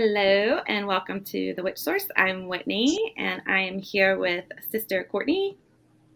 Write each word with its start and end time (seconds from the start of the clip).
Hello 0.00 0.60
and 0.68 0.86
welcome 0.86 1.24
to 1.24 1.54
the 1.54 1.62
Witch 1.64 1.78
Source. 1.78 2.06
I'm 2.16 2.46
Whitney 2.46 3.14
and 3.16 3.42
I 3.48 3.58
am 3.58 3.80
here 3.80 4.16
with 4.16 4.44
Sister 4.70 5.02
Courtney. 5.10 5.56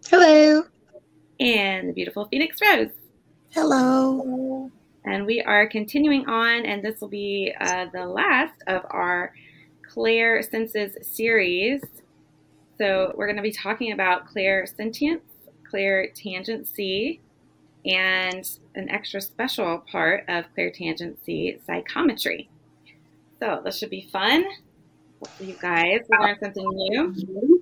Hello. 0.08 0.62
And 1.40 1.88
the 1.88 1.92
beautiful 1.92 2.26
Phoenix 2.26 2.58
Rose. 2.62 2.92
Hello. 3.50 4.70
And 5.04 5.26
we 5.26 5.42
are 5.42 5.66
continuing 5.66 6.26
on, 6.28 6.64
and 6.64 6.80
this 6.80 7.00
will 7.00 7.08
be 7.08 7.52
uh, 7.60 7.86
the 7.92 8.06
last 8.06 8.54
of 8.68 8.82
our 8.88 9.34
Clairsenses 9.92 11.04
series. 11.04 11.82
So 12.78 13.12
we're 13.16 13.26
going 13.26 13.34
to 13.34 13.42
be 13.42 13.50
talking 13.50 13.90
about 13.90 14.32
Clairsentience, 14.32 15.22
Claire 15.68 16.06
tangency, 16.14 17.18
and 17.84 18.48
an 18.76 18.88
extra 18.90 19.20
special 19.20 19.78
part 19.90 20.24
of 20.28 20.44
Clairtangency 20.56 21.58
psychometry. 21.66 22.48
So 23.42 23.60
this 23.64 23.76
should 23.76 23.90
be 23.90 24.08
fun. 24.12 24.44
Hopefully 25.18 25.48
you 25.50 25.56
guys 25.60 26.02
learn 26.08 26.36
something 26.38 26.64
new. 26.64 27.60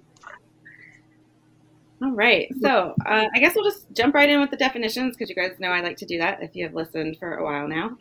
All 2.03 2.13
right. 2.13 2.53
So 2.61 2.95
uh, 3.07 3.25
I 3.35 3.39
guess 3.39 3.55
we'll 3.55 3.65
just 3.65 3.87
jump 3.95 4.15
right 4.15 4.29
in 4.29 4.41
with 4.41 4.51
the 4.51 4.59
definitions 4.59 5.17
because 5.17 5.31
you 5.31 5.35
guys 5.35 5.59
know 5.59 5.71
I 5.71 5.81
like 5.81 5.97
to 5.97 6.05
do 6.05 6.19
that 6.19 6.43
if 6.43 6.55
you 6.55 6.67
have 6.67 6.75
listened 6.75 7.17
for 7.19 7.37
a 7.37 7.43
while 7.43 7.67
now. 7.67 7.97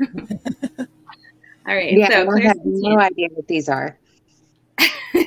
All 1.66 1.74
right. 1.74 1.92
Yeah, 1.92 2.08
so 2.08 2.30
I 2.30 2.40
have 2.42 2.58
no 2.62 3.00
idea 3.00 3.26
what 3.32 3.48
these 3.48 3.68
are. 3.68 3.98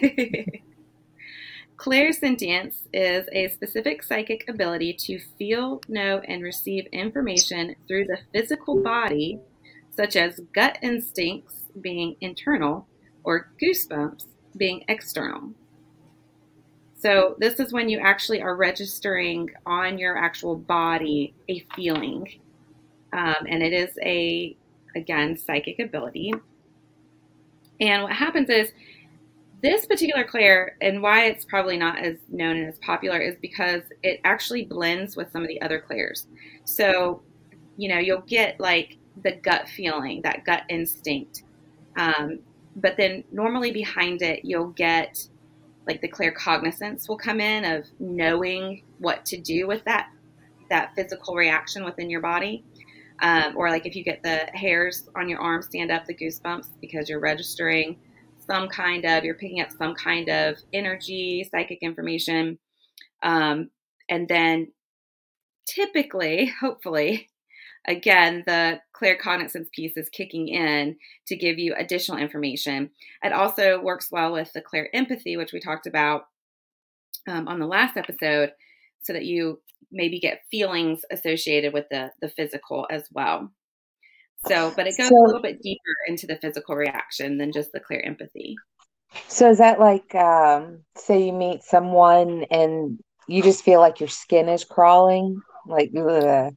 Clairsentience 1.76 2.84
is 2.94 3.28
a 3.34 3.50
specific 3.50 4.02
psychic 4.02 4.46
ability 4.48 4.94
to 4.94 5.20
feel, 5.38 5.82
know, 5.90 6.22
and 6.26 6.42
receive 6.42 6.86
information 6.94 7.76
through 7.86 8.06
the 8.06 8.20
physical 8.32 8.82
body, 8.82 9.42
such 9.94 10.16
as 10.16 10.40
gut 10.54 10.78
instincts, 10.82 11.57
being 11.82 12.16
internal 12.22 12.88
or 13.24 13.52
goosebumps 13.62 14.26
being 14.56 14.84
external. 14.88 15.52
So, 17.00 17.36
this 17.38 17.60
is 17.60 17.72
when 17.72 17.90
you 17.90 18.00
actually 18.00 18.42
are 18.42 18.56
registering 18.56 19.52
on 19.66 20.00
your 20.00 20.18
actual 20.18 20.56
body 20.56 21.36
a 21.48 21.64
feeling. 21.76 22.28
Um, 23.14 23.46
and 23.48 23.62
it 23.62 23.72
is 23.72 23.92
a, 24.02 24.58
again, 24.96 25.38
psychic 25.38 25.80
ability. 25.80 26.34
And 27.80 28.04
what 28.04 28.14
happens 28.14 28.50
is 28.50 28.72
this 29.62 29.86
particular 29.86 30.24
clair, 30.24 30.76
and 30.82 31.02
why 31.02 31.26
it's 31.26 31.46
probably 31.46 31.78
not 31.78 32.00
as 32.00 32.18
known 32.30 32.58
and 32.58 32.68
as 32.68 32.78
popular, 32.80 33.20
is 33.20 33.36
because 33.42 33.82
it 34.04 34.20
actually 34.24 34.66
blends 34.66 35.16
with 35.16 35.32
some 35.32 35.42
of 35.42 35.48
the 35.48 35.62
other 35.62 35.80
clairs. 35.80 36.28
So, 36.64 37.22
you 37.76 37.90
know, 37.90 37.98
you'll 37.98 38.22
get 38.22 38.60
like 38.60 38.98
the 39.24 39.34
gut 39.34 39.68
feeling, 39.68 40.22
that 40.24 40.46
gut 40.46 40.64
instinct. 40.70 41.44
Um, 41.98 42.40
but 42.76 42.96
then 42.96 43.24
normally 43.32 43.72
behind 43.72 44.22
it, 44.22 44.46
you'll 44.46 44.70
get 44.70 45.28
like 45.88 46.02
the 46.02 46.10
claircognizance 46.10 47.08
will 47.08 47.18
come 47.18 47.40
in 47.40 47.66
of 47.66 47.86
knowing 48.00 48.84
what 49.00 49.26
to 49.26 49.38
do 49.40 49.68
with 49.68 49.84
that 49.86 50.10
that 50.70 50.94
physical 50.96 51.36
reaction 51.36 51.86
within 51.86 52.10
your 52.10 52.22
body. 52.22 52.64
Um, 53.22 53.54
or 53.56 53.70
like 53.70 53.86
if 53.86 53.96
you 53.96 54.04
get 54.04 54.22
the 54.22 54.48
hairs 54.54 55.10
on 55.16 55.28
your 55.28 55.40
arm 55.40 55.62
stand 55.64 55.92
up, 55.92 56.06
the 56.06 56.14
goosebumps 56.14 56.68
because 56.80 57.10
you're 57.10 57.20
registering 57.20 57.98
some 58.46 58.68
kind 58.68 59.06
of 59.06 59.24
you're 59.24 59.36
picking 59.36 59.60
up 59.60 59.72
some 59.72 59.96
kind 59.96 60.30
of 60.30 60.58
energy, 60.72 61.48
psychic 61.50 61.80
information, 61.82 62.60
um, 63.24 63.70
and 64.10 64.28
then 64.28 64.72
typically, 65.68 66.52
hopefully, 66.62 67.30
again, 67.88 68.44
the 68.46 68.80
claircognizance 68.96 69.72
piece 69.72 69.96
is 69.98 70.10
kicking 70.10 70.48
in 70.48 70.98
to 71.28 71.36
give 71.36 71.58
you 71.58 71.74
additional 71.76 72.18
information. 72.18 72.90
It 73.24 73.34
also 73.34 73.82
works 73.82 74.10
well 74.12 74.34
with 74.34 74.52
the 74.54 74.62
clair 74.62 74.90
empathy, 74.94 75.38
which 75.38 75.54
we 75.54 75.60
talked 75.60 75.88
about 75.88 76.24
um, 77.28 77.48
on 77.48 77.60
the 77.60 77.68
last 77.68 77.98
episode, 77.98 78.52
so 79.02 79.14
that 79.14 79.26
you 79.26 79.62
maybe 79.92 80.20
get 80.20 80.42
feelings 80.52 81.02
associated 81.12 81.74
with 81.74 81.86
the, 81.90 82.12
the 82.22 82.30
physical 82.30 82.88
as 82.90 83.08
well. 83.12 83.52
So, 84.48 84.72
but 84.76 84.88
it 84.88 84.98
goes 84.98 85.10
so, 85.10 85.16
a 85.16 85.26
little 85.26 85.42
bit 85.42 85.62
deeper 85.62 85.82
into 86.08 86.28
the 86.28 86.38
physical 86.38 86.76
reaction 86.76 87.38
than 87.38 87.52
just 87.52 87.72
the 87.72 87.80
clair 87.80 88.06
empathy. 88.06 88.56
So, 89.28 89.50
is 89.50 89.58
that 89.58 89.80
like, 89.80 90.14
um, 90.14 90.84
say 90.96 91.26
you 91.26 91.34
meet 91.34 91.64
someone 91.64 92.46
and 92.52 93.00
you 93.28 93.42
just 93.42 93.64
feel 93.64 93.80
like 93.80 94.00
your 94.00 94.10
skin 94.10 94.48
is 94.48 94.64
crawling? 94.64 95.42
Like, 95.66 95.92
ugh. 95.98 96.54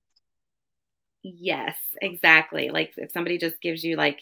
Yes, 1.23 1.77
exactly. 2.01 2.71
Like 2.71 2.93
if 2.97 3.13
somebody 3.13 3.39
just 3.39 3.61
gives 3.61 3.85
you 3.85 3.97
like 3.97 4.21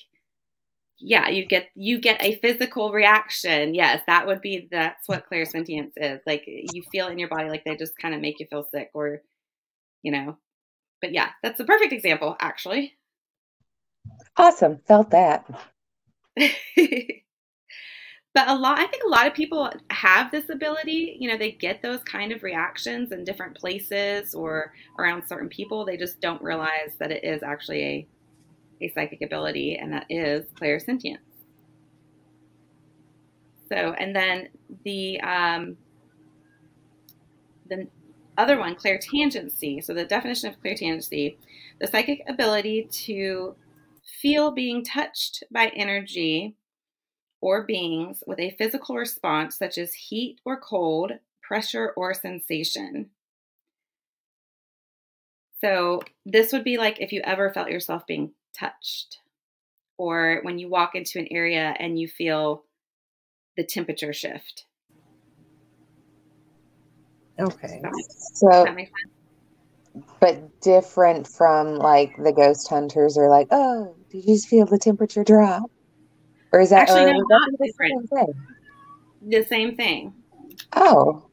yeah, 1.01 1.29
you 1.29 1.47
get 1.47 1.69
you 1.75 2.01
get 2.01 2.23
a 2.23 2.37
physical 2.37 2.93
reaction. 2.93 3.75
Yes, 3.75 4.03
that 4.07 4.27
would 4.27 4.41
be 4.41 4.69
that's 4.71 5.09
what 5.09 5.25
clairsentience 5.31 5.93
is. 5.97 6.21
Like 6.27 6.45
you 6.47 6.83
feel 6.91 7.09
in 7.09 7.19
your 7.19 7.29
body 7.29 7.49
like 7.49 7.65
they 7.65 7.77
just 7.77 7.97
kind 7.99 8.15
of 8.15 8.21
make 8.21 8.41
you 8.41 8.47
feel 8.51 8.67
sick 8.73 8.91
or 8.95 9.23
you 10.03 10.11
know. 10.11 10.39
But 11.01 11.13
yeah, 11.13 11.31
that's 11.43 11.61
a 11.61 11.65
perfect 11.65 11.93
example 11.93 12.37
actually. 12.41 12.95
Awesome. 14.37 14.81
Felt 14.87 15.11
that. 15.11 15.47
but 18.39 18.49
a 18.49 18.55
lot 18.55 18.79
i 18.79 18.87
think 18.87 19.03
a 19.05 19.09
lot 19.09 19.27
of 19.27 19.35
people 19.35 19.69
have 19.91 20.31
this 20.31 20.49
ability 20.49 21.17
you 21.19 21.29
know 21.29 21.37
they 21.37 21.51
get 21.51 21.83
those 21.83 22.03
kind 22.05 22.31
of 22.31 22.45
reactions 22.45 23.11
in 23.11 23.25
different 23.25 23.57
places 23.57 24.35
or 24.35 24.73
around 24.99 25.27
certain 25.27 25.49
people. 25.49 25.85
They 25.85 25.97
just 25.97 26.21
don't 26.21 26.43
realize 26.43 26.95
that 26.99 27.11
it 27.11 27.25
is 27.25 27.43
actually 27.43 27.83
a, 27.85 28.07
a 28.83 28.89
psychic 28.91 29.23
ability 29.23 29.77
and 29.77 29.93
that 29.93 30.07
is 30.09 30.47
clairsentience. 30.61 31.19
So 33.69 33.95
and 33.99 34.15
then 34.15 34.49
the 34.85 35.21
um, 35.21 35.77
the 37.69 37.87
other 38.37 38.59
one 38.59 38.75
clairtangency. 38.77 39.83
So 39.85 39.95
the 39.95 40.05
definition 40.05 40.49
of 40.49 40.61
clairtangency 40.63 41.37
the 41.81 41.87
psychic 41.87 42.23
ability 42.29 42.89
to 42.91 43.55
feel 44.21 44.51
being 44.51 44.83
touched 44.85 45.45
by 45.51 45.71
energy 45.77 46.57
or 47.41 47.65
beings 47.65 48.23
with 48.27 48.39
a 48.39 48.55
physical 48.59 48.97
response 48.97 49.57
such 49.57 49.79
as 49.79 49.95
heat 49.95 50.41
or 50.45 50.59
cold, 50.59 51.13
pressure 51.43 51.93
or 51.97 52.15
sensation. 52.15 53.11
So, 55.61 56.03
this 56.25 56.53
would 56.53 56.65
be 56.65 56.79
like 56.79 57.01
if 57.01 57.13
you 57.13 57.21
ever 57.25 57.51
felt 57.53 57.71
yourself 57.71 58.07
being 58.07 58.33
touched, 58.59 59.19
or 59.97 60.41
when 60.43 60.59
you 60.59 60.69
walk 60.69 60.95
into 60.95 61.19
an 61.19 61.29
area 61.31 61.75
and 61.79 61.99
you 61.99 62.07
feel 62.07 62.65
the 63.57 63.65
temperature 63.65 64.13
shift. 64.13 64.67
Okay. 67.41 67.83
So, 68.35 68.67
but 70.21 70.61
different 70.61 71.27
from 71.27 71.77
like 71.77 72.17
the 72.17 72.33
ghost 72.33 72.69
hunters 72.69 73.19
are 73.19 73.29
like, 73.29 73.49
oh, 73.51 73.97
did 74.11 74.25
you 74.25 74.35
just 74.35 74.49
feel 74.49 74.67
the 74.67 74.79
temperature 74.79 75.25
drop? 75.25 75.71
Or 76.53 76.61
is 76.61 76.71
that 76.71 76.83
actually 76.83 77.13
no, 77.13 77.19
not 77.29 77.51
the 77.59 77.67
different? 77.67 78.09
Same 78.09 78.35
the 79.23 79.45
same 79.45 79.77
thing. 79.77 80.15
Oh, 80.75 81.25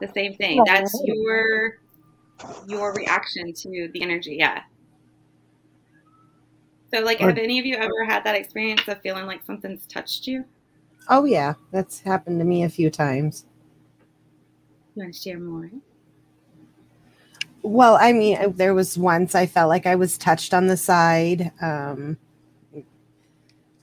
the 0.00 0.08
same 0.14 0.34
thing. 0.34 0.62
That's 0.64 0.98
your 1.04 1.78
your 2.66 2.94
reaction 2.94 3.52
to 3.52 3.88
the 3.92 4.02
energy. 4.02 4.36
Yeah. 4.38 4.62
So, 6.94 7.00
like, 7.00 7.18
have 7.18 7.36
any 7.36 7.58
of 7.58 7.66
you 7.66 7.74
ever 7.74 8.04
had 8.06 8.22
that 8.24 8.36
experience 8.36 8.86
of 8.86 9.00
feeling 9.00 9.26
like 9.26 9.44
something's 9.44 9.86
touched 9.86 10.26
you? 10.26 10.44
Oh 11.08 11.24
yeah, 11.24 11.54
that's 11.72 12.00
happened 12.00 12.38
to 12.38 12.44
me 12.44 12.62
a 12.62 12.68
few 12.68 12.90
times. 12.90 13.44
You 14.94 15.02
want 15.02 15.14
to 15.14 15.20
share 15.20 15.38
more? 15.38 15.70
Well, 17.62 17.98
I 18.00 18.12
mean, 18.12 18.54
there 18.56 18.74
was 18.74 18.96
once 18.96 19.34
I 19.34 19.46
felt 19.46 19.68
like 19.68 19.86
I 19.86 19.96
was 19.96 20.16
touched 20.16 20.54
on 20.54 20.68
the 20.68 20.76
side. 20.76 21.50
Um, 21.60 22.18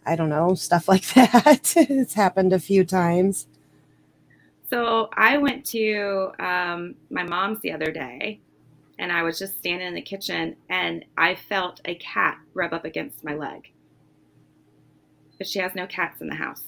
I 0.05 0.15
don't 0.15 0.29
know, 0.29 0.55
stuff 0.55 0.87
like 0.87 1.05
that. 1.13 1.73
it's 1.75 2.13
happened 2.13 2.53
a 2.53 2.59
few 2.59 2.83
times. 2.83 3.47
So 4.69 5.09
I 5.15 5.37
went 5.37 5.65
to 5.67 6.31
um, 6.39 6.95
my 7.11 7.23
mom's 7.23 7.59
the 7.61 7.71
other 7.71 7.91
day 7.91 8.39
and 8.97 9.11
I 9.11 9.23
was 9.23 9.37
just 9.37 9.57
standing 9.57 9.87
in 9.87 9.93
the 9.93 10.01
kitchen 10.01 10.55
and 10.69 11.05
I 11.17 11.35
felt 11.35 11.81
a 11.85 11.95
cat 11.95 12.37
rub 12.53 12.73
up 12.73 12.85
against 12.85 13.23
my 13.23 13.35
leg. 13.35 13.71
But 15.37 15.47
she 15.47 15.59
has 15.59 15.75
no 15.75 15.85
cats 15.87 16.21
in 16.21 16.27
the 16.27 16.35
house. 16.35 16.63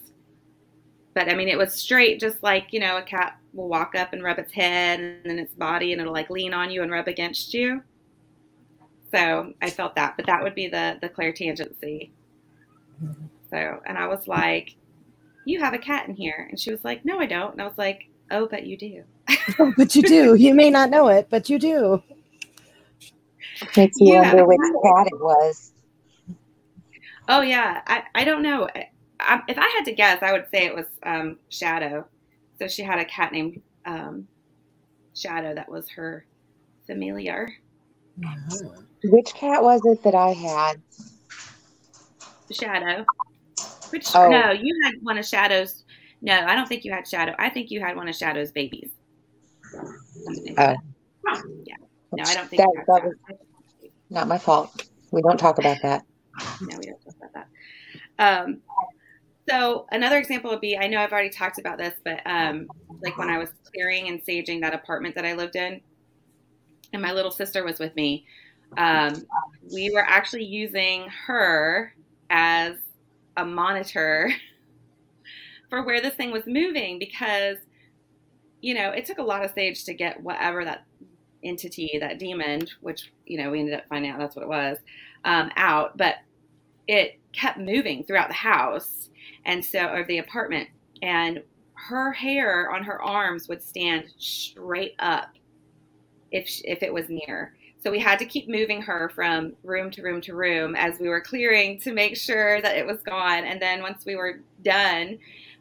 But 1.16 1.30
I 1.30 1.36
mean, 1.36 1.48
it 1.48 1.58
was 1.58 1.74
straight, 1.74 2.20
just 2.20 2.44
like, 2.44 2.74
you 2.74 2.80
know, 2.80 2.98
a 2.98 3.02
cat 3.02 3.40
will 3.54 3.70
walk 3.70 3.96
up 3.96 4.12
and 4.12 4.22
rub 4.22 4.38
its 4.38 4.52
head 4.52 5.00
and 5.00 5.24
then 5.24 5.40
its 5.40 5.54
body 5.54 5.92
and 5.92 6.02
it'll 6.02 6.14
like 6.14 6.30
lean 6.30 6.54
on 6.54 6.70
you 6.70 6.84
and 6.84 6.92
rub 6.92 7.08
against 7.08 7.54
you. 7.54 7.82
So 9.14 9.54
I 9.62 9.70
felt 9.70 9.96
that, 9.96 10.18
but 10.18 10.26
that 10.26 10.44
would 10.44 10.56
be 10.56 10.68
the, 10.68 10.98
the 11.02 11.10
clairtangency. 11.10 12.10
So, 13.50 13.82
and 13.86 13.98
I 13.98 14.08
was 14.08 14.28
like, 14.28 14.76
You 15.46 15.60
have 15.60 15.74
a 15.74 15.78
cat 15.78 16.08
in 16.08 16.16
here. 16.16 16.48
And 16.50 16.60
she 16.60 16.72
was 16.72 16.84
like, 16.84 17.06
No, 17.06 17.20
I 17.20 17.26
don't. 17.26 17.54
And 17.54 17.62
I 17.62 17.66
was 17.66 17.78
like, 17.78 18.10
Oh, 18.32 18.48
but 18.48 18.66
you 18.66 18.78
do. 18.78 19.04
oh, 19.60 19.74
but 19.78 19.96
you 19.96 20.02
do. 20.02 20.36
You 20.36 20.54
may 20.54 20.70
not 20.70 20.90
know 20.90 21.08
it, 21.08 21.28
but 21.30 21.50
you 21.50 21.60
do. 21.60 22.02
Makes 23.78 23.98
you 24.00 24.16
wonder 24.16 24.46
which 24.46 24.60
cat 24.84 25.08
it 25.08 25.20
was. 25.20 25.72
Oh, 27.28 27.42
yeah. 27.42 27.82
I, 27.88 28.04
I 28.14 28.24
don't 28.24 28.44
know. 28.44 28.68
I, 28.76 28.90
I, 29.20 29.42
if 29.48 29.58
I 29.58 29.68
had 29.70 29.86
to 29.86 29.94
guess, 29.94 30.22
I 30.22 30.32
would 30.32 30.46
say 30.54 30.66
it 30.66 30.76
was 30.76 30.86
um, 31.04 31.38
Shadow. 31.50 32.06
So 32.60 32.68
she 32.68 32.84
had 32.84 33.00
a 33.00 33.06
cat 33.06 33.32
named 33.32 33.62
um, 33.86 34.28
Shadow 35.16 35.56
that 35.56 35.70
was 35.70 35.90
her 35.90 36.26
familiar. 36.86 37.50
Which 39.04 39.34
cat 39.34 39.64
was 39.64 39.82
it 39.86 40.04
that 40.04 40.16
I 40.16 40.30
had? 40.30 40.82
Shadow. 42.52 43.06
Which 43.90 44.16
Oh. 44.16 44.30
no, 44.30 44.52
you 44.52 44.76
had 44.84 44.96
one 45.02 45.18
of 45.18 45.26
Shadow's. 45.26 45.84
No, 46.22 46.34
I 46.34 46.56
don't 46.56 46.68
think 46.68 46.84
you 46.84 46.92
had 46.92 47.08
Shadow. 47.08 47.36
I 47.38 47.50
think 47.50 47.72
you 47.72 47.80
had 47.80 47.96
one 47.96 48.08
of 48.08 48.16
Shadow's 48.16 48.52
babies. 48.52 48.92
Oh. 50.58 50.76
Yeah. 51.64 51.76
No, 52.12 52.24
I 52.24 52.34
don't 52.34 52.50
think 52.50 52.62
that, 52.62 52.84
that 52.88 53.04
was 53.04 53.16
not 54.10 54.28
my 54.28 54.38
fault. 54.38 54.88
We 55.12 55.22
don't 55.22 55.38
talk 55.38 55.60
about 55.60 55.78
that. 55.82 56.04
No, 56.62 56.78
we 56.78 56.86
don't 56.86 57.02
talk 57.04 57.16
about 57.18 57.34
that. 57.34 57.48
Um, 58.18 58.62
so 59.50 59.86
another 59.92 60.18
example 60.18 60.50
would 60.52 60.62
be 60.62 60.78
I 60.78 60.88
know 60.88 61.00
I've 61.00 61.12
already 61.12 61.30
talked 61.30 61.60
about 61.60 61.78
this, 61.78 61.94
but 62.04 62.22
um, 62.26 62.68
like 63.02 63.18
when 63.18 63.30
I 63.30 63.38
was 63.38 63.50
clearing 63.72 64.08
and 64.08 64.24
saging 64.24 64.62
that 64.62 64.74
apartment 64.74 65.16
that 65.16 65.26
I 65.26 65.34
lived 65.34 65.56
in, 65.56 65.82
and 66.94 67.02
my 67.02 67.12
little 67.12 67.32
sister 67.32 67.64
was 67.64 67.80
with 67.80 67.96
me, 67.96 68.26
um, 68.78 69.26
we 69.74 69.92
were 69.94 70.06
actually 70.08 70.46
using 70.46 71.08
her 71.28 71.94
as 72.30 72.76
a 73.38 73.46
monitor 73.46 74.32
for 75.70 75.84
where 75.84 76.02
this 76.02 76.16
thing 76.16 76.32
was 76.32 76.44
moving 76.46 77.00
because, 77.00 77.58
you 78.62 78.74
know, 78.74 78.90
it 78.92 79.06
took 79.06 79.18
a 79.18 79.24
lot 79.24 79.44
of 79.44 79.52
sage 79.52 79.84
to 79.86 79.94
get 79.94 80.22
whatever 80.22 80.64
that 80.66 80.86
entity, 81.44 81.98
that 82.00 82.20
demon, 82.20 82.68
which, 82.82 83.12
you 83.26 83.38
know, 83.38 83.52
we 83.52 83.60
ended 83.60 83.76
up 83.76 83.88
finding 83.88 84.12
out 84.12 84.20
that's 84.20 84.36
what 84.36 84.44
it 84.44 84.50
was, 84.50 84.78
um, 85.24 85.52
out. 85.58 85.98
But 85.98 86.16
it 86.88 87.20
kept 87.34 87.58
moving 87.58 88.04
throughout 88.04 88.30
the 88.30 88.34
house 88.34 89.10
and 89.46 89.64
so 89.64 89.88
or 89.88 90.06
the 90.06 90.20
apartment 90.20 90.70
and 91.02 91.42
her 91.74 92.12
hair 92.14 92.72
on 92.72 92.84
her 92.84 93.02
arms 93.02 93.48
would 93.48 93.62
stand 93.62 94.06
straight 94.18 94.96
up 95.00 95.30
if 96.32 96.62
if 96.64 96.82
it 96.82 96.94
was 96.94 97.10
near 97.10 97.54
so 97.86 97.92
we 97.92 98.00
had 98.00 98.18
to 98.18 98.26
keep 98.26 98.50
moving 98.50 98.82
her 98.82 99.12
from 99.14 99.54
room 99.64 99.92
to 99.92 100.02
room 100.02 100.20
to 100.22 100.34
room 100.34 100.76
as 100.76 101.00
we 101.00 101.08
were 101.08 101.22
clearing 101.22 101.80
to 101.82 101.94
make 101.94 102.18
sure 102.18 102.60
that 102.62 102.76
it 102.76 102.86
was 102.86 103.00
gone 103.02 103.46
and 103.46 103.62
then 103.62 103.82
once 103.82 104.06
we 104.06 104.16
were 104.16 104.42
done 104.64 105.20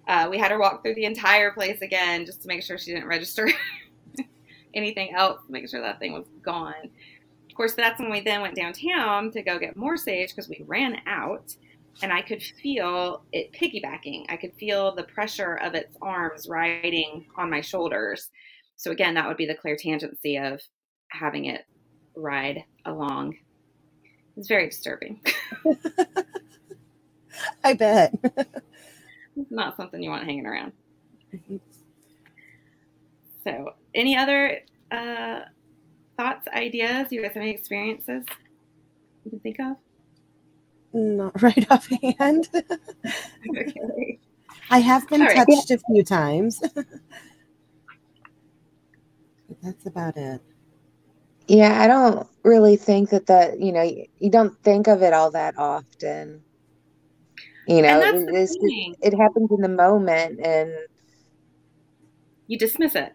uh, 0.08 0.26
we 0.30 0.38
had 0.38 0.50
her 0.50 0.58
walk 0.58 0.82
through 0.82 0.94
the 0.94 1.04
entire 1.04 1.52
place 1.52 1.82
again 1.82 2.24
just 2.24 2.40
to 2.40 2.48
make 2.48 2.62
sure 2.62 2.78
she 2.78 2.92
didn't 2.92 3.08
register 3.08 3.48
anything 4.74 5.14
else 5.14 5.40
make 5.50 5.68
sure 5.68 5.82
that 5.82 5.98
thing 5.98 6.14
was 6.14 6.26
gone 6.42 6.90
of 7.54 7.56
course, 7.56 7.74
that's 7.74 8.00
when 8.00 8.10
we 8.10 8.18
then 8.18 8.40
went 8.40 8.56
downtown 8.56 9.30
to 9.30 9.40
go 9.40 9.60
get 9.60 9.76
more 9.76 9.96
sage 9.96 10.30
because 10.30 10.48
we 10.48 10.64
ran 10.66 10.96
out 11.06 11.54
and 12.02 12.12
I 12.12 12.20
could 12.20 12.42
feel 12.42 13.22
it 13.30 13.52
piggybacking. 13.52 14.24
I 14.28 14.36
could 14.36 14.52
feel 14.54 14.92
the 14.92 15.04
pressure 15.04 15.54
of 15.58 15.76
its 15.76 15.96
arms 16.02 16.48
riding 16.48 17.26
on 17.36 17.48
my 17.48 17.60
shoulders. 17.60 18.28
So, 18.74 18.90
again, 18.90 19.14
that 19.14 19.28
would 19.28 19.36
be 19.36 19.46
the 19.46 19.54
clairtangency 19.54 20.52
of 20.52 20.60
having 21.12 21.44
it 21.44 21.64
ride 22.14 22.64
along. 22.84 23.36
It's 24.36 24.48
very 24.48 24.68
disturbing. 24.68 25.20
I 27.64 27.74
bet. 27.74 28.14
It's 29.36 29.50
not 29.50 29.76
something 29.76 30.02
you 30.02 30.10
want 30.10 30.24
hanging 30.24 30.46
around. 30.46 30.72
So, 33.42 33.74
any 33.94 34.16
other 34.16 34.60
uh, 34.90 35.40
thoughts, 36.16 36.46
ideas? 36.48 37.08
You 37.10 37.22
guys 37.22 37.32
have 37.34 37.42
any 37.42 37.50
experiences 37.50 38.24
you 39.24 39.30
can 39.30 39.40
think 39.40 39.58
of? 39.60 39.76
Not 40.92 41.40
right 41.46 41.66
offhand. 41.70 42.48
okay. 42.54 44.18
I 44.70 44.78
have 44.78 45.08
been 45.08 45.22
right. 45.22 45.36
touched 45.36 45.70
a 45.70 45.78
few 45.78 46.02
times. 46.02 46.62
that's 49.62 49.86
about 49.86 50.16
it. 50.16 50.40
Yeah, 51.46 51.80
I 51.80 51.86
don't 51.86 52.26
really 52.42 52.76
think 52.76 53.10
that 53.10 53.26
that, 53.26 53.60
you 53.60 53.72
know, 53.72 53.82
you, 53.82 54.06
you 54.18 54.30
don't 54.30 54.58
think 54.62 54.86
of 54.86 55.02
it 55.02 55.12
all 55.12 55.30
that 55.32 55.54
often. 55.58 56.42
You 57.66 57.82
know, 57.82 58.00
it, 58.02 58.74
it 59.02 59.14
happens 59.18 59.50
in 59.50 59.60
the 59.60 59.68
moment 59.68 60.38
and 60.44 60.70
You 62.46 62.58
dismiss 62.58 62.94
it, 62.94 63.12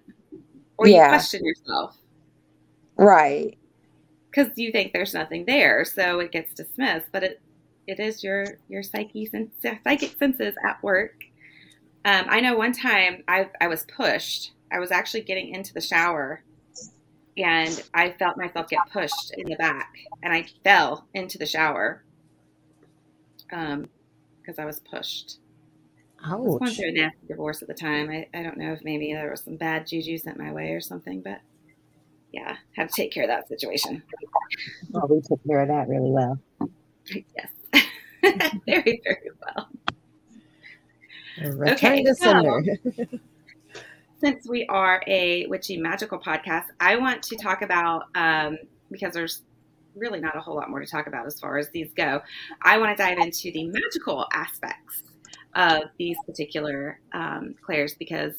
or 0.77 0.87
you 0.87 1.01
question 1.07 1.43
yourself 1.43 1.95
right. 2.97 3.57
because 4.31 4.51
you 4.55 4.71
think 4.71 4.93
there's 4.93 5.13
nothing 5.13 5.45
there, 5.45 5.85
so 5.85 6.19
it 6.19 6.31
gets 6.31 6.53
dismissed. 6.53 7.07
But 7.11 7.23
it 7.23 7.41
it 7.87 7.99
is 7.99 8.23
your 8.23 8.45
your 8.67 8.83
psyche 8.83 9.25
sen- 9.25 9.51
psychic 9.61 10.17
senses 10.17 10.55
at 10.65 10.81
work. 10.83 11.13
Um, 12.05 12.25
I 12.29 12.41
know 12.41 12.57
one 12.57 12.73
time 12.73 13.23
I 13.27 13.49
I 13.61 13.67
was 13.67 13.85
pushed. 13.95 14.51
I 14.71 14.79
was 14.79 14.91
actually 14.91 15.21
getting 15.21 15.53
into 15.53 15.73
the 15.73 15.81
shower, 15.81 16.43
and 17.39 17.83
I 17.93 18.11
felt 18.11 18.37
myself 18.37 18.69
get 18.69 18.79
pushed 18.91 19.33
in 19.37 19.47
the 19.49 19.55
back, 19.55 19.95
and 20.21 20.33
I 20.33 20.45
fell 20.63 21.07
into 21.13 21.37
the 21.37 21.45
shower. 21.45 22.03
Um, 23.51 23.89
because 24.49 24.59
I 24.59 24.65
was 24.65 24.79
pushed. 24.79 25.37
I 26.23 26.35
was 26.35 26.57
going 26.57 26.71
through 26.71 26.89
a 26.89 26.91
nasty 26.91 27.27
divorce 27.27 27.61
at 27.61 27.67
the 27.67 27.73
time. 27.73 28.09
I, 28.09 28.27
I 28.33 28.41
don't 28.41 28.57
know 28.57 28.73
if 28.73 28.83
maybe 28.83 29.13
there 29.13 29.29
was 29.29 29.41
some 29.41 29.57
bad 29.57 29.87
juju 29.87 30.17
sent 30.17 30.37
my 30.37 30.51
way 30.51 30.71
or 30.71 30.81
something, 30.81 31.21
but 31.21 31.39
yeah, 32.33 32.57
had 32.75 32.89
to 32.89 32.95
take 32.95 33.11
care 33.11 33.23
of 33.23 33.29
that 33.29 33.47
situation. 33.47 34.03
Well, 34.89 35.07
we 35.07 35.21
took 35.21 35.39
care 35.47 35.61
of 35.61 35.67
that 35.67 35.87
really 35.87 36.09
well. 36.09 36.39
Yes. 37.05 37.83
very, 38.65 39.01
very 39.03 39.29
well. 39.55 39.69
Return 41.41 41.99
Okay, 41.99 42.13
so-. 42.13 42.61
Since 44.19 44.49
we 44.49 44.65
are 44.65 45.01
a 45.07 45.45
witchy 45.47 45.77
magical 45.77 46.19
podcast, 46.19 46.65
I 46.81 46.97
want 46.97 47.23
to 47.23 47.37
talk 47.37 47.61
about 47.61 48.03
um, 48.15 48.57
because 48.91 49.13
there's 49.13 49.43
really 49.95 50.19
not 50.19 50.35
a 50.35 50.41
whole 50.41 50.55
lot 50.55 50.69
more 50.69 50.81
to 50.81 50.85
talk 50.85 51.07
about 51.07 51.25
as 51.25 51.39
far 51.39 51.57
as 51.57 51.69
these 51.69 51.93
go. 51.95 52.21
I 52.61 52.77
want 52.79 52.95
to 52.95 53.01
dive 53.01 53.17
into 53.17 53.49
the 53.51 53.67
magical 53.67 54.27
aspects 54.33 55.03
of 55.55 55.83
these 55.97 56.17
particular 56.25 56.99
um, 57.13 57.55
clairs 57.61 57.95
because 57.97 58.33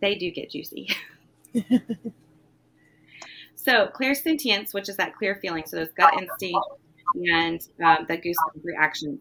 they 0.00 0.14
do 0.14 0.30
get 0.30 0.50
juicy. 0.50 0.88
so, 3.54 3.90
clairsentience, 3.94 4.72
which 4.72 4.88
is 4.88 4.96
that 4.96 5.14
clear 5.14 5.38
feeling, 5.42 5.64
so 5.66 5.76
those 5.76 5.92
gut 5.92 6.14
instinct 6.14 6.66
and 7.14 7.60
um, 7.84 8.06
the 8.08 8.16
goosebump 8.16 8.64
reaction, 8.64 9.18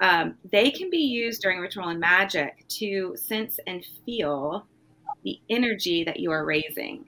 um, 0.00 0.36
they 0.52 0.70
can 0.70 0.88
be 0.88 0.98
used 0.98 1.42
during 1.42 1.58
ritual 1.58 1.88
and 1.88 1.98
magic 1.98 2.64
to 2.68 3.16
sense 3.16 3.58
and 3.66 3.84
feel 4.06 4.66
the 5.24 5.40
energy 5.48 6.04
that 6.04 6.20
you 6.20 6.30
are 6.30 6.44
raising. 6.44 7.04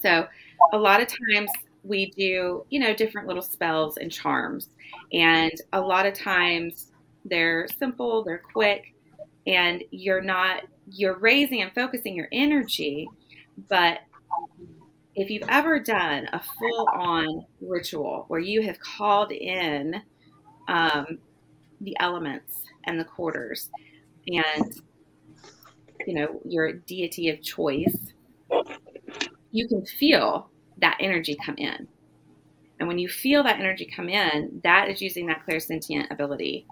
So, 0.00 0.26
a 0.72 0.78
lot 0.78 1.00
of 1.00 1.08
times 1.08 1.50
we 1.82 2.10
do, 2.10 2.64
you 2.70 2.80
know, 2.80 2.94
different 2.94 3.26
little 3.26 3.42
spells 3.42 3.96
and 3.96 4.10
charms, 4.10 4.68
and 5.12 5.52
a 5.72 5.80
lot 5.80 6.06
of 6.06 6.14
times 6.14 6.92
they're 7.24 7.66
simple, 7.78 8.22
they're 8.24 8.42
quick, 8.52 8.94
and 9.46 9.82
you're 9.90 10.22
not 10.22 10.62
you're 10.92 11.18
raising 11.18 11.62
and 11.62 11.72
focusing 11.72 12.16
your 12.16 12.28
energy, 12.32 13.08
but 13.68 14.00
if 15.14 15.30
you've 15.30 15.48
ever 15.48 15.78
done 15.78 16.28
a 16.32 16.40
full 16.40 16.88
on 16.94 17.44
ritual 17.60 18.24
where 18.28 18.40
you 18.40 18.62
have 18.62 18.78
called 18.80 19.32
in 19.32 20.00
um, 20.68 21.18
the 21.80 21.96
elements 22.00 22.62
and 22.84 22.98
the 22.98 23.04
quarters 23.04 23.70
and 24.26 24.80
you 26.10 26.16
know 26.16 26.40
your 26.44 26.72
deity 26.72 27.28
of 27.28 27.40
choice 27.40 27.96
you 29.52 29.68
can 29.68 29.84
feel 29.84 30.50
that 30.78 30.96
energy 31.00 31.36
come 31.44 31.56
in. 31.56 31.86
And 32.78 32.88
when 32.88 32.98
you 32.98 33.08
feel 33.08 33.42
that 33.44 33.60
energy 33.60 33.84
come 33.84 34.08
in 34.08 34.60
that 34.64 34.88
is 34.88 35.00
using 35.00 35.26
that 35.26 35.42
clairsentient 35.46 36.10
ability. 36.10 36.66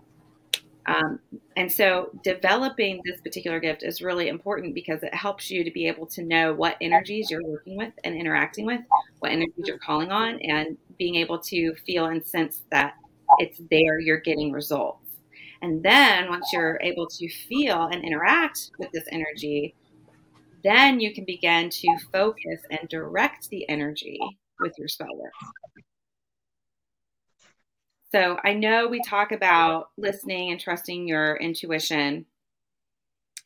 Um, 0.86 1.20
and 1.56 1.70
so 1.70 2.10
developing 2.24 3.00
this 3.04 3.20
particular 3.20 3.60
gift 3.60 3.82
is 3.82 4.00
really 4.00 4.28
important 4.28 4.74
because 4.74 5.02
it 5.02 5.14
helps 5.14 5.50
you 5.50 5.62
to 5.62 5.70
be 5.70 5.86
able 5.86 6.06
to 6.06 6.24
know 6.24 6.54
what 6.54 6.76
energies 6.80 7.30
you're 7.30 7.44
working 7.44 7.76
with 7.76 7.92
and 8.04 8.16
interacting 8.16 8.64
with 8.64 8.80
what 9.20 9.30
energies 9.30 9.66
you're 9.66 9.78
calling 9.78 10.10
on 10.10 10.40
and 10.40 10.78
being 10.98 11.16
able 11.16 11.38
to 11.40 11.74
feel 11.86 12.06
and 12.06 12.26
sense 12.26 12.62
that 12.72 12.94
it's 13.38 13.60
there 13.70 14.00
you're 14.00 14.20
getting 14.20 14.50
results 14.50 15.07
and 15.62 15.82
then 15.82 16.28
once 16.28 16.46
you're 16.52 16.78
able 16.82 17.06
to 17.06 17.28
feel 17.28 17.88
and 17.92 18.04
interact 18.04 18.70
with 18.78 18.90
this 18.92 19.04
energy, 19.10 19.74
then 20.62 21.00
you 21.00 21.14
can 21.14 21.24
begin 21.24 21.70
to 21.70 21.96
focus 22.12 22.60
and 22.70 22.88
direct 22.88 23.48
the 23.50 23.68
energy 23.68 24.18
with 24.60 24.72
your 24.78 24.88
spell 24.88 25.14
work. 25.16 25.32
So 28.10 28.38
I 28.42 28.54
know 28.54 28.88
we 28.88 29.02
talk 29.02 29.32
about 29.32 29.90
listening 29.98 30.50
and 30.50 30.60
trusting 30.60 31.06
your 31.06 31.36
intuition 31.36 32.24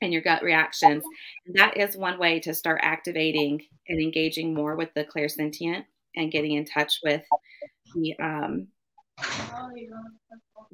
and 0.00 0.12
your 0.12 0.22
gut 0.22 0.42
reactions. 0.42 1.02
And 1.46 1.56
that 1.56 1.76
is 1.76 1.96
one 1.96 2.18
way 2.18 2.40
to 2.40 2.54
start 2.54 2.80
activating 2.82 3.62
and 3.88 4.00
engaging 4.00 4.54
more 4.54 4.76
with 4.76 4.90
the 4.94 5.04
clairsentient 5.04 5.84
and 6.16 6.30
getting 6.30 6.52
in 6.52 6.64
touch 6.64 7.00
with 7.02 7.22
the 7.94 8.14
um, 8.20 8.68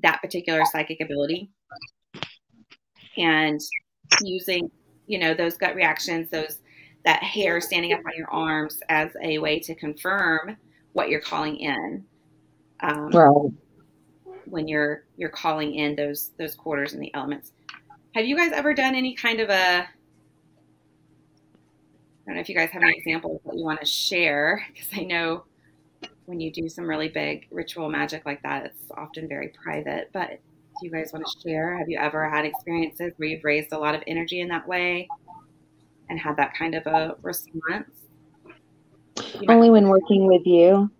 that 0.02 0.20
particular 0.20 0.64
psychic 0.64 1.00
ability 1.00 1.50
and 3.16 3.60
using 4.22 4.70
you 5.06 5.18
know 5.18 5.34
those 5.34 5.56
gut 5.56 5.74
reactions 5.74 6.30
those 6.30 6.60
that 7.04 7.22
hair 7.22 7.60
standing 7.60 7.92
up 7.92 8.00
on 8.00 8.12
your 8.16 8.30
arms 8.30 8.80
as 8.88 9.10
a 9.22 9.38
way 9.38 9.58
to 9.58 9.74
confirm 9.74 10.56
what 10.92 11.08
you're 11.08 11.20
calling 11.20 11.56
in 11.56 12.04
um, 12.80 13.10
Right. 13.10 13.50
when 14.46 14.68
you're 14.68 15.04
you're 15.16 15.28
calling 15.30 15.74
in 15.74 15.96
those 15.96 16.32
those 16.38 16.54
quarters 16.54 16.92
and 16.92 17.02
the 17.02 17.12
elements 17.14 17.52
have 18.14 18.24
you 18.24 18.36
guys 18.36 18.52
ever 18.52 18.74
done 18.74 18.94
any 18.94 19.14
kind 19.14 19.40
of 19.40 19.50
a 19.50 19.88
I 22.28 22.30
don't 22.30 22.34
know 22.34 22.40
if 22.40 22.48
you 22.50 22.54
guys 22.54 22.68
have 22.70 22.82
any 22.82 22.94
examples 22.96 23.40
that 23.46 23.56
you 23.56 23.64
want 23.64 23.80
to 23.80 23.86
share 23.86 24.62
because 24.72 24.88
I 24.94 25.04
know 25.04 25.44
when 26.28 26.40
you 26.40 26.52
do 26.52 26.68
some 26.68 26.86
really 26.86 27.08
big 27.08 27.46
ritual 27.50 27.88
magic 27.88 28.26
like 28.26 28.42
that, 28.42 28.66
it's 28.66 28.90
often 28.98 29.26
very 29.26 29.48
private. 29.48 30.10
But 30.12 30.28
do 30.28 30.86
you 30.86 30.90
guys 30.90 31.10
want 31.10 31.24
to 31.26 31.40
share? 31.40 31.78
Have 31.78 31.88
you 31.88 31.98
ever 31.98 32.28
had 32.28 32.44
experiences 32.44 33.14
where 33.16 33.30
you've 33.30 33.44
raised 33.44 33.72
a 33.72 33.78
lot 33.78 33.94
of 33.94 34.02
energy 34.06 34.42
in 34.42 34.48
that 34.48 34.68
way 34.68 35.08
and 36.10 36.20
had 36.20 36.36
that 36.36 36.52
kind 36.52 36.74
of 36.74 36.86
a 36.86 37.16
response? 37.22 37.88
You 39.16 39.48
Only 39.48 39.70
when 39.70 39.88
working 39.88 40.26
with 40.26 40.44
you. 40.44 40.90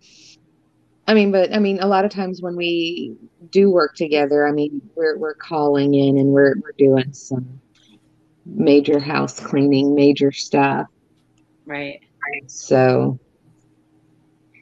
I 1.07 1.13
mean, 1.13 1.31
but 1.31 1.53
I 1.53 1.59
mean, 1.59 1.79
a 1.79 1.87
lot 1.87 2.05
of 2.05 2.11
times 2.11 2.41
when 2.41 2.55
we 2.55 3.15
do 3.51 3.69
work 3.69 3.93
together, 3.95 4.47
I 4.47 4.51
mean, 4.51 4.81
we're 4.95 5.15
we're 5.19 5.35
calling 5.35 5.93
in 5.93 6.17
and 6.17 6.29
we're 6.29 6.55
we're 6.55 6.73
doing 6.75 7.13
some 7.13 7.61
major 8.47 8.99
house 8.99 9.39
cleaning, 9.39 9.93
major 9.93 10.31
stuff. 10.31 10.87
right. 12.31 12.49
So 12.49 13.19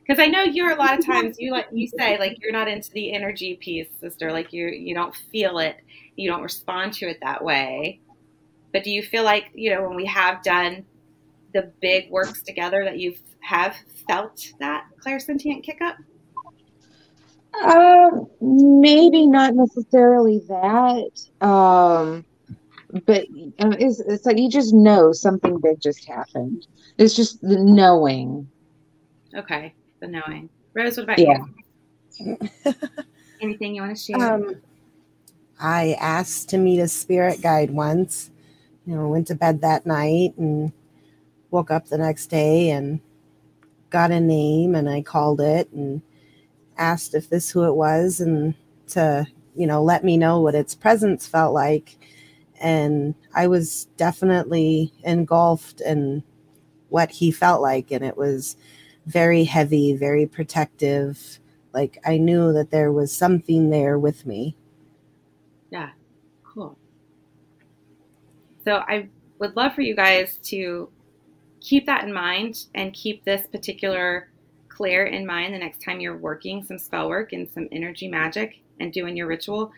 Because 0.07 0.23
I 0.23 0.27
know 0.27 0.43
you're 0.43 0.71
a 0.71 0.75
lot 0.75 0.97
of 0.97 1.05
times 1.05 1.35
you 1.39 1.51
like 1.51 1.67
you 1.71 1.87
say 1.87 2.17
like 2.17 2.37
you're 2.41 2.51
not 2.51 2.67
into 2.67 2.91
the 2.91 3.13
energy 3.13 3.55
piece, 3.55 3.87
sister. 3.99 4.31
Like 4.31 4.53
you 4.53 4.67
you 4.67 4.93
don't 4.93 5.15
feel 5.31 5.59
it, 5.59 5.77
you 6.15 6.29
don't 6.29 6.43
respond 6.43 6.93
to 6.93 7.09
it 7.09 7.17
that 7.21 7.43
way. 7.43 7.99
But 8.71 8.83
do 8.83 8.91
you 8.91 9.03
feel 9.03 9.23
like 9.23 9.51
you 9.53 9.73
know 9.73 9.87
when 9.87 9.95
we 9.95 10.05
have 10.05 10.43
done 10.43 10.85
the 11.53 11.71
big 11.81 12.09
works 12.11 12.41
together 12.41 12.83
that 12.83 12.99
you 12.99 13.15
have 13.39 13.75
felt 14.07 14.51
that 14.59 14.85
clairsentient 15.05 15.63
kick 15.63 15.81
up? 15.81 15.95
Um, 17.63 18.27
maybe 18.39 19.25
not 19.25 19.55
necessarily 19.55 20.41
that. 20.47 21.45
Um, 21.45 22.25
but 23.05 23.23
uh, 23.59 23.75
it's, 23.79 23.99
it's 23.99 24.25
like 24.25 24.37
you 24.37 24.49
just 24.49 24.73
know 24.73 25.11
something 25.11 25.59
big 25.59 25.81
just 25.81 26.05
happened. 26.07 26.67
It's 26.97 27.15
just 27.15 27.41
the 27.41 27.57
knowing. 27.57 28.49
Okay, 29.35 29.73
the 30.01 30.07
knowing. 30.07 30.49
Rose, 30.75 30.97
what 30.97 31.03
about 31.05 31.23
Yeah. 31.23 31.25
you? 31.25 31.45
Anything 33.41 33.75
you 33.75 33.81
want 33.83 33.97
to 33.97 34.01
share? 34.03 34.19
Um, 34.21 34.61
I 35.59 35.97
asked 35.99 36.49
to 36.49 36.57
meet 36.57 36.79
a 36.79 36.87
spirit 36.87 37.41
guide 37.41 37.71
once. 37.71 38.31
You 38.85 38.95
know, 38.95 39.09
went 39.09 39.27
to 39.27 39.35
bed 39.35 39.61
that 39.61 39.85
night 39.85 40.35
and 40.37 40.71
woke 41.51 41.71
up 41.71 41.87
the 41.87 41.97
next 41.97 42.27
day 42.27 42.69
and 42.71 42.99
got 43.89 44.11
a 44.11 44.19
name 44.19 44.75
and 44.75 44.89
I 44.89 45.01
called 45.01 45.41
it 45.41 45.71
and 45.71 46.01
asked 46.77 47.15
if 47.15 47.29
this 47.29 47.49
who 47.51 47.65
it 47.65 47.75
was 47.75 48.19
and 48.21 48.55
to, 48.89 49.27
you 49.55 49.67
know, 49.67 49.83
let 49.83 50.03
me 50.03 50.17
know 50.17 50.41
what 50.41 50.55
its 50.55 50.75
presence 50.75 51.27
felt 51.27 51.53
like. 51.53 51.97
And 52.61 53.15
I 53.35 53.47
was 53.47 53.85
definitely 53.97 54.93
engulfed 55.03 55.81
in 55.81 56.23
what 56.89 57.11
he 57.11 57.31
felt 57.31 57.61
like. 57.61 57.91
And 57.91 58.03
it 58.05 58.17
was 58.17 58.57
very 59.07 59.45
heavy, 59.45 59.95
very 59.95 60.25
protective. 60.25 61.39
Like 61.73 61.97
I 62.05 62.17
knew 62.17 62.53
that 62.53 62.71
there 62.71 62.91
was 62.91 63.11
something 63.11 63.69
there 63.69 63.97
with 63.97 64.25
me. 64.25 64.55
Yeah, 65.71 65.91
cool. 66.43 66.77
So 68.65 68.83
I 68.87 69.07
would 69.39 69.55
love 69.55 69.73
for 69.73 69.81
you 69.81 69.95
guys 69.95 70.37
to 70.43 70.89
keep 71.61 71.85
that 71.85 72.03
in 72.03 72.13
mind 72.13 72.65
and 72.75 72.93
keep 72.93 73.23
this 73.23 73.47
particular 73.47 74.29
clear 74.67 75.05
in 75.05 75.25
mind 75.25 75.53
the 75.53 75.57
next 75.57 75.81
time 75.81 75.99
you're 75.99 76.17
working 76.17 76.63
some 76.63 76.77
spell 76.77 77.09
work 77.09 77.33
and 77.33 77.49
some 77.49 77.67
energy 77.71 78.07
magic 78.07 78.59
and 78.79 78.91
doing 78.91 79.15
your 79.15 79.27
ritual 79.27 79.71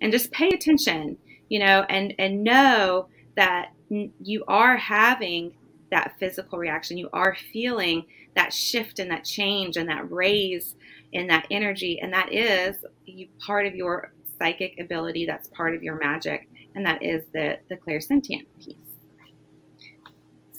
and 0.00 0.12
just 0.12 0.30
pay 0.30 0.48
attention, 0.48 1.18
you 1.48 1.58
know, 1.58 1.84
and 1.88 2.14
and 2.18 2.44
know 2.44 3.08
that 3.36 3.72
you 4.20 4.44
are 4.46 4.76
having 4.76 5.52
that 5.90 6.16
physical 6.18 6.58
reaction. 6.58 6.98
You 6.98 7.08
are 7.12 7.36
feeling 7.52 8.04
that 8.36 8.52
shift 8.52 8.98
and 8.98 9.10
that 9.10 9.24
change 9.24 9.76
and 9.76 9.88
that 9.88 10.10
raise 10.12 10.76
in 11.12 11.26
that 11.28 11.46
energy 11.50 11.98
and 12.00 12.12
that 12.12 12.32
is 12.32 12.76
you 13.06 13.26
part 13.44 13.66
of 13.66 13.74
your 13.74 14.12
psychic 14.38 14.78
ability 14.78 15.24
that's 15.24 15.48
part 15.48 15.74
of 15.74 15.82
your 15.82 15.96
magic 15.96 16.48
and 16.74 16.84
that 16.84 17.02
is 17.02 17.24
the 17.32 17.58
the 17.68 17.76
clairsentient 17.76 18.44
piece 18.62 18.76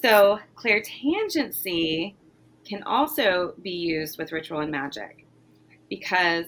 so 0.01 0.39
clairtangency 0.55 2.15
can 2.65 2.81
also 2.83 3.53
be 3.61 3.71
used 3.71 4.17
with 4.17 4.31
ritual 4.31 4.61
and 4.61 4.71
magic 4.71 5.25
because 5.89 6.45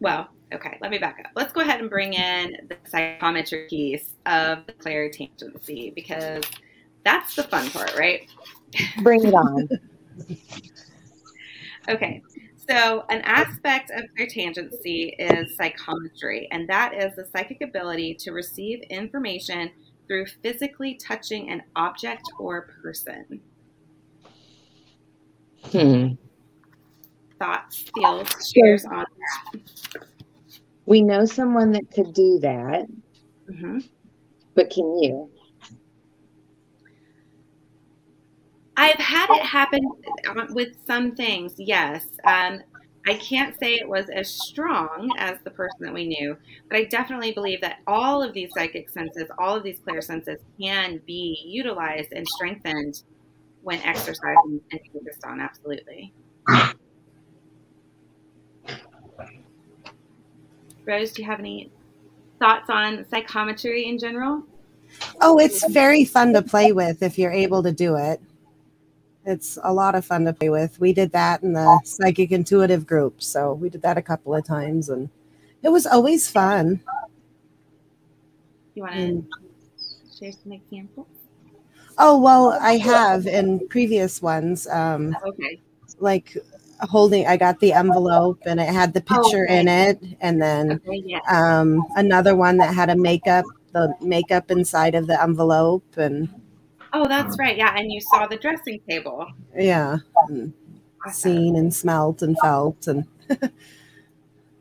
well 0.00 0.28
okay 0.52 0.78
let 0.80 0.90
me 0.90 0.98
back 0.98 1.18
up 1.24 1.30
let's 1.36 1.52
go 1.52 1.60
ahead 1.60 1.80
and 1.80 1.90
bring 1.90 2.14
in 2.14 2.56
the 2.68 2.76
psychometry 2.88 3.66
piece 3.68 4.14
of 4.26 4.66
the 4.66 4.72
clairtangency 4.72 5.94
because 5.94 6.42
that's 7.04 7.34
the 7.34 7.44
fun 7.44 7.70
part 7.70 7.96
right 7.96 8.28
Bring 9.02 9.24
it 9.24 9.34
on. 9.34 9.68
Okay, 11.88 12.22
so 12.68 13.06
an 13.08 13.22
aspect 13.22 13.90
of 13.90 14.04
clairtangency 14.18 15.14
is 15.18 15.56
psychometry, 15.56 16.46
and 16.50 16.68
that 16.68 16.92
is 16.92 17.16
the 17.16 17.24
psychic 17.32 17.62
ability 17.62 18.14
to 18.20 18.32
receive 18.32 18.80
information 18.90 19.70
through 20.06 20.26
physically 20.42 20.98
touching 21.02 21.48
an 21.48 21.62
object 21.76 22.24
or 22.38 22.68
person. 22.82 23.40
Hmm. 25.72 26.08
Thoughts, 27.38 27.86
feels, 27.94 28.52
shares 28.54 28.84
on 28.84 29.06
that. 29.54 29.60
We 30.84 31.00
know 31.00 31.24
someone 31.24 31.72
that 31.72 31.90
could 31.90 32.12
do 32.12 32.38
that, 32.40 32.86
hmm 33.48 33.78
but 34.54 34.68
can 34.68 34.84
you? 35.02 35.30
I've 38.78 38.98
had 38.98 39.26
it 39.30 39.42
happen 39.42 39.80
with 40.50 40.76
some 40.86 41.16
things, 41.16 41.54
yes. 41.58 42.06
Um, 42.24 42.60
I 43.08 43.14
can't 43.14 43.58
say 43.58 43.74
it 43.74 43.88
was 43.88 44.08
as 44.08 44.30
strong 44.30 45.10
as 45.18 45.38
the 45.42 45.50
person 45.50 45.78
that 45.80 45.92
we 45.92 46.06
knew, 46.06 46.36
but 46.68 46.78
I 46.78 46.84
definitely 46.84 47.32
believe 47.32 47.60
that 47.62 47.78
all 47.88 48.22
of 48.22 48.32
these 48.34 48.50
psychic 48.54 48.88
senses, 48.90 49.24
all 49.36 49.56
of 49.56 49.64
these 49.64 49.80
clear 49.80 50.00
senses 50.00 50.38
can 50.60 51.00
be 51.06 51.42
utilized 51.44 52.12
and 52.12 52.26
strengthened 52.28 53.02
when 53.62 53.80
exercised 53.80 54.38
and 54.44 54.60
and 54.70 54.80
focused 54.92 55.24
on. 55.24 55.40
Absolutely. 55.40 56.12
Rose, 60.86 61.12
do 61.12 61.22
you 61.22 61.28
have 61.28 61.40
any 61.40 61.72
thoughts 62.38 62.70
on 62.70 63.04
psychometry 63.10 63.86
in 63.86 63.98
general? 63.98 64.44
Oh, 65.20 65.38
it's 65.38 65.68
very 65.72 66.04
fun 66.04 66.32
to 66.34 66.42
play 66.42 66.70
with 66.70 67.02
if 67.02 67.18
you're 67.18 67.32
able 67.32 67.64
to 67.64 67.72
do 67.72 67.96
it. 67.96 68.20
It's 69.24 69.58
a 69.62 69.72
lot 69.72 69.94
of 69.94 70.04
fun 70.04 70.24
to 70.24 70.32
play 70.32 70.48
with. 70.48 70.80
We 70.80 70.92
did 70.92 71.12
that 71.12 71.42
in 71.42 71.52
the 71.52 71.80
psychic 71.84 72.32
intuitive 72.32 72.86
group, 72.86 73.22
so 73.22 73.52
we 73.52 73.68
did 73.68 73.82
that 73.82 73.98
a 73.98 74.02
couple 74.02 74.34
of 74.34 74.44
times, 74.44 74.88
and 74.88 75.10
it 75.62 75.68
was 75.68 75.86
always 75.86 76.30
fun. 76.30 76.80
You 78.74 78.82
want 78.82 78.94
to 78.94 79.24
share 80.18 80.32
some 80.32 80.52
examples? 80.52 81.06
oh 81.98 82.20
well, 82.20 82.56
I 82.60 82.76
have 82.78 83.26
in 83.26 83.66
previous 83.68 84.22
ones, 84.22 84.66
um, 84.68 85.16
Okay. 85.26 85.60
like 85.98 86.36
holding. 86.80 87.26
I 87.26 87.36
got 87.36 87.60
the 87.60 87.72
envelope, 87.72 88.40
and 88.46 88.60
it 88.60 88.68
had 88.68 88.94
the 88.94 89.00
picture 89.00 89.44
okay. 89.44 89.60
in 89.60 89.68
it, 89.68 90.00
and 90.20 90.40
then 90.40 90.80
Okay. 90.86 91.02
Yeah. 91.04 91.20
um, 91.28 91.84
another 91.96 92.36
one 92.36 92.56
that 92.58 92.74
had 92.74 92.88
a 92.90 92.96
makeup, 92.96 93.44
the 93.72 93.94
makeup 94.00 94.50
inside 94.50 94.94
of 94.94 95.06
the 95.06 95.20
envelope, 95.22 95.84
and 95.96 96.28
Oh, 96.92 97.06
that's 97.08 97.38
right. 97.38 97.56
Yeah, 97.56 97.74
and 97.76 97.92
you 97.92 98.00
saw 98.00 98.26
the 98.26 98.36
dressing 98.36 98.80
table. 98.88 99.26
yeah, 99.56 99.98
and 100.28 100.52
Awesome. 101.06 101.12
seen 101.32 101.56
and 101.56 101.72
smelt 101.74 102.22
and 102.22 102.36
felt, 102.42 102.86
and 102.86 103.06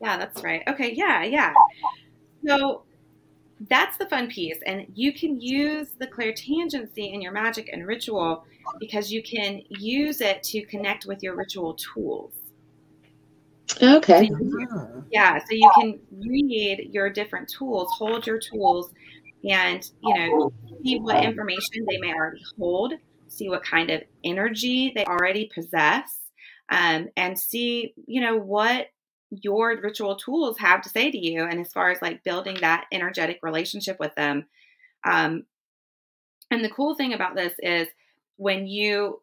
Yeah, 0.01 0.17
that's 0.17 0.43
right. 0.43 0.61
Okay, 0.67 0.93
yeah, 0.93 1.23
yeah. 1.23 1.53
So 2.45 2.83
that's 3.69 3.97
the 3.97 4.05
fun 4.05 4.27
piece. 4.27 4.59
And 4.65 4.85
you 4.93 5.11
can 5.11 5.41
use 5.41 5.89
the 5.97 6.07
clairtangency 6.07 7.11
in 7.13 7.21
your 7.21 7.31
magic 7.31 7.69
and 7.73 7.87
ritual 7.87 8.45
because 8.79 9.11
you 9.11 9.23
can 9.23 9.61
use 9.69 10.21
it 10.21 10.43
to 10.43 10.61
connect 10.65 11.05
with 11.05 11.23
your 11.23 11.35
ritual 11.35 11.73
tools. 11.75 12.33
Okay. 13.81 14.29
Ah. 14.71 14.87
Yeah, 15.11 15.39
so 15.39 15.51
you 15.51 15.69
can 15.79 15.99
read 16.11 16.89
your 16.91 17.09
different 17.09 17.49
tools, 17.49 17.91
hold 17.91 18.25
your 18.27 18.39
tools, 18.39 18.91
and 19.43 19.89
you 20.01 20.15
know, 20.15 20.53
see 20.83 20.99
what 20.99 21.23
information 21.23 21.85
they 21.89 21.97
may 21.97 22.13
already 22.13 22.41
hold, 22.57 22.93
see 23.27 23.49
what 23.49 23.63
kind 23.63 23.89
of 23.89 24.03
energy 24.23 24.91
they 24.95 25.05
already 25.05 25.49
possess, 25.53 26.09
um, 26.69 27.07
and 27.15 27.37
see, 27.37 27.93
you 28.07 28.21
know, 28.21 28.37
what 28.37 28.87
your 29.29 29.79
ritual 29.81 30.15
tools 30.15 30.57
have 30.57 30.81
to 30.81 30.89
say 30.89 31.11
to 31.11 31.17
you. 31.17 31.43
And 31.43 31.59
as 31.59 31.71
far 31.71 31.91
as 31.91 32.01
like 32.01 32.23
building 32.23 32.57
that 32.61 32.85
energetic 32.91 33.39
relationship 33.41 33.97
with 33.99 34.15
them 34.15 34.45
um, 35.03 35.45
and 36.51 36.63
the 36.63 36.69
cool 36.69 36.95
thing 36.95 37.13
about 37.13 37.35
this 37.35 37.53
is 37.59 37.87
when 38.37 38.67
you 38.67 39.21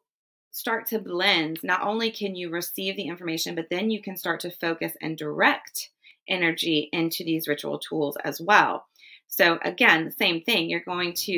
start 0.50 0.86
to 0.86 0.98
blend 0.98 1.58
not 1.62 1.82
only 1.82 2.10
can 2.10 2.34
you 2.34 2.48
receive 2.48 2.96
the 2.96 3.08
information 3.08 3.54
but 3.54 3.68
then 3.70 3.90
you 3.90 4.00
can 4.00 4.16
start 4.16 4.40
to 4.40 4.50
focus 4.50 4.92
and 5.02 5.18
direct 5.18 5.90
energy 6.28 6.88
into 6.92 7.24
these 7.24 7.48
ritual 7.48 7.78
tools 7.78 8.16
as 8.24 8.40
well 8.40 8.86
so 9.34 9.58
again 9.64 10.04
the 10.04 10.12
same 10.12 10.42
thing 10.42 10.68
you're 10.68 10.80
going 10.80 11.12
to 11.12 11.32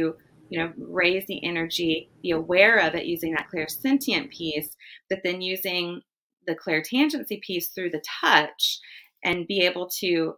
you 0.49 0.59
know 0.59 0.73
raise 0.79 1.27
the 1.27 1.45
energy 1.45 2.11
be 2.23 2.31
aware 2.31 2.79
of 2.79 2.95
it 2.95 3.07
using 3.07 3.33
that 3.33 3.49
clairsentient 3.53 4.31
piece 4.31 4.77
but 5.11 5.21
then 5.25 5.41
using 5.41 6.01
the 6.47 6.55
clairtangency 6.55 7.41
piece 7.41 7.69
through 7.69 7.91
the 7.91 8.03
touch 8.21 8.79
and 9.25 9.47
be 9.47 9.61
able 9.61 9.89
to 9.89 10.35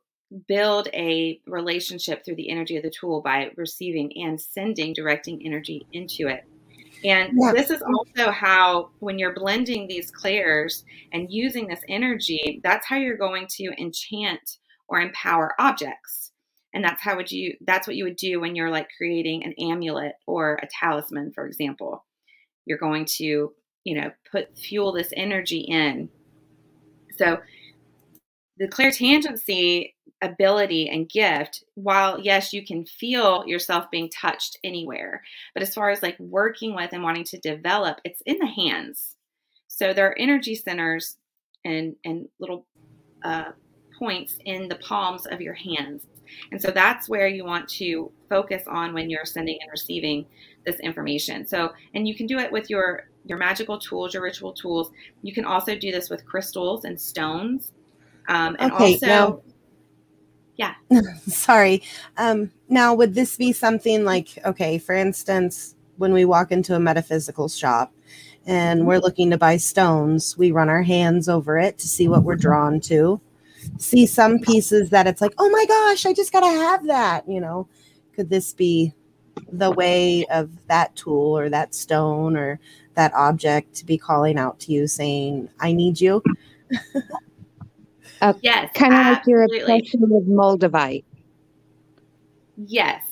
build 0.46 0.88
a 0.92 1.40
relationship 1.46 2.24
through 2.24 2.36
the 2.36 2.50
energy 2.50 2.76
of 2.76 2.82
the 2.82 2.90
tool 2.90 3.22
by 3.22 3.50
receiving 3.56 4.12
and 4.16 4.40
sending 4.40 4.92
directing 4.92 5.44
energy 5.44 5.86
into 5.92 6.28
it. 6.28 6.44
And 7.04 7.32
yeah. 7.40 7.52
this 7.52 7.70
is 7.70 7.82
also 7.82 8.30
how, 8.30 8.90
when 8.98 9.18
you're 9.18 9.34
blending 9.34 9.86
these 9.86 10.10
clairs 10.10 10.84
and 11.12 11.30
using 11.30 11.68
this 11.68 11.80
energy, 11.88 12.60
that's 12.64 12.86
how 12.86 12.96
you're 12.96 13.16
going 13.16 13.46
to 13.56 13.70
enchant 13.80 14.58
or 14.88 15.00
empower 15.00 15.54
objects. 15.60 16.27
And 16.74 16.84
that's 16.84 17.02
how 17.02 17.16
would 17.16 17.32
you 17.32 17.56
that's 17.66 17.86
what 17.86 17.96
you 17.96 18.04
would 18.04 18.16
do 18.16 18.40
when 18.40 18.54
you're 18.54 18.70
like 18.70 18.88
creating 18.96 19.44
an 19.44 19.54
amulet 19.58 20.14
or 20.26 20.58
a 20.62 20.68
talisman, 20.80 21.32
for 21.32 21.46
example. 21.46 22.04
You're 22.66 22.78
going 22.78 23.06
to 23.16 23.52
you 23.88 23.94
know, 23.94 24.10
put 24.30 24.54
fuel 24.54 24.92
this 24.92 25.14
energy 25.16 25.60
in. 25.60 26.10
So 27.16 27.38
the 28.58 28.68
clairtangency 28.68 29.94
ability 30.20 30.90
and 30.90 31.08
gift, 31.08 31.64
while 31.74 32.20
yes, 32.20 32.52
you 32.52 32.66
can 32.66 32.84
feel 32.84 33.44
yourself 33.46 33.90
being 33.90 34.10
touched 34.10 34.58
anywhere, 34.62 35.22
but 35.54 35.62
as 35.62 35.72
far 35.72 35.88
as 35.88 36.02
like 36.02 36.20
working 36.20 36.74
with 36.74 36.92
and 36.92 37.02
wanting 37.02 37.24
to 37.24 37.38
develop, 37.38 37.98
it's 38.04 38.20
in 38.26 38.36
the 38.38 38.46
hands. 38.46 39.16
So 39.68 39.94
there 39.94 40.06
are 40.08 40.18
energy 40.18 40.54
centers 40.54 41.16
and 41.64 41.96
and 42.04 42.28
little 42.38 42.66
uh, 43.24 43.52
points 43.98 44.36
in 44.44 44.68
the 44.68 44.76
palms 44.76 45.24
of 45.24 45.40
your 45.40 45.54
hands. 45.54 46.02
And 46.52 46.60
so 46.60 46.70
that's 46.70 47.08
where 47.08 47.28
you 47.28 47.44
want 47.44 47.68
to 47.70 48.10
focus 48.28 48.62
on 48.66 48.94
when 48.94 49.10
you're 49.10 49.24
sending 49.24 49.58
and 49.60 49.70
receiving 49.70 50.26
this 50.64 50.78
information. 50.80 51.46
So, 51.46 51.72
and 51.94 52.06
you 52.06 52.14
can 52.14 52.26
do 52.26 52.38
it 52.38 52.50
with 52.50 52.70
your 52.70 53.08
your 53.24 53.38
magical 53.38 53.78
tools, 53.78 54.14
your 54.14 54.22
ritual 54.22 54.52
tools. 54.52 54.90
You 55.22 55.32
can 55.32 55.44
also 55.44 55.76
do 55.76 55.92
this 55.92 56.08
with 56.08 56.24
crystals 56.24 56.84
and 56.84 56.98
stones. 57.00 57.72
Um, 58.28 58.56
and 58.58 58.72
okay, 58.72 58.94
also, 58.94 59.06
now, 59.06 59.40
yeah. 60.56 60.74
Sorry. 61.26 61.82
Um, 62.16 62.50
now, 62.68 62.94
would 62.94 63.14
this 63.14 63.36
be 63.36 63.52
something 63.52 64.04
like, 64.04 64.38
okay, 64.44 64.78
for 64.78 64.94
instance, 64.94 65.74
when 65.96 66.12
we 66.12 66.24
walk 66.24 66.52
into 66.52 66.74
a 66.74 66.80
metaphysical 66.80 67.48
shop 67.48 67.92
and 68.46 68.86
we're 68.86 68.98
looking 68.98 69.30
to 69.30 69.38
buy 69.38 69.56
stones, 69.56 70.38
we 70.38 70.52
run 70.52 70.68
our 70.68 70.82
hands 70.82 71.28
over 71.28 71.58
it 71.58 71.78
to 71.78 71.88
see 71.88 72.08
what 72.08 72.22
we're 72.22 72.36
drawn 72.36 72.80
to. 72.80 73.20
See 73.78 74.06
some 74.06 74.38
pieces 74.38 74.90
that 74.90 75.06
it's 75.06 75.20
like, 75.20 75.34
oh 75.38 75.50
my 75.50 75.66
gosh, 75.66 76.06
I 76.06 76.12
just 76.12 76.32
got 76.32 76.40
to 76.40 76.46
have 76.46 76.86
that. 76.86 77.28
You 77.28 77.40
know, 77.40 77.68
could 78.14 78.30
this 78.30 78.52
be 78.54 78.92
the 79.52 79.70
way 79.70 80.24
of 80.26 80.50
that 80.66 80.94
tool 80.96 81.38
or 81.38 81.48
that 81.48 81.74
stone 81.74 82.36
or 82.36 82.60
that 82.94 83.12
object 83.14 83.74
to 83.74 83.86
be 83.86 83.96
calling 83.96 84.38
out 84.38 84.58
to 84.60 84.72
you 84.72 84.86
saying, 84.86 85.48
I 85.60 85.72
need 85.72 86.00
you? 86.00 86.22
uh, 88.20 88.32
yes. 88.42 88.70
Kind 88.74 88.94
of 88.94 89.00
like 89.00 89.26
your 89.26 89.44
obsession 89.44 90.00
with 90.08 90.28
Moldavite. 90.28 91.04
Yes. 92.56 93.04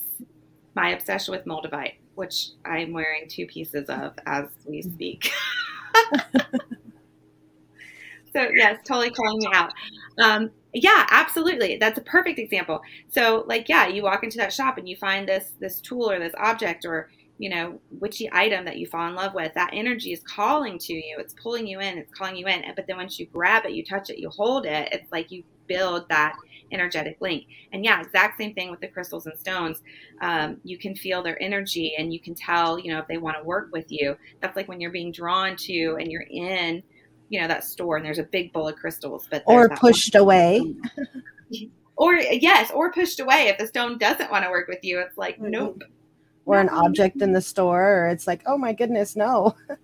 My 0.75 0.89
obsession 0.89 1.31
with 1.31 1.45
Moldavite, 1.45 1.95
which 2.15 2.49
I'm 2.65 2.91
wearing 2.91 3.27
two 3.29 3.47
pieces 3.47 3.89
of 3.89 4.13
as 4.25 4.45
we 4.65 4.81
speak. 4.81 5.31
so, 8.35 8.49
yes, 8.55 8.79
totally 8.85 9.09
calling 9.09 9.39
me 9.39 9.47
out. 9.53 9.71
Um, 10.21 10.51
yeah, 10.73 11.07
absolutely. 11.09 11.77
That's 11.77 11.97
a 11.97 12.01
perfect 12.01 12.39
example. 12.39 12.81
So, 13.09 13.45
like, 13.47 13.69
yeah, 13.69 13.87
you 13.87 14.03
walk 14.03 14.23
into 14.23 14.37
that 14.37 14.53
shop 14.53 14.77
and 14.77 14.87
you 14.87 14.95
find 14.95 15.27
this 15.27 15.53
this 15.59 15.81
tool 15.81 16.09
or 16.09 16.19
this 16.19 16.33
object 16.37 16.85
or 16.85 17.09
you 17.37 17.49
know 17.49 17.79
witchy 17.91 18.29
item 18.31 18.65
that 18.65 18.77
you 18.77 18.87
fall 18.87 19.07
in 19.07 19.15
love 19.15 19.33
with. 19.33 19.53
That 19.53 19.71
energy 19.73 20.11
is 20.11 20.21
calling 20.21 20.77
to 20.79 20.93
you. 20.93 21.17
It's 21.19 21.33
pulling 21.41 21.67
you 21.67 21.79
in. 21.79 21.97
It's 21.97 22.13
calling 22.13 22.35
you 22.35 22.47
in. 22.47 22.63
But 22.75 22.85
then 22.87 22.97
once 22.97 23.19
you 23.19 23.27
grab 23.27 23.65
it, 23.65 23.73
you 23.73 23.83
touch 23.83 24.09
it, 24.09 24.19
you 24.19 24.29
hold 24.29 24.65
it. 24.65 24.89
It's 24.91 25.11
like 25.11 25.31
you 25.31 25.43
build 25.67 26.07
that 26.09 26.35
energetic 26.71 27.17
link. 27.21 27.45
And 27.71 27.85
yeah, 27.85 28.01
exact 28.01 28.37
same 28.37 28.53
thing 28.53 28.71
with 28.71 28.81
the 28.81 28.87
crystals 28.87 29.25
and 29.25 29.37
stones. 29.39 29.81
Um, 30.21 30.57
you 30.63 30.77
can 30.77 30.95
feel 30.95 31.23
their 31.23 31.41
energy 31.41 31.95
and 31.97 32.13
you 32.13 32.19
can 32.19 32.35
tell, 32.35 32.77
you 32.77 32.91
know, 32.91 32.99
if 32.99 33.07
they 33.07 33.17
want 33.17 33.37
to 33.37 33.43
work 33.43 33.69
with 33.71 33.85
you. 33.89 34.17
That's 34.41 34.55
like 34.55 34.67
when 34.67 34.81
you're 34.81 34.91
being 34.91 35.11
drawn 35.11 35.55
to 35.57 35.97
and 35.99 36.11
you're 36.11 36.25
in 36.29 36.83
you 37.29 37.39
know 37.41 37.47
that 37.47 37.63
store 37.63 37.97
and 37.97 38.05
there's 38.05 38.19
a 38.19 38.23
big 38.23 38.53
bowl 38.53 38.67
of 38.67 38.75
crystals 38.75 39.27
but 39.29 39.43
or 39.45 39.69
pushed 39.69 40.13
one. 40.13 40.21
away. 40.21 40.75
or 41.97 42.15
yes 42.15 42.71
or 42.71 42.91
pushed 42.91 43.19
away 43.19 43.47
if 43.47 43.57
the 43.57 43.67
stone 43.67 43.97
doesn't 43.97 44.31
want 44.31 44.45
to 44.45 44.51
work 44.51 44.67
with 44.67 44.83
you. 44.83 44.99
It's 44.99 45.17
like 45.17 45.35
mm-hmm. 45.35 45.51
nope. 45.51 45.83
Or 46.45 46.59
an 46.61 46.69
object 46.69 47.21
in 47.21 47.33
the 47.33 47.41
store 47.41 48.05
or 48.05 48.07
it's 48.07 48.25
like 48.25 48.41
oh 48.45 48.57
my 48.57 48.73
goodness 48.73 49.15
no. 49.15 49.55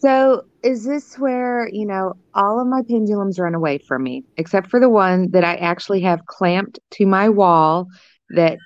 So 0.00 0.44
is 0.62 0.84
this 0.84 1.18
where 1.18 1.68
you 1.72 1.84
know 1.84 2.14
all 2.32 2.60
of 2.60 2.68
my 2.68 2.82
pendulums 2.82 3.38
run 3.38 3.54
away 3.54 3.78
from 3.78 4.04
me 4.04 4.24
except 4.36 4.70
for 4.70 4.78
the 4.78 4.88
one 4.88 5.30
that 5.32 5.42
i 5.42 5.56
actually 5.56 6.00
have 6.02 6.26
clamped 6.26 6.78
to 6.92 7.04
my 7.04 7.28
wall 7.28 7.88
that 8.30 8.58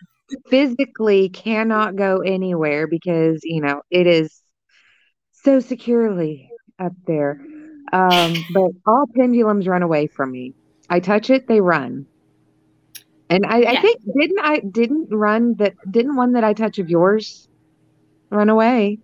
physically 0.49 1.29
cannot 1.31 1.97
go 1.97 2.19
anywhere 2.19 2.87
because 2.87 3.41
you 3.45 3.61
know 3.61 3.83
it 3.91 4.07
is 4.07 4.43
so 5.33 5.61
securely 5.61 6.51
up 6.79 6.93
there 7.07 7.41
um, 7.93 8.35
but 8.53 8.71
all 8.87 9.07
pendulums 9.15 9.67
run 9.67 9.83
away 9.83 10.07
from 10.07 10.31
me. 10.31 10.55
I 10.89 11.01
touch 11.01 11.31
it, 11.31 11.47
they 11.47 11.61
run. 11.61 12.07
And 13.31 13.47
I, 13.47 13.63
I 13.63 13.81
think 13.81 14.01
didn't 14.05 14.41
I 14.43 14.59
didn't 14.59 15.09
run 15.11 15.55
that 15.55 15.75
didn't 15.91 16.17
one 16.17 16.33
that 16.35 16.45
I 16.45 16.53
touch 16.53 16.79
of 16.79 16.91
yours 16.91 17.49
run 18.31 18.51
away? 18.51 18.99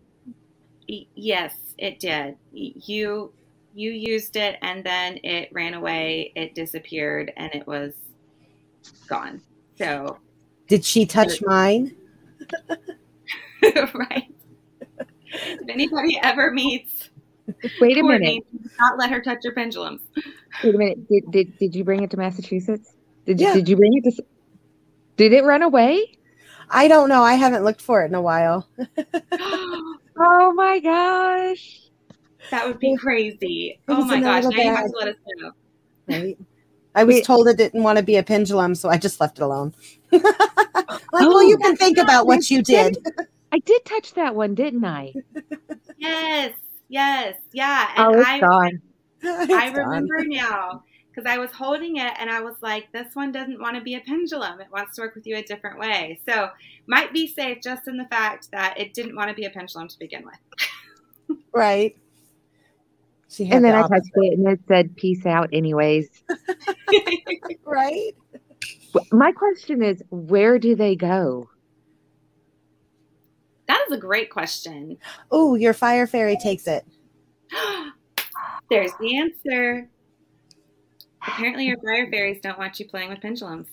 Yes, 0.86 1.54
it 1.78 1.98
did. 1.98 2.36
You 2.52 3.32
you 3.74 3.90
used 3.90 4.36
it 4.36 4.56
and 4.60 4.84
then 4.84 5.18
it 5.22 5.48
ran 5.52 5.72
away, 5.72 6.32
it 6.34 6.54
disappeared 6.54 7.32
and 7.38 7.54
it 7.54 7.66
was 7.66 7.94
gone. 9.08 9.40
So 9.78 10.18
did 10.68 10.84
she 10.84 11.06
touch 11.06 11.40
mine? 11.40 11.96
right. 13.62 14.34
If 15.30 15.68
anybody 15.68 16.18
ever 16.22 16.50
meets 16.50 17.08
Wait 17.80 17.98
a 17.98 18.02
minute. 18.02 18.44
Not 18.78 18.98
let 18.98 19.10
her 19.10 19.20
touch 19.20 19.38
your 19.44 19.54
pendulums. 19.54 20.00
Wait 20.62 20.74
a 20.74 20.78
minute. 20.78 21.08
Did, 21.08 21.30
did, 21.30 21.58
did 21.58 21.74
you 21.74 21.84
bring 21.84 22.02
it 22.02 22.10
to 22.10 22.16
Massachusetts? 22.16 22.94
Did 23.26 23.40
you, 23.40 23.46
yeah. 23.46 23.54
did 23.54 23.68
you 23.68 23.76
bring 23.76 23.92
it 23.94 24.14
to? 24.14 24.24
Did 25.16 25.32
it 25.32 25.44
run 25.44 25.62
away? 25.62 26.18
I 26.70 26.88
don't 26.88 27.08
know. 27.08 27.22
I 27.22 27.34
haven't 27.34 27.64
looked 27.64 27.80
for 27.80 28.02
it 28.02 28.06
in 28.06 28.14
a 28.14 28.22
while. 28.22 28.68
oh 30.18 30.52
my 30.54 30.80
gosh. 30.80 31.80
That 32.50 32.66
would 32.66 32.78
be 32.78 32.96
crazy. 32.96 33.80
Oh 33.88 34.04
my 34.04 34.20
gosh. 34.20 34.44
Now 34.44 34.50
bad. 34.50 34.64
you 34.64 34.74
have 34.74 34.86
to 34.86 34.96
let 34.96 35.08
us 35.08 35.16
know. 35.36 35.52
Right. 36.06 36.38
I 36.94 37.04
was 37.04 37.16
Wait. 37.16 37.24
told 37.24 37.48
it 37.48 37.56
didn't 37.56 37.82
want 37.82 37.98
to 37.98 38.02
be 38.02 38.16
a 38.16 38.22
pendulum, 38.22 38.74
so 38.74 38.88
I 38.88 38.96
just 38.96 39.20
left 39.20 39.38
it 39.38 39.42
alone. 39.42 39.74
like, 40.10 40.22
oh, 40.24 41.00
well, 41.12 41.42
you 41.44 41.56
oh. 41.60 41.62
can 41.62 41.76
think 41.76 41.98
about 41.98 42.26
what 42.26 42.50
you 42.50 42.62
did. 42.62 42.98
I 43.52 43.58
did 43.58 43.84
touch 43.84 44.14
that 44.14 44.34
one, 44.34 44.54
didn't 44.54 44.84
I? 44.84 45.12
yes. 45.96 46.52
Yes, 46.88 47.36
yeah. 47.52 47.90
And 47.96 48.16
oh, 48.16 48.18
it's 48.18 48.28
I, 48.28 48.40
gone. 48.40 48.82
I 49.24 49.70
remember 49.74 50.24
now 50.24 50.82
because 51.18 51.30
I 51.30 51.38
was 51.38 51.50
holding 51.50 51.96
it 51.96 52.12
and 52.18 52.30
I 52.30 52.40
was 52.40 52.54
like, 52.62 52.92
this 52.92 53.14
one 53.14 53.32
doesn't 53.32 53.60
want 53.60 53.76
to 53.76 53.82
be 53.82 53.96
a 53.96 54.00
pendulum. 54.00 54.60
It 54.60 54.68
wants 54.72 54.96
to 54.96 55.02
work 55.02 55.14
with 55.16 55.26
you 55.26 55.36
a 55.36 55.42
different 55.42 55.78
way. 55.78 56.20
So 56.28 56.50
might 56.86 57.12
be 57.12 57.26
safe 57.26 57.58
just 57.62 57.88
in 57.88 57.96
the 57.96 58.04
fact 58.04 58.50
that 58.52 58.78
it 58.78 58.94
didn't 58.94 59.16
want 59.16 59.28
to 59.28 59.34
be 59.34 59.44
a 59.44 59.50
pendulum 59.50 59.88
to 59.88 59.98
begin 59.98 60.24
with. 60.24 61.38
right. 61.52 61.96
and 63.40 63.50
then 63.50 63.62
the 63.62 63.76
I 63.76 63.82
touched 63.82 64.10
it 64.14 64.38
and 64.38 64.48
it 64.48 64.60
said 64.68 64.96
peace 64.96 65.26
out 65.26 65.48
anyways. 65.52 66.08
right. 67.64 68.14
My 69.10 69.32
question 69.32 69.82
is, 69.82 70.02
where 70.10 70.58
do 70.58 70.76
they 70.76 70.94
go? 70.94 71.50
That 73.68 73.84
is 73.86 73.96
a 73.96 74.00
great 74.00 74.30
question. 74.30 74.96
Oh, 75.30 75.54
your 75.54 75.74
fire 75.74 76.06
fairy 76.06 76.36
takes 76.42 76.66
it. 76.66 76.84
There's 78.70 78.92
the 79.00 79.18
answer. 79.18 79.88
Apparently, 81.22 81.66
your 81.66 81.76
fire 81.78 82.10
fairies 82.10 82.40
don't 82.40 82.58
want 82.58 82.80
you 82.80 82.88
playing 82.88 83.10
with 83.10 83.20
pendulums. 83.20 83.66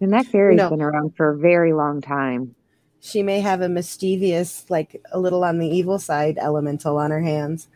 And 0.00 0.12
that 0.12 0.26
fairy's 0.26 0.56
no. 0.56 0.70
been 0.70 0.82
around 0.82 1.16
for 1.16 1.30
a 1.30 1.38
very 1.38 1.72
long 1.72 2.00
time. 2.00 2.54
She 3.00 3.22
may 3.22 3.40
have 3.40 3.60
a 3.60 3.68
mischievous, 3.68 4.64
like 4.70 5.02
a 5.12 5.18
little 5.18 5.44
on 5.44 5.58
the 5.58 5.68
evil 5.68 5.98
side 5.98 6.38
elemental 6.38 6.96
on 6.96 7.10
her 7.10 7.20
hands. 7.20 7.68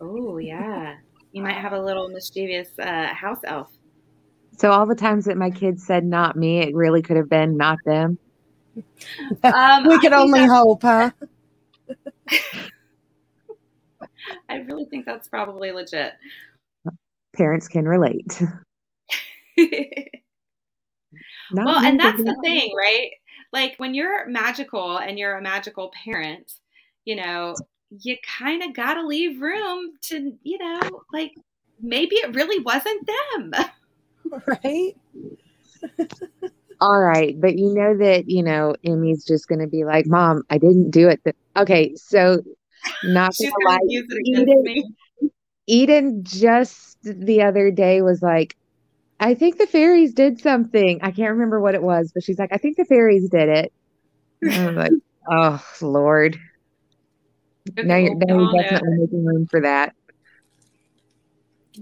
Oh, 0.00 0.36
yeah. 0.36 0.96
You 1.32 1.42
might 1.42 1.56
have 1.56 1.72
a 1.72 1.80
little 1.80 2.08
mischievous 2.08 2.68
uh, 2.78 3.06
house 3.14 3.40
elf. 3.44 3.70
So 4.58 4.70
all 4.70 4.84
the 4.86 4.94
times 4.94 5.24
that 5.24 5.36
my 5.38 5.50
kids 5.50 5.86
said 5.86 6.04
not 6.04 6.36
me, 6.36 6.60
it 6.60 6.74
really 6.74 7.02
could 7.02 7.16
have 7.16 7.30
been 7.30 7.56
not 7.56 7.78
them. 7.84 8.18
Um, 9.42 9.84
we 9.88 9.98
can 10.00 10.14
only 10.14 10.46
hope, 10.46 10.82
huh? 10.82 11.10
I 14.48 14.56
really 14.56 14.86
think 14.86 15.04
that's 15.06 15.28
probably 15.28 15.72
legit. 15.72 16.14
Parents 17.36 17.68
can 17.68 17.86
relate. 17.86 18.40
Well, 21.52 21.84
and 21.84 22.00
that's 22.00 22.22
the 22.22 22.36
thing, 22.42 22.72
right? 22.76 23.10
Like 23.52 23.74
when 23.76 23.94
you're 23.94 24.26
magical 24.26 24.96
and 24.98 25.18
you're 25.18 25.36
a 25.36 25.42
magical 25.42 25.92
parent, 26.04 26.52
you 27.04 27.16
know, 27.16 27.54
you 27.90 28.16
kind 28.38 28.62
of 28.62 28.74
got 28.74 28.94
to 28.94 29.06
leave 29.06 29.40
room 29.40 29.92
to, 30.02 30.32
you 30.42 30.58
know, 30.58 31.02
like 31.12 31.32
maybe 31.80 32.16
it 32.16 32.34
really 32.34 32.60
wasn't 32.60 33.06
them. 33.06 33.52
Right? 34.46 34.96
All 36.80 37.00
right, 37.00 37.40
but 37.40 37.56
you 37.56 37.72
know 37.74 37.96
that 37.96 38.28
you 38.28 38.42
know 38.42 38.74
Emmy's 38.84 39.24
just 39.24 39.48
going 39.48 39.60
to 39.60 39.66
be 39.66 39.84
like, 39.84 40.06
"Mom, 40.06 40.42
I 40.50 40.58
didn't 40.58 40.90
do 40.90 41.08
it." 41.08 41.22
th-" 41.24 41.36
Okay, 41.56 41.94
so 41.96 42.40
not 43.04 43.34
She's 43.34 43.50
gonna 43.50 43.68
lie, 43.68 43.78
going 43.78 43.88
to 43.88 43.94
use 43.94 44.06
it 44.08 44.18
against 44.18 44.48
Eden, 44.48 44.62
me. 44.62 44.84
Eden 45.66 46.24
just 46.24 46.98
the 47.02 47.42
other 47.42 47.70
day 47.70 48.02
was 48.02 48.22
like, 48.22 48.56
"I 49.20 49.34
think 49.34 49.58
the 49.58 49.66
fairies 49.66 50.12
did 50.12 50.40
something. 50.40 51.00
I 51.02 51.10
can't 51.10 51.32
remember 51.32 51.60
what 51.60 51.74
it 51.74 51.82
was, 51.82 52.12
but 52.12 52.22
she's 52.22 52.38
like, 52.38 52.52
I 52.52 52.58
think 52.58 52.76
the 52.76 52.84
fairies 52.84 53.28
did 53.28 53.48
it." 53.48 53.72
I 54.50 54.66
was 54.66 54.76
like, 54.76 54.92
"Oh 55.30 55.64
Lord, 55.80 56.38
Okay, 57.70 57.86
now 57.86 57.96
you're 57.96 58.14
now 58.14 58.34
you're 58.34 58.52
know 58.52 58.62
definitely 58.62 58.98
making 58.98 59.24
room 59.24 59.46
for 59.46 59.60
that." 59.62 59.94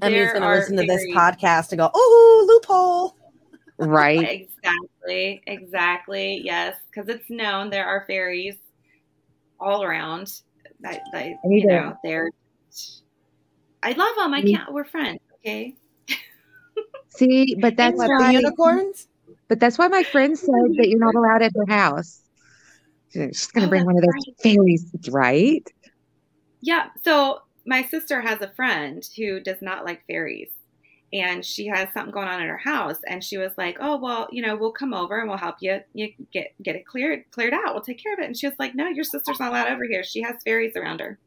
Emmy's 0.01 0.31
going 0.31 0.41
to 0.41 0.49
are 0.49 0.57
listen 0.57 0.77
to 0.77 0.85
this 0.85 1.05
podcast 1.15 1.73
and 1.73 1.79
go, 1.79 1.91
oh, 1.93 2.45
loophole. 2.49 3.17
Right? 3.79 4.29
Exactly, 4.31 5.43
exactly. 5.47 6.41
Yes, 6.45 6.77
because 6.91 7.09
it's 7.09 7.29
known 7.31 7.71
there 7.71 7.87
are 7.87 8.05
fairies 8.07 8.57
all 9.59 9.83
around. 9.83 10.33
That, 10.81 11.01
that 11.13 11.23
I 11.23 11.35
you 11.49 11.63
to- 11.63 11.67
know, 11.69 11.97
they're. 12.05 12.31
I 13.83 13.93
love 13.93 14.15
them. 14.17 14.35
I 14.35 14.43
can't. 14.43 14.73
We're 14.73 14.85
friends. 14.85 15.21
Okay. 15.41 15.75
See, 17.09 17.57
but 17.61 17.77
that's 17.77 17.97
What, 17.97 18.09
why. 18.09 18.29
the 18.33 18.39
unicorns? 18.39 19.09
But 19.49 19.61
that's 19.61 19.77
why 19.79 19.89
my 19.89 20.03
friend 20.03 20.39
said 20.39 20.77
that 20.77 20.89
you're 20.89 20.99
not 20.99 21.15
allowed 21.15 21.43
at 21.43 21.53
her 21.57 21.67
house. 21.73 22.21
She's 23.13 23.47
going 23.49 23.63
to 23.63 23.67
Oh, 23.67 23.71
bring 23.71 23.85
one 23.85 23.97
of 23.97 24.03
those 24.03 24.25
that's 24.27 24.43
fairies, 24.43 24.87
right? 25.11 25.67
Yeah. 26.61 26.89
So 27.03 27.41
my 27.67 27.83
sister 27.83 28.21
has 28.21 28.41
a 28.41 28.53
friend 28.55 29.07
who 29.17 29.41
does 29.41 29.61
not 29.61 29.85
like 29.85 30.07
fairies. 30.07 30.51
And 31.13 31.45
she 31.45 31.67
has 31.67 31.89
something 31.93 32.11
going 32.13 32.29
on 32.29 32.41
at 32.41 32.49
her 32.49 32.57
house, 32.57 32.97
and 33.07 33.23
she 33.23 33.37
was 33.37 33.53
like, 33.59 33.77
"Oh 33.81 33.99
well, 33.99 34.29
you 34.33 34.41
know, 34.41 34.57
we'll 34.57 34.73
come 34.73 34.95
over 34.95 35.21
and 35.21 35.29
we'll 35.29 35.37
help 35.37 35.57
you, 35.61 35.81
you 35.93 36.09
get 36.33 36.55
get 36.63 36.75
it 36.75 36.87
cleared 36.87 37.25
cleared 37.33 37.53
out. 37.53 37.75
We'll 37.75 37.83
take 37.83 38.03
care 38.03 38.15
of 38.15 38.19
it." 38.21 38.25
And 38.27 38.37
she 38.37 38.47
was 38.47 38.57
like, 38.59 38.75
"No, 38.75 38.89
your 38.89 39.05
sister's 39.05 39.39
not 39.39 39.51
allowed 39.51 39.69
over 39.71 39.85
here. 39.85 40.03
She 40.05 40.23
has 40.23 40.37
fairies 40.43 40.75
around 40.75 41.01
her. 41.01 41.19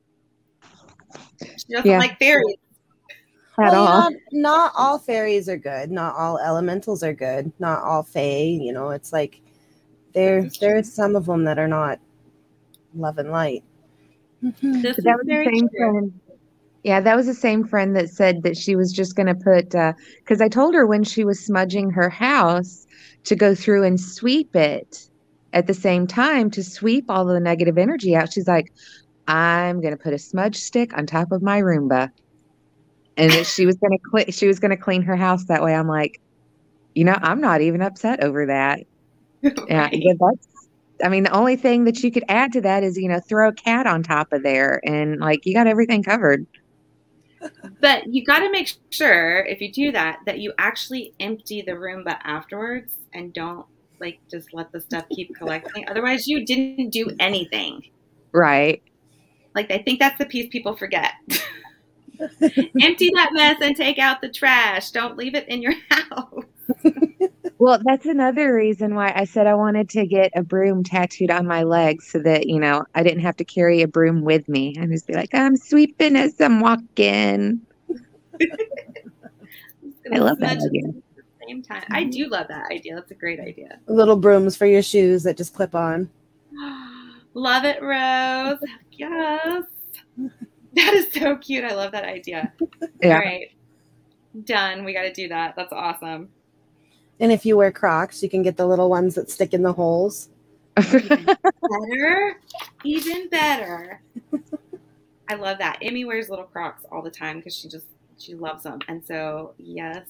She 1.40 1.74
doesn't 1.74 1.90
Yeah. 1.90 2.00
like 2.00 2.18
fairies." 2.18 2.56
At 3.60 3.72
Well, 3.72 3.88
all. 3.88 4.12
Not, 4.12 4.14
not 4.34 4.72
all 4.76 4.98
fairies 5.00 5.48
are 5.48 5.58
good. 5.58 5.92
Not 5.92 6.16
all 6.16 6.40
elementals 6.40 7.04
are 7.04 7.14
good. 7.14 7.52
Not 7.60 7.84
all 7.84 8.04
fae. 8.04 8.42
You 8.60 8.74
know, 8.74 8.90
it's 8.90 9.14
like 9.14 9.40
there 10.14 10.42
This 10.42 10.54
is 10.54 10.60
there's 10.60 10.92
some 10.94 11.16
of 11.16 11.26
them 11.28 11.44
that 11.46 11.60
are 11.60 11.68
not 11.68 12.00
love 12.96 13.18
and 13.18 13.30
light. 13.32 13.64
This 14.42 14.96
But 14.96 15.04
that 15.06 15.16
is 15.16 15.18
was 15.18 15.26
the 15.26 15.26
very 15.26 15.46
same 15.46 15.70
true. 15.70 15.78
friend. 15.78 16.20
Yeah, 16.86 17.02
that 17.02 17.16
was 17.16 17.26
the 17.26 17.34
same 17.34 17.66
friend 17.66 17.96
that 17.96 18.10
said 18.10 18.44
that 18.44 18.56
she 18.56 18.76
was 18.76 18.92
just 18.92 19.16
going 19.16 19.26
to 19.26 19.34
put, 19.34 19.74
uh, 19.74 19.94
because 20.20 20.40
I 20.40 20.48
told 20.48 20.76
her 20.76 20.86
when 20.86 21.04
she 21.04 21.26
was 21.26 21.44
smudging 21.44 21.90
her 21.90 22.12
house 22.12 22.86
to 23.24 23.36
go 23.36 23.56
through 23.56 23.86
and 23.86 24.00
sweep 24.00 24.56
it 24.56 24.96
at 25.52 25.66
the 25.66 25.74
same 25.74 26.06
time 26.06 26.52
to 26.52 26.64
sweep 26.64 27.06
all 27.10 27.26
the 27.26 27.40
negative 27.40 27.80
energy 27.80 28.16
out. 28.16 28.32
She's 28.32 28.48
like, 28.48 28.68
I'm 29.26 29.82
going 29.82 29.98
to 29.98 30.04
put 30.04 30.14
a 30.14 30.20
smudge 30.20 30.58
stick 30.58 30.96
on 30.96 31.08
top 31.08 31.32
of 31.32 31.42
my 31.42 31.60
Roomba. 31.60 32.10
And 33.18 33.34
she 33.48 33.66
was 33.66 33.78
going 33.78 33.98
to 33.98 34.00
clean, 34.12 34.30
she 34.30 34.46
was 34.46 34.60
going 34.60 34.70
to 34.70 34.78
clean 34.78 35.02
her 35.02 35.16
house 35.16 35.44
that 35.46 35.64
way. 35.64 35.74
I'm 35.74 35.88
like, 35.88 36.22
you 36.94 37.04
know, 37.04 37.18
I'm 37.20 37.42
not 37.42 37.62
even 37.62 37.82
upset 37.82 38.24
over 38.24 38.46
that. 38.46 38.82
Right. 39.44 39.90
yeah, 39.92 40.14
that's. 40.20 40.48
I 41.04 41.10
mean, 41.10 41.24
the 41.24 41.32
only 41.32 41.56
thing 41.56 41.86
that 41.86 42.04
you 42.04 42.12
could 42.12 42.24
add 42.30 42.54
to 42.54 42.62
that 42.62 42.84
is, 42.84 42.96
you 42.96 43.10
know, 43.10 43.20
throw 43.28 43.50
a 43.50 43.54
cat 43.54 43.88
on 43.88 44.04
top 44.04 44.32
of 44.32 44.44
there, 44.44 44.80
and 44.86 45.20
like 45.20 45.46
you 45.46 45.54
got 45.56 45.68
everything 45.68 46.04
covered. 46.04 46.46
But 47.82 48.08
you 48.08 48.24
got 48.24 48.40
to 48.40 48.52
make 48.52 48.72
sure 48.90 49.40
if 49.46 49.62
you 49.62 49.72
do 49.72 49.92
that 49.92 50.20
that 50.26 50.40
you 50.40 50.54
actually 50.58 51.14
empty 51.20 51.62
the 51.62 51.74
Roomba 51.74 52.18
afterwards 52.24 52.96
and 53.14 53.34
don't 53.34 53.66
like 54.00 54.20
just 54.30 54.54
let 54.54 54.72
the 54.72 54.82
stuff 54.82 55.06
keep 55.10 55.36
collecting. 55.38 55.88
Otherwise, 55.90 56.28
you 56.28 56.46
didn't 56.46 56.90
do 56.90 57.16
anything. 57.20 57.84
Right. 58.32 58.82
Like 59.54 59.72
I 59.72 59.80
think 59.80 60.00
that's 60.00 60.18
the 60.18 60.26
piece 60.26 60.50
people 60.50 60.76
forget. 60.76 61.14
empty 62.82 63.12
that 63.14 63.30
mess 63.34 63.58
and 63.62 63.76
take 63.76 64.00
out 64.00 64.22
the 64.22 64.30
trash. 64.30 64.92
Don't 64.92 65.18
leave 65.18 65.36
it 65.36 65.48
in 65.48 65.62
your 65.62 65.74
house. 65.90 66.44
Well, 67.58 67.80
that's 67.86 68.06
another 68.06 68.54
reason 68.54 68.96
why 68.96 69.14
I 69.16 69.24
said 69.24 69.48
I 69.48 69.54
wanted 69.54 69.90
to 69.92 70.06
get 70.06 70.32
a 70.36 70.44
broom 70.44 70.84
tattooed 70.84 71.32
on 71.32 71.48
my 71.48 71.64
leg 71.64 72.02
so 72.02 72.20
that, 72.20 72.48
you 72.48 72.60
know, 72.60 72.84
I 72.96 73.04
didn't 73.04 73.22
have 73.22 73.38
to 73.38 73.46
carry 73.46 73.82
a 73.82 73.88
broom 73.88 74.24
with 74.24 74.50
me 74.50 74.76
and 74.78 74.92
just 74.92 75.08
be 75.08 75.14
like, 75.14 75.34
I'm 75.34 75.56
sweeping 75.56 76.18
as 76.18 76.40
I'm 76.42 76.60
walking. 76.60 77.62
I 80.12 80.18
love 80.18 80.38
that 80.40 80.58
idea. 80.58 80.84
Same 81.48 81.64
time, 81.64 81.84
I 81.92 82.04
do 82.04 82.28
love 82.28 82.48
that 82.50 82.66
idea. 82.72 82.96
That's 82.96 83.12
a 83.12 83.16
great 83.16 83.40
idea. 83.40 83.80
Little 83.88 84.18
brooms 84.18 84.58
for 84.58 84.66
your 84.66 84.82
shoes 84.82 85.24
that 85.24 85.38
just 85.38 85.54
clip 85.54 85.76
on. 85.76 86.10
love 87.34 87.64
it, 87.64 87.82
Rose. 87.82 88.60
Yes, 88.92 89.64
that 90.74 90.94
is 90.94 91.14
so 91.14 91.38
cute. 91.38 91.64
I 91.64 91.74
love 91.74 91.92
that 91.94 92.06
idea. 92.06 92.52
Yeah. 93.02 93.16
All 93.16 93.20
right, 93.20 93.50
done. 94.46 94.86
We 94.86 94.94
got 94.94 95.02
to 95.02 95.14
do 95.14 95.28
that. 95.28 95.56
That's 95.58 95.74
awesome. 95.74 96.30
And 97.20 97.32
if 97.32 97.46
you 97.46 97.58
wear 97.58 97.72
Crocs, 97.72 98.22
you 98.22 98.30
can 98.30 98.44
get 98.44 98.58
the 98.58 98.66
little 98.66 98.90
ones 98.90 99.16
that 99.16 99.30
stick 99.30 99.54
in 99.54 99.64
the 99.64 99.74
holes. 99.74 100.30
Better, 100.76 102.40
even 102.84 103.30
better. 103.30 104.02
I 105.30 105.36
love 105.36 105.58
that. 105.60 105.78
Emmy 105.82 106.06
wears 106.06 106.30
little 106.30 106.46
Crocs 106.46 106.84
all 106.92 107.02
the 107.02 107.10
time 107.10 107.38
because 107.38 107.56
she 107.56 107.70
just 107.70 107.86
she 108.18 108.36
loves 108.36 108.64
them, 108.64 108.80
and 108.88 109.04
so 109.06 109.54
yes, 109.58 110.06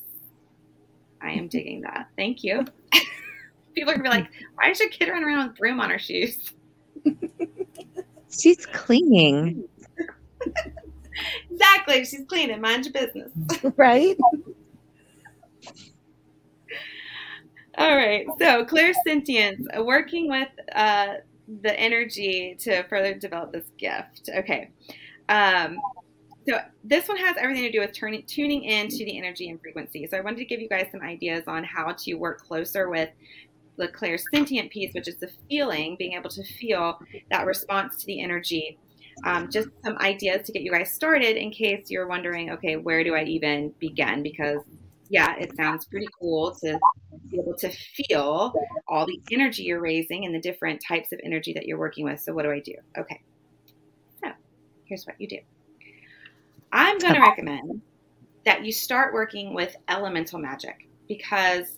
I 1.22 1.32
am 1.32 1.48
digging 1.48 1.82
that. 1.82 2.10
Thank 2.18 2.44
you. 2.44 2.66
People 3.76 3.92
are 3.92 3.98
gonna 3.98 4.04
be 4.04 4.10
like, 4.10 4.30
"Why 4.56 4.70
does 4.70 4.80
your 4.80 4.90
kid 4.90 5.10
run 5.10 5.24
around 5.24 5.50
with 5.50 5.58
broom 5.58 5.80
on 5.80 5.90
her 5.92 6.00
shoes?" 6.00 6.52
She's 8.30 8.66
cleaning. 8.66 9.64
Exactly. 11.50 12.04
She's 12.06 12.26
cleaning. 12.28 12.60
Mind 12.62 12.86
your 12.86 12.94
business. 12.94 13.32
right? 13.78 14.18
All 17.78 17.96
right. 17.96 18.26
So, 18.40 18.64
clairsentience, 18.66 19.66
working 19.84 20.30
with 20.30 20.48
uh, 20.74 21.16
the 21.62 21.78
energy 21.80 22.56
to 22.62 22.84
further 22.84 23.14
develop 23.14 23.52
this 23.52 23.68
gift. 23.78 24.30
Okay. 24.34 24.70
Um, 25.28 25.80
so, 26.48 26.60
this 26.84 27.08
one 27.08 27.18
has 27.18 27.36
everything 27.38 27.64
to 27.64 27.72
do 27.72 27.80
with 27.82 27.94
turning, 27.94 28.24
tuning 28.24 28.64
into 28.64 28.98
the 29.00 29.18
energy 29.18 29.50
and 29.50 29.60
frequency. 29.60 30.08
So, 30.08 30.18
I 30.18 30.22
wanted 30.22 30.38
to 30.38 30.46
give 30.46 30.62
you 30.62 30.70
guys 30.70 30.88
some 30.92 31.02
ideas 31.02 31.44
on 31.48 31.66
how 31.66 31.92
to 31.92 32.14
work 32.14 32.42
closer 32.42 32.90
with 32.90 33.10
the 33.78 33.90
clairsentient 33.90 34.70
piece, 34.70 34.94
which 34.94 35.10
is 35.10 35.16
the 35.16 35.30
feeling, 35.50 35.98
being 35.98 36.14
able 36.14 36.30
to 36.30 36.44
feel 36.44 37.00
that 37.30 37.46
response 37.46 37.98
to 37.98 38.06
the 38.06 38.22
energy. 38.22 38.78
Um, 39.26 39.50
just 39.50 39.70
some 39.84 39.98
ideas 39.98 40.46
to 40.46 40.52
get 40.52 40.62
you 40.62 40.72
guys 40.72 40.92
started 40.94 41.38
in 41.38 41.52
case 41.52 41.90
you're 41.90 42.08
wondering, 42.08 42.52
okay, 42.52 42.76
where 42.78 43.04
do 43.04 43.16
I 43.16 43.24
even 43.24 43.74
begin? 43.80 44.24
Because, 44.24 44.62
yeah, 45.10 45.36
it 45.38 45.56
sounds 45.56 45.86
pretty 45.86 46.08
cool 46.20 46.56
to 46.64 46.80
be 47.30 47.40
able 47.40 47.56
to 47.56 47.70
feel 47.70 48.54
all 48.88 49.06
the 49.06 49.22
energy 49.32 49.64
you're 49.64 49.82
raising 49.82 50.26
and 50.26 50.34
the 50.34 50.40
different 50.40 50.82
types 50.86 51.12
of 51.12 51.20
energy 51.24 51.54
that 51.54 51.66
you're 51.66 51.78
working 51.78 52.06
with. 52.06 52.20
So, 52.20 52.34
what 52.34 52.44
do 52.44 52.52
I 52.52 52.60
do? 52.60 52.76
Okay. 52.98 53.22
So, 54.24 54.32
here's 54.86 55.06
what 55.06 55.20
you 55.20 55.28
do 55.28 55.40
I'm 56.72 56.98
going 56.98 57.14
to 57.14 57.22
recommend 57.22 57.82
that 58.46 58.66
you 58.66 58.72
start 58.72 59.14
working 59.14 59.54
with 59.54 59.76
elemental 59.88 60.40
magic 60.40 60.88
because 61.08 61.78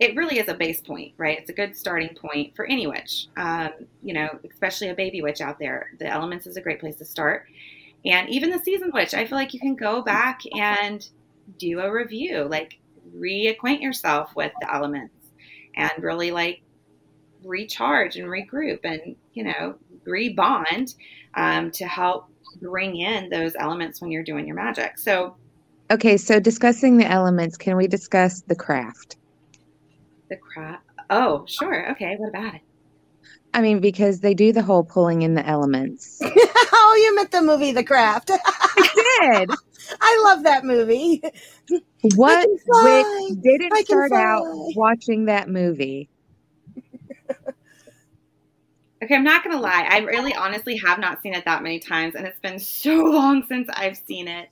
it 0.00 0.14
really 0.14 0.38
is 0.38 0.48
a 0.48 0.54
base 0.54 0.80
point, 0.80 1.14
right? 1.16 1.38
It's 1.38 1.50
a 1.50 1.52
good 1.52 1.76
starting 1.76 2.14
point 2.14 2.54
for 2.54 2.64
any 2.66 2.86
witch, 2.86 3.26
um, 3.36 3.70
you 4.02 4.14
know, 4.14 4.38
especially 4.50 4.90
a 4.90 4.94
baby 4.94 5.22
witch 5.22 5.40
out 5.40 5.58
there. 5.58 5.90
The 5.98 6.06
elements 6.06 6.46
is 6.46 6.56
a 6.56 6.60
great 6.60 6.78
place 6.78 6.96
to 6.96 7.04
start. 7.04 7.46
And 8.04 8.28
even 8.28 8.50
the 8.50 8.60
seasoned 8.60 8.92
witch, 8.92 9.12
I 9.12 9.26
feel 9.26 9.36
like 9.36 9.52
you 9.52 9.60
can 9.60 9.74
go 9.74 10.02
back 10.02 10.40
and 10.56 11.06
do 11.56 11.80
a 11.80 11.92
review, 11.92 12.44
like 12.44 12.78
reacquaint 13.16 13.80
yourself 13.80 14.34
with 14.36 14.52
the 14.60 14.72
elements 14.72 15.14
and 15.76 15.90
really 15.98 16.30
like 16.30 16.62
recharge 17.44 18.16
and 18.16 18.28
regroup 18.28 18.80
and, 18.84 19.16
you 19.32 19.44
know, 19.44 19.76
rebond 20.06 20.94
um, 21.34 21.70
to 21.70 21.86
help 21.86 22.28
bring 22.60 22.96
in 22.96 23.28
those 23.30 23.54
elements 23.56 24.00
when 24.00 24.10
you're 24.10 24.24
doing 24.24 24.46
your 24.46 24.56
magic. 24.56 24.98
So 24.98 25.36
Okay, 25.90 26.18
so 26.18 26.38
discussing 26.38 26.98
the 26.98 27.06
elements, 27.10 27.56
can 27.56 27.76
we 27.76 27.86
discuss 27.86 28.42
the 28.42 28.54
craft? 28.54 29.16
the 30.28 30.36
craft. 30.36 30.84
Oh, 31.10 31.44
sure. 31.46 31.90
Okay. 31.92 32.16
What 32.16 32.28
about 32.28 32.54
it? 32.54 32.60
I 33.54 33.62
mean, 33.62 33.80
because 33.80 34.20
they 34.20 34.34
do 34.34 34.52
the 34.52 34.62
whole 34.62 34.84
pulling 34.84 35.22
in 35.22 35.34
the 35.34 35.46
elements. 35.46 36.18
oh, 36.22 37.02
you 37.02 37.14
meant 37.16 37.30
the 37.30 37.40
movie 37.40 37.72
The 37.72 37.82
Craft. 37.82 38.30
I 38.44 39.46
Did 39.46 39.50
I 40.00 40.20
love 40.24 40.42
that 40.44 40.64
movie. 40.64 41.22
what 42.16 42.42
can 42.46 42.58
fly. 42.58 43.28
which 43.30 43.42
didn't 43.42 43.72
I 43.72 43.82
can 43.82 43.84
start 43.86 44.12
out 44.12 44.44
watching 44.76 45.26
that 45.26 45.48
movie? 45.48 46.08
Okay, 49.00 49.14
I'm 49.14 49.22
not 49.24 49.44
gonna 49.44 49.60
lie. 49.60 49.86
I 49.88 49.98
really, 49.98 50.34
honestly 50.34 50.76
have 50.78 50.98
not 50.98 51.22
seen 51.22 51.32
it 51.32 51.44
that 51.44 51.62
many 51.62 51.78
times, 51.78 52.16
and 52.16 52.26
it's 52.26 52.40
been 52.40 52.58
so 52.58 53.04
long 53.04 53.44
since 53.46 53.68
I've 53.72 53.96
seen 53.96 54.26
it. 54.26 54.48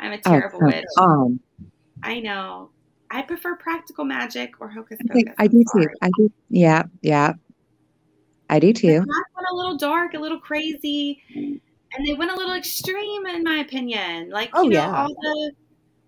I'm 0.00 0.12
a 0.12 0.16
Oh, 0.16 0.20
terrible 0.30 0.58
come 0.58 0.68
witch. 0.68 0.84
on. 0.98 1.40
I 2.02 2.18
know. 2.20 2.70
I 3.12 3.22
prefer 3.22 3.54
practical 3.54 4.04
magic 4.04 4.54
or 4.60 4.68
hocus 4.68 4.98
I, 5.08 5.12
think 5.12 5.28
pocus. 5.28 5.36
I 5.38 5.46
do 5.46 5.64
I'm 5.74 5.82
too. 5.82 5.88
I 6.02 6.08
do. 6.18 6.32
Yeah, 6.50 6.82
yeah. 7.02 7.32
I 8.50 8.58
do 8.58 8.72
too. 8.72 8.96
craft 9.04 9.08
went 9.36 9.46
a 9.52 9.54
little 9.54 9.76
dark, 9.76 10.14
a 10.14 10.18
little 10.18 10.40
crazy, 10.40 11.22
and 11.94 12.06
they 12.06 12.14
went 12.14 12.30
a 12.30 12.36
little 12.36 12.54
extreme, 12.54 13.26
in 13.26 13.42
my 13.42 13.58
opinion. 13.58 14.30
Like 14.30 14.50
Oh, 14.52 14.62
you 14.62 14.70
know, 14.70 14.76
yeah. 14.80 14.96
all 15.02 15.08
the 15.08 15.52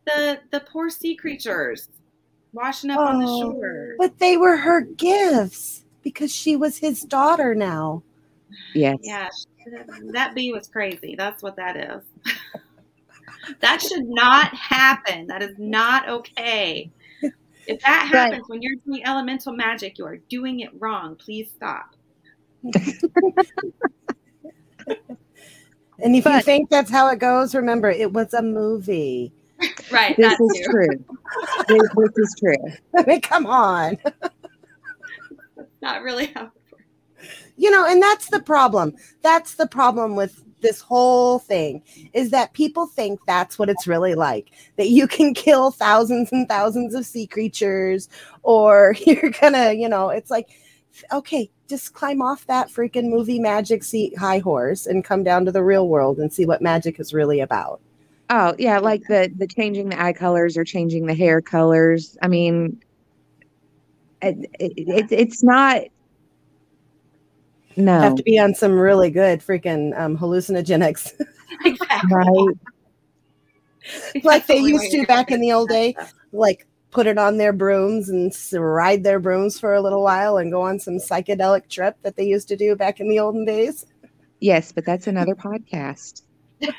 the 0.06 0.40
the 0.50 0.60
poor 0.60 0.88
sea 0.90 1.14
creatures 1.14 1.88
washing 2.52 2.90
up 2.90 2.98
on 3.00 3.20
the 3.20 3.26
Oh, 3.26 3.52
shore. 3.52 3.94
But 3.98 4.18
they 4.18 4.36
were 4.36 4.56
her 4.56 4.80
gifts 4.82 5.84
because 6.02 6.34
she 6.34 6.56
was 6.56 6.78
his 6.78 7.02
daughter 7.02 7.54
now. 7.54 8.02
Yes. 8.74 8.96
Yeah, 9.02 9.28
that 10.12 10.34
bee 10.34 10.52
was 10.52 10.66
crazy. 10.68 11.14
That's 11.16 11.42
what 11.42 11.56
that 11.56 11.76
is. 11.76 12.02
that 13.60 13.82
should 13.82 14.06
not 14.08 14.54
happen. 14.54 15.26
That 15.26 15.42
is 15.42 15.54
not 15.58 16.08
okay. 16.08 16.90
If 17.66 17.80
that 17.82 18.08
But- 18.10 18.18
happens 18.18 18.48
when 18.48 18.62
you're 18.62 18.76
doing 18.86 19.04
elemental 19.04 19.52
magic, 19.52 19.98
you 19.98 20.06
are 20.06 20.16
doing 20.16 20.60
it 20.60 20.70
wrong. 20.78 21.16
Please 21.16 21.50
stop. 21.54 21.94
And 26.00 26.14
if 26.14 26.24
you 26.24 26.40
think 26.42 26.70
that's 26.70 26.90
how 26.90 27.08
it 27.08 27.18
goes, 27.18 27.54
remember 27.54 27.90
it 27.90 28.12
was 28.12 28.34
a 28.34 28.42
movie. 28.42 29.32
Right, 29.90 30.16
This 30.16 30.38
that 30.38 30.40
is 30.40 30.58
too. 30.58 30.70
true. 30.70 31.04
this, 31.68 31.82
this 31.96 32.10
is 32.18 32.36
true. 32.38 32.76
I 32.96 33.04
mean, 33.06 33.20
come 33.20 33.46
on. 33.46 33.98
Not 35.82 36.02
really 36.02 36.26
how. 36.26 36.52
You 37.56 37.70
know, 37.72 37.84
and 37.84 38.00
that's 38.00 38.28
the 38.30 38.40
problem. 38.40 38.94
That's 39.22 39.54
the 39.54 39.66
problem 39.66 40.14
with 40.14 40.44
this 40.60 40.80
whole 40.80 41.38
thing 41.38 41.82
is 42.12 42.30
that 42.30 42.52
people 42.52 42.86
think 42.86 43.20
that's 43.26 43.58
what 43.58 43.68
it's 43.68 43.86
really 43.86 44.14
like 44.14 44.50
that 44.76 44.88
you 44.88 45.06
can 45.06 45.34
kill 45.34 45.70
thousands 45.70 46.32
and 46.32 46.48
thousands 46.48 46.94
of 46.94 47.06
sea 47.06 47.26
creatures 47.26 48.08
or 48.42 48.94
you're 49.06 49.30
gonna 49.40 49.72
you 49.72 49.88
know 49.88 50.08
it's 50.08 50.30
like 50.30 50.48
okay 51.12 51.50
just 51.68 51.92
climb 51.92 52.20
off 52.22 52.46
that 52.46 52.68
freaking 52.68 53.08
movie 53.08 53.38
magic 53.38 53.84
seat 53.84 54.16
high 54.18 54.38
horse 54.38 54.86
and 54.86 55.04
come 55.04 55.22
down 55.22 55.44
to 55.44 55.52
the 55.52 55.62
real 55.62 55.88
world 55.88 56.18
and 56.18 56.32
see 56.32 56.46
what 56.46 56.62
magic 56.62 56.98
is 56.98 57.14
really 57.14 57.40
about 57.40 57.80
Oh, 58.30 58.54
yeah, 58.58 58.78
like 58.78 59.04
the 59.08 59.32
the 59.36 59.46
changing 59.46 59.88
the 59.88 60.02
eye 60.02 60.12
colors 60.12 60.56
or 60.56 60.64
changing 60.64 61.06
the 61.06 61.14
hair 61.14 61.40
colors. 61.40 62.18
I 62.20 62.28
mean, 62.28 62.82
it, 64.20 64.50
it, 64.60 64.72
it, 64.76 65.06
it's 65.10 65.42
not. 65.42 65.82
No, 67.76 68.00
have 68.00 68.16
to 68.16 68.22
be 68.22 68.38
on 68.38 68.54
some 68.54 68.72
really 68.72 69.10
good 69.10 69.40
freaking 69.40 69.98
um, 69.98 70.18
hallucinogenics 70.18 71.12
Exactly. 71.64 72.10
right? 72.12 72.56
like 74.24 74.46
they 74.46 74.56
That's 74.56 74.64
the 74.66 74.68
used 74.68 74.90
to 74.90 75.06
back 75.06 75.30
in 75.30 75.40
the 75.40 75.52
old 75.52 75.68
day 75.68 75.94
like 76.32 76.66
put 76.90 77.06
it 77.06 77.18
on 77.18 77.36
their 77.36 77.52
brooms 77.52 78.08
and 78.08 78.32
ride 78.52 79.04
their 79.04 79.20
brooms 79.20 79.60
for 79.60 79.74
a 79.74 79.80
little 79.80 80.02
while 80.02 80.38
and 80.38 80.50
go 80.50 80.62
on 80.62 80.78
some 80.78 80.94
psychedelic 80.94 81.68
trip 81.68 81.96
that 82.02 82.16
they 82.16 82.24
used 82.24 82.48
to 82.48 82.56
do 82.56 82.74
back 82.74 83.00
in 83.00 83.08
the 83.08 83.18
olden 83.18 83.44
days. 83.44 83.86
Yes, 84.40 84.72
but 84.72 84.84
that's 84.84 85.06
another 85.06 85.34
podcast. 85.34 86.22
yes, 86.60 86.74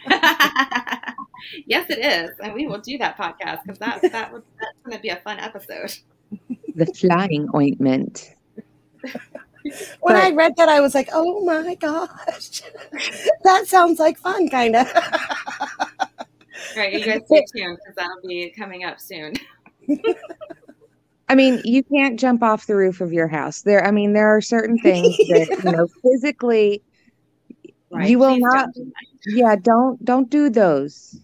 it 1.89 1.99
is, 1.99 2.31
and 2.41 2.53
we 2.53 2.67
will 2.67 2.79
do 2.79 2.97
that 2.97 3.17
podcast 3.17 3.63
because 3.63 3.79
that 3.79 4.01
that 4.11 4.33
would 4.33 4.43
that's 4.59 4.77
going 4.85 4.97
to 4.97 5.01
be 5.01 5.09
a 5.09 5.17
fun 5.17 5.39
episode. 5.39 5.93
The 6.75 6.85
flying 6.87 7.47
ointment. 7.55 8.33
When 9.99 10.15
But- 10.15 10.23
I 10.23 10.31
read 10.31 10.55
that, 10.55 10.69
I 10.69 10.79
was 10.79 10.95
like, 10.95 11.09
"Oh 11.11 11.43
my 11.43 11.75
gosh, 11.75 12.61
that 13.43 13.67
sounds 13.67 13.99
like 13.99 14.17
fun, 14.17 14.47
kind 14.49 14.73
of." 14.75 14.87
right, 16.77 16.93
you 16.93 17.05
guys 17.05 17.21
stay 17.25 17.45
tuned 17.53 17.77
because 17.77 17.95
that'll 17.95 18.21
be 18.25 18.49
coming 18.51 18.85
up 18.85 19.01
soon. 19.01 19.33
I 21.29 21.35
mean, 21.35 21.61
you 21.63 21.83
can't 21.83 22.19
jump 22.19 22.41
off 22.41 22.65
the 22.65 22.75
roof 22.75 23.01
of 23.01 23.13
your 23.13 23.27
house. 23.27 23.61
There, 23.61 23.85
I 23.85 23.91
mean, 23.91 24.13
there 24.13 24.35
are 24.35 24.41
certain 24.41 24.79
things 24.79 25.15
that 25.17 25.61
you 25.63 25.71
know 25.71 25.87
physically. 26.03 26.81
Right? 27.91 28.09
You 28.09 28.19
will 28.19 28.35
Please 28.35 28.45
don't 28.53 28.73
do. 28.73 28.91
Yeah, 29.27 29.55
don't 29.55 30.03
don't 30.03 30.29
do 30.29 30.49
those. 30.49 31.19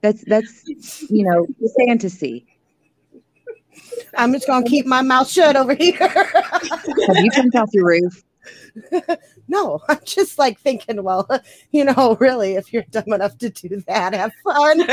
That's 0.00 0.24
that's 0.24 1.02
you 1.10 1.24
know 1.24 1.46
fantasy. 1.78 2.46
I'm 4.16 4.32
just 4.32 4.46
gonna 4.46 4.66
keep 4.66 4.86
my 4.86 5.02
mouth 5.02 5.28
shut 5.28 5.56
over 5.56 5.74
here. 5.74 5.94
Have 5.96 7.16
you 7.16 7.30
jumped 7.30 7.56
off 7.56 7.70
your 7.72 7.86
roof? 7.86 8.22
no, 9.48 9.80
I'm 9.88 10.00
just 10.04 10.38
like 10.38 10.58
thinking, 10.60 11.02
well, 11.02 11.28
you 11.70 11.84
know, 11.84 12.16
really, 12.20 12.54
if 12.54 12.72
you're 12.72 12.84
dumb 12.90 13.12
enough 13.12 13.38
to 13.38 13.50
do 13.50 13.82
that, 13.86 14.14
have 14.14 14.32
fun. 14.44 14.84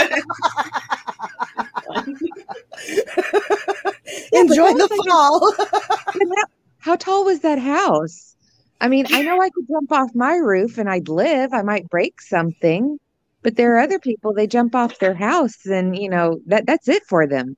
Enjoy 4.32 4.74
the 4.74 5.04
fall. 5.08 5.54
How, 6.80 6.96
tall 6.96 7.26
was 7.26 7.42
that 7.42 7.60
house? 7.60 8.36
I 8.82 8.88
mean, 8.88 9.06
I 9.12 9.22
know 9.22 9.42
I 9.42 9.50
could 9.50 9.68
jump 9.68 9.92
off 9.92 10.16
my 10.16 10.36
roof 10.36 10.78
and 10.78 10.90
I'd 10.90 11.10
live. 11.10 11.54
I 11.54 11.62
might 11.62 11.90
break 11.90 12.22
something, 12.22 12.98
but 13.42 13.58
there 13.58 13.76
are 13.76 13.80
other 13.80 14.00
people. 14.00 14.34
They 14.34 14.48
jump 14.48 14.74
off 14.76 15.00
their 15.00 15.14
house 15.14 15.66
and 15.66 15.98
you 15.98 16.10
know 16.10 16.40
that 16.46 16.66
that's 16.66 16.88
it 16.88 17.04
for 17.08 17.28
them. 17.28 17.58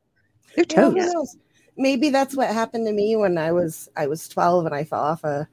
They're 0.56 0.66
You 0.70 0.78
know, 0.78 0.90
who 0.92 1.00
toast. 1.00 1.14
knows? 1.14 1.38
Maybe 1.78 2.10
that's 2.10 2.36
what 2.36 2.50
happened 2.50 2.88
to 2.88 2.94
me 2.94 3.16
when 3.16 3.38
I 3.38 3.52
was 3.52 3.88
I 3.96 4.08
was 4.08 4.28
12 4.28 4.66
and 4.66 4.76
I 4.76 4.84
fell 4.84 5.04
off 5.04 5.24
a 5.24 5.48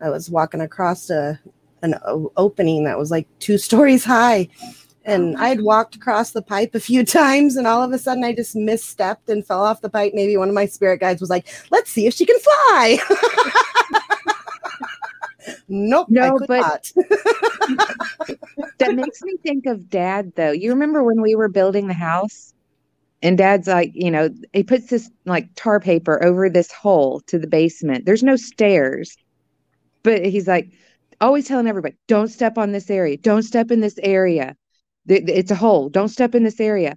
I 0.00 0.10
was 0.10 0.28
walking 0.28 0.60
across 0.60 1.08
a 1.08 1.38
an 1.82 1.94
opening 2.36 2.84
that 2.84 2.98
was 2.98 3.10
like 3.10 3.26
two 3.38 3.58
stories 3.58 4.04
high. 4.04 4.48
And 5.04 5.36
oh 5.36 5.40
I'd 5.40 5.62
walked 5.62 5.96
across 5.96 6.30
the 6.30 6.42
pipe 6.42 6.74
a 6.74 6.80
few 6.80 7.04
times, 7.20 7.56
and 7.56 7.66
all 7.66 7.82
of 7.82 7.92
a 7.92 7.98
sudden 7.98 8.24
I 8.24 8.34
just 8.34 8.54
misstepped 8.54 9.28
and 9.28 9.44
fell 9.46 9.64
off 9.64 9.80
the 9.80 9.90
pipe. 9.90 10.12
Maybe 10.14 10.36
one 10.36 10.48
of 10.48 10.54
my 10.54 10.66
spirit 10.66 11.00
guides 11.00 11.20
was 11.20 11.30
like, 11.30 11.48
"Let's 11.70 11.90
see 11.90 12.06
if 12.06 12.14
she 12.14 12.26
can 12.26 12.38
fly." 12.38 12.98
nope, 15.68 16.06
I 16.10 16.12
No, 16.12 16.38
could 16.38 16.48
but- 16.48 16.60
not. 16.60 16.92
That 18.78 18.96
makes 18.96 19.22
me 19.22 19.36
think 19.44 19.66
of 19.66 19.88
dad 19.88 20.32
though. 20.34 20.50
You 20.50 20.70
remember 20.70 21.04
when 21.04 21.22
we 21.22 21.36
were 21.36 21.48
building 21.48 21.86
the 21.86 21.94
house? 21.94 22.52
And 23.22 23.38
dad's 23.38 23.68
like, 23.68 23.92
you 23.94 24.10
know, 24.10 24.28
he 24.52 24.64
puts 24.64 24.88
this 24.88 25.08
like 25.24 25.48
tar 25.54 25.78
paper 25.78 26.22
over 26.24 26.50
this 26.50 26.72
hole 26.72 27.20
to 27.28 27.38
the 27.38 27.46
basement. 27.46 28.04
There's 28.04 28.24
no 28.24 28.34
stairs. 28.34 29.16
But 30.02 30.26
he's 30.26 30.48
like 30.48 30.68
always 31.20 31.46
telling 31.46 31.68
everybody, 31.68 31.94
don't 32.08 32.26
step 32.28 32.58
on 32.58 32.72
this 32.72 32.90
area. 32.90 33.16
Don't 33.16 33.44
step 33.44 33.70
in 33.70 33.78
this 33.80 33.98
area. 34.02 34.56
It's 35.06 35.50
a 35.50 35.56
hole. 35.56 35.88
Don't 35.88 36.08
step 36.08 36.34
in 36.34 36.44
this 36.44 36.60
area. 36.60 36.96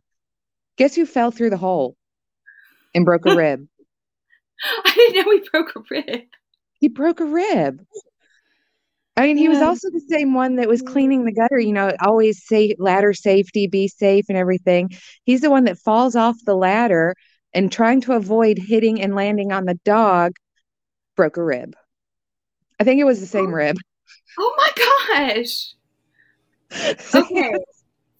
Guess 0.78 0.96
who 0.96 1.06
fell 1.06 1.32
through 1.32 1.50
the 1.50 1.58
hole 1.58 1.96
and 2.94 3.06
broke 3.06 3.26
a 3.26 3.36
rib? 3.36 3.68
I 4.86 4.94
didn't 4.96 5.26
know 5.26 5.30
we 5.30 5.50
broke 5.50 5.76
a 5.76 5.82
rib. 5.90 6.22
He 6.80 6.88
broke 6.88 7.20
a 7.20 7.26
rib. 7.26 7.82
I 9.18 9.22
mean, 9.22 9.38
he 9.38 9.48
was 9.48 9.62
also 9.62 9.90
the 9.90 10.04
same 10.10 10.34
one 10.34 10.58
that 10.58 10.68
was 10.68 10.82
cleaning 10.82 11.24
the 11.24 11.32
gutter, 11.32 11.58
you 11.58 11.72
know, 11.72 11.94
always 12.02 12.46
say 12.46 12.76
ladder 12.78 13.14
safety, 13.14 13.66
be 13.66 13.88
safe 13.88 14.26
and 14.28 14.38
everything. 14.38 14.90
He's 15.24 15.40
the 15.40 15.50
one 15.50 15.64
that 15.66 15.80
falls 15.80 16.18
off 16.18 16.36
the 16.46 16.56
ladder 16.56 17.16
and 17.54 17.72
trying 17.72 18.02
to 18.02 18.14
avoid 18.14 18.58
hitting 18.58 19.02
and 19.02 19.16
landing 19.16 19.54
on 19.54 19.66
the 19.66 19.80
dog, 19.86 20.34
broke 21.16 21.38
a 21.38 21.44
rib. 21.44 21.76
I 22.78 22.84
think 22.84 23.00
it 23.00 23.06
was 23.06 23.22
the 23.22 23.26
same 23.26 23.48
oh. 23.48 23.52
rib. 23.52 23.78
Oh 24.38 24.56
my 24.58 24.72
gosh. 24.76 25.72
Okay. 27.16 27.54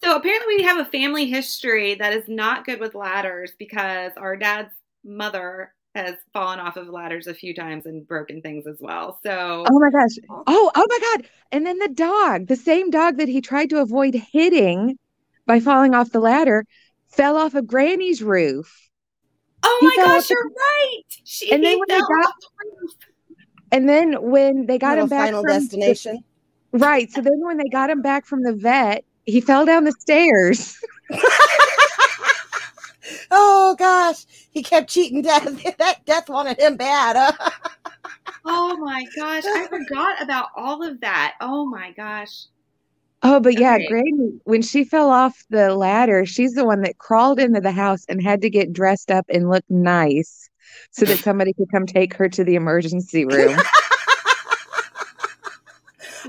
So 0.06 0.16
apparently 0.16 0.56
we 0.56 0.62
have 0.62 0.78
a 0.78 0.90
family 0.90 1.26
history 1.26 1.94
that 1.96 2.12
is 2.12 2.24
not 2.28 2.64
good 2.64 2.80
with 2.80 2.94
ladders 2.94 3.52
because 3.58 4.12
our 4.16 4.36
dad's 4.36 4.72
mother 5.04 5.72
has 5.94 6.14
fallen 6.32 6.60
off 6.60 6.76
of 6.76 6.88
ladders 6.88 7.26
a 7.26 7.34
few 7.34 7.54
times 7.54 7.86
and 7.86 8.06
broken 8.06 8.40
things 8.42 8.66
as 8.66 8.76
well. 8.80 9.18
So 9.24 9.64
Oh 9.68 9.78
my 9.80 9.90
gosh. 9.90 10.10
Oh, 10.46 10.70
oh 10.74 10.86
my 10.88 10.98
God. 11.16 11.28
And 11.52 11.66
then 11.66 11.78
the 11.78 11.88
dog, 11.88 12.46
the 12.46 12.56
same 12.56 12.90
dog 12.90 13.16
that 13.16 13.28
he 13.28 13.40
tried 13.40 13.70
to 13.70 13.80
avoid 13.80 14.14
hitting 14.14 14.98
by 15.46 15.58
falling 15.58 15.94
off 15.94 16.10
the 16.12 16.20
ladder, 16.20 16.66
fell 17.08 17.36
off 17.36 17.54
of 17.54 17.66
Granny's 17.66 18.22
roof. 18.22 18.90
Oh 19.62 19.78
He 19.80 19.86
my 20.00 20.04
gosh, 20.06 20.28
you're 20.30 20.44
right. 20.48 21.02
She 21.24 21.50
And 21.50 21.64
then 21.64 21.78
when 21.78 21.86
they 21.88 21.98
got- 21.98 22.26
off 22.26 22.34
the 22.40 22.80
roof. 22.80 22.90
And 23.72 23.88
then 23.88 24.22
when 24.30 24.66
they 24.66 24.78
got 24.78 24.90
Little 24.98 25.04
him 25.04 25.08
back 25.10 25.24
final 25.26 25.42
from 25.42 25.52
the- 25.52 25.58
destination. 25.60 26.24
Right. 26.72 27.10
So 27.10 27.22
then 27.22 27.40
when 27.40 27.56
they 27.56 27.68
got 27.70 27.90
him 27.90 28.02
back 28.02 28.26
from 28.26 28.42
the 28.42 28.52
vet, 28.52 29.04
he 29.26 29.40
fell 29.40 29.66
down 29.66 29.84
the 29.84 29.92
stairs. 29.92 30.78
oh 33.30 33.76
gosh, 33.78 34.24
he 34.50 34.62
kept 34.62 34.88
cheating 34.88 35.22
death. 35.22 35.44
That 35.78 36.06
death 36.06 36.28
wanted 36.28 36.58
him 36.58 36.76
bad. 36.76 37.16
Huh? 37.18 37.50
Oh 38.48 38.76
my 38.76 39.04
gosh, 39.16 39.42
I 39.44 39.66
forgot 39.66 40.22
about 40.22 40.50
all 40.56 40.86
of 40.86 41.00
that. 41.00 41.34
Oh 41.40 41.66
my 41.66 41.90
gosh. 41.90 42.44
Oh, 43.24 43.40
but 43.40 43.58
yeah, 43.58 43.74
Okay. 43.74 43.88
Grady, 43.88 44.38
when 44.44 44.62
she 44.62 44.84
fell 44.84 45.10
off 45.10 45.44
the 45.50 45.74
ladder, 45.74 46.24
she's 46.24 46.52
the 46.52 46.64
one 46.64 46.82
that 46.82 46.98
crawled 46.98 47.40
into 47.40 47.60
the 47.60 47.72
house 47.72 48.04
and 48.08 48.22
had 48.22 48.42
to 48.42 48.50
get 48.50 48.72
dressed 48.72 49.10
up 49.10 49.26
and 49.28 49.50
look 49.50 49.64
nice 49.68 50.48
so 50.92 51.04
that 51.06 51.18
somebody 51.18 51.52
could 51.54 51.70
come 51.72 51.86
take 51.86 52.14
her 52.14 52.28
to 52.28 52.44
the 52.44 52.54
emergency 52.54 53.24
room. 53.24 53.58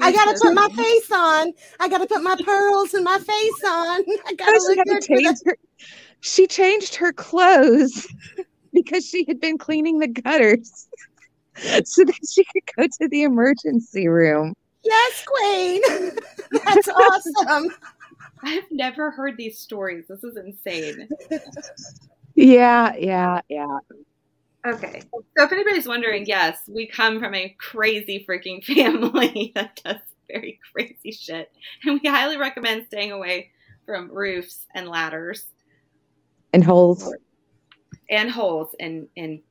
I 0.01 0.11
gotta 0.11 0.37
put 0.41 0.53
my 0.53 0.67
face 0.69 1.11
on. 1.11 1.53
I 1.79 1.89
gotta 1.89 2.07
put 2.07 2.21
my 2.23 2.35
pearls 2.43 2.93
and 2.93 3.03
my 3.03 3.17
face 3.19 3.63
on. 3.65 4.03
I 4.27 4.33
gotta 4.37 4.59
she 4.59 4.75
look 4.75 4.77
had 4.77 4.83
to 4.85 4.93
good 4.93 5.03
for 5.05 5.15
the- 5.15 5.23
change 5.23 5.37
her. 5.45 5.57
She 6.21 6.47
changed 6.47 6.95
her 6.95 7.13
clothes 7.13 8.07
because 8.73 9.05
she 9.05 9.25
had 9.27 9.39
been 9.39 9.57
cleaning 9.57 9.99
the 9.99 10.07
gutters 10.07 10.87
so 11.85 12.03
that 12.03 12.19
she 12.29 12.43
could 12.45 12.63
go 12.75 12.87
to 13.01 13.07
the 13.09 13.23
emergency 13.23 14.07
room. 14.07 14.53
Yes, 14.83 15.25
Queen. 15.25 15.81
That's 16.65 16.87
awesome. 16.87 17.69
I've 18.43 18.69
never 18.71 19.11
heard 19.11 19.35
these 19.37 19.59
stories. 19.59 20.05
This 20.07 20.23
is 20.23 20.37
insane. 20.37 21.09
Yeah, 22.35 22.95
yeah, 22.95 23.41
yeah. 23.49 23.79
Okay. 24.65 25.01
So 25.37 25.43
if 25.45 25.51
anybody's 25.51 25.87
wondering, 25.87 26.25
yes, 26.25 26.59
we 26.67 26.87
come 26.87 27.19
from 27.19 27.33
a 27.35 27.55
crazy 27.59 28.25
freaking 28.27 28.63
family 28.63 29.51
that 29.55 29.79
does 29.83 29.97
very 30.29 30.59
crazy 30.73 31.11
shit. 31.11 31.49
And 31.83 31.99
we 32.01 32.09
highly 32.09 32.37
recommend 32.37 32.85
staying 32.87 33.11
away 33.11 33.51
from 33.85 34.11
roofs 34.11 34.65
and 34.75 34.87
ladders 34.89 35.45
And 36.53 36.63
holes. 36.63 37.13
and 38.09 38.29
holes 38.29 38.75
in, 38.79 39.07
in 39.15 39.41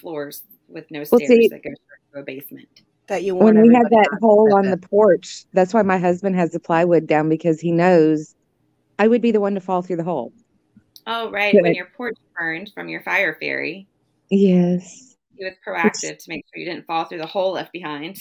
floors 0.00 0.42
with 0.68 0.86
no 0.90 1.00
Well, 1.00 1.18
stairs 1.18 1.28
see- 1.28 1.48
that 1.48 1.62
go 1.62 1.70
straight 1.70 2.14
to 2.14 2.20
a 2.20 2.22
basement. 2.22 2.68
That 3.08 3.24
you 3.24 3.34
warn 3.34 3.56
When 3.56 3.68
we 3.68 3.74
had 3.74 3.90
that 3.90 4.08
hole 4.22 4.54
on 4.54 4.70
the 4.70 4.76
porch, 4.78 5.44
that's 5.52 5.74
why 5.74 5.82
my 5.82 5.98
husband 5.98 6.36
has 6.36 6.52
the 6.52 6.60
plywood 6.60 7.06
down 7.06 7.28
because 7.28 7.60
he 7.60 7.72
knows 7.72 8.34
I 8.98 9.08
would 9.08 9.20
be 9.20 9.32
the 9.32 9.40
one 9.40 9.54
to 9.54 9.60
fall 9.60 9.82
through 9.82 9.96
the 9.96 10.04
hole. 10.04 10.32
Oh, 11.06 11.30
right. 11.30 11.52
Yeah. 11.52 11.62
When 11.62 11.74
your 11.74 11.88
porch 11.96 12.16
burned 12.38 12.70
from 12.72 12.88
your 12.88 13.02
fire 13.02 13.36
fairy, 13.40 13.88
Yes. 14.34 15.14
he 15.36 15.44
was 15.44 15.52
proactive 15.66 16.16
to 16.16 16.24
make 16.28 16.46
sure 16.46 16.58
you 16.58 16.64
didn't 16.64 16.86
fall 16.86 17.04
through 17.04 17.18
the 17.18 17.26
hole 17.26 17.52
left 17.52 17.70
behind. 17.70 18.16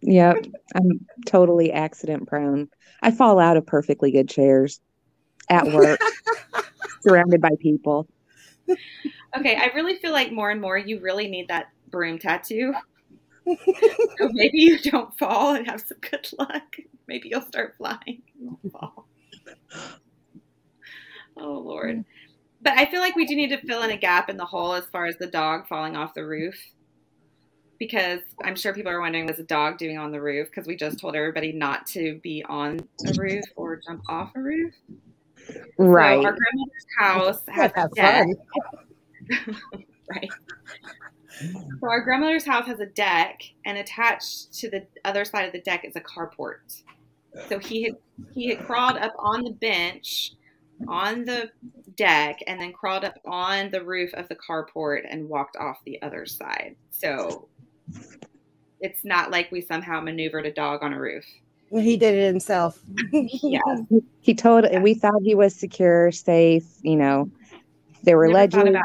Yep. 0.00 0.46
I'm 0.74 1.06
totally 1.26 1.70
accident 1.70 2.26
prone. 2.26 2.68
I 3.02 3.10
fall 3.10 3.38
out 3.38 3.58
of 3.58 3.66
perfectly 3.66 4.10
good 4.10 4.26
chairs 4.26 4.80
at 5.50 5.66
work, 5.66 6.00
surrounded 7.02 7.42
by 7.42 7.50
people. 7.60 8.08
Okay, 9.36 9.54
I 9.56 9.66
really 9.74 9.96
feel 9.96 10.12
like 10.12 10.32
more 10.32 10.50
and 10.50 10.62
more 10.62 10.78
you 10.78 11.00
really 11.00 11.28
need 11.28 11.48
that 11.48 11.66
broom 11.90 12.18
tattoo. 12.18 12.72
so 13.46 14.30
maybe 14.32 14.58
you 14.58 14.78
don't 14.78 15.16
fall 15.18 15.54
and 15.54 15.66
have 15.66 15.82
some 15.82 15.98
good 16.00 16.26
luck. 16.38 16.76
Maybe 17.06 17.28
you'll 17.28 17.42
start 17.42 17.74
flying. 17.76 18.22
You 18.40 18.46
won't 18.46 18.72
fall. 18.72 19.08
Oh 21.36 21.58
Lord. 21.58 22.04
But 22.64 22.78
I 22.78 22.86
feel 22.86 23.00
like 23.00 23.14
we 23.14 23.26
do 23.26 23.36
need 23.36 23.50
to 23.50 23.58
fill 23.58 23.82
in 23.82 23.90
a 23.90 23.96
gap 23.96 24.30
in 24.30 24.38
the 24.38 24.46
hole 24.46 24.72
as 24.72 24.86
far 24.86 25.04
as 25.04 25.16
the 25.18 25.26
dog 25.26 25.68
falling 25.68 25.96
off 25.96 26.14
the 26.14 26.26
roof. 26.26 26.56
Because 27.78 28.20
I'm 28.42 28.56
sure 28.56 28.72
people 28.72 28.90
are 28.90 29.00
wondering 29.00 29.26
what's 29.26 29.38
a 29.38 29.44
dog 29.44 29.76
doing 29.76 29.98
on 29.98 30.10
the 30.10 30.20
roof 30.20 30.48
because 30.48 30.66
we 30.66 30.74
just 30.74 30.98
told 30.98 31.14
everybody 31.14 31.52
not 31.52 31.86
to 31.88 32.18
be 32.22 32.42
on 32.48 32.80
a 33.06 33.12
roof 33.18 33.44
or 33.56 33.76
jump 33.76 34.02
off 34.08 34.32
a 34.34 34.40
roof. 34.40 34.72
Right. 35.76 36.22
So 36.22 36.26
our 36.26 36.36
grandmother's 36.36 36.86
house 36.98 37.42
has 37.48 37.72
a 37.76 37.88
deck. 37.94 38.26
right. 40.10 40.30
So 41.80 41.88
our 41.90 42.00
grandmother's 42.00 42.46
house 42.46 42.66
has 42.66 42.80
a 42.80 42.86
deck, 42.86 43.42
and 43.66 43.76
attached 43.76 44.54
to 44.54 44.70
the 44.70 44.86
other 45.04 45.24
side 45.24 45.44
of 45.44 45.52
the 45.52 45.60
deck 45.60 45.84
is 45.84 45.96
a 45.96 46.00
carport. 46.00 46.82
So 47.48 47.58
he 47.58 47.82
had 47.82 47.96
he 48.32 48.48
had 48.50 48.64
crawled 48.64 48.96
up 48.96 49.12
on 49.18 49.42
the 49.42 49.50
bench 49.50 50.32
on 50.88 51.24
the 51.24 51.50
deck, 51.96 52.38
and 52.46 52.60
then 52.60 52.72
crawled 52.72 53.04
up 53.04 53.18
on 53.24 53.70
the 53.70 53.84
roof 53.84 54.12
of 54.14 54.28
the 54.28 54.36
carport 54.36 55.02
and 55.08 55.28
walked 55.28 55.56
off 55.56 55.78
the 55.84 56.00
other 56.02 56.26
side. 56.26 56.76
So 56.90 57.48
it's 58.80 59.04
not 59.04 59.30
like 59.30 59.50
we 59.50 59.60
somehow 59.60 60.00
maneuvered 60.00 60.46
a 60.46 60.52
dog 60.52 60.82
on 60.82 60.92
a 60.92 61.00
roof. 61.00 61.24
He 61.70 61.96
did 61.96 62.14
it 62.14 62.26
himself. 62.26 62.80
Yeah, 63.12 63.60
He 64.20 64.34
told, 64.34 64.64
and 64.64 64.82
we 64.82 64.94
thought 64.94 65.22
he 65.22 65.34
was 65.34 65.54
secure, 65.54 66.12
safe. 66.12 66.64
You 66.82 66.96
know, 66.96 67.30
there 68.02 68.16
were 68.16 68.28
Never 68.28 68.48
thought 68.48 68.82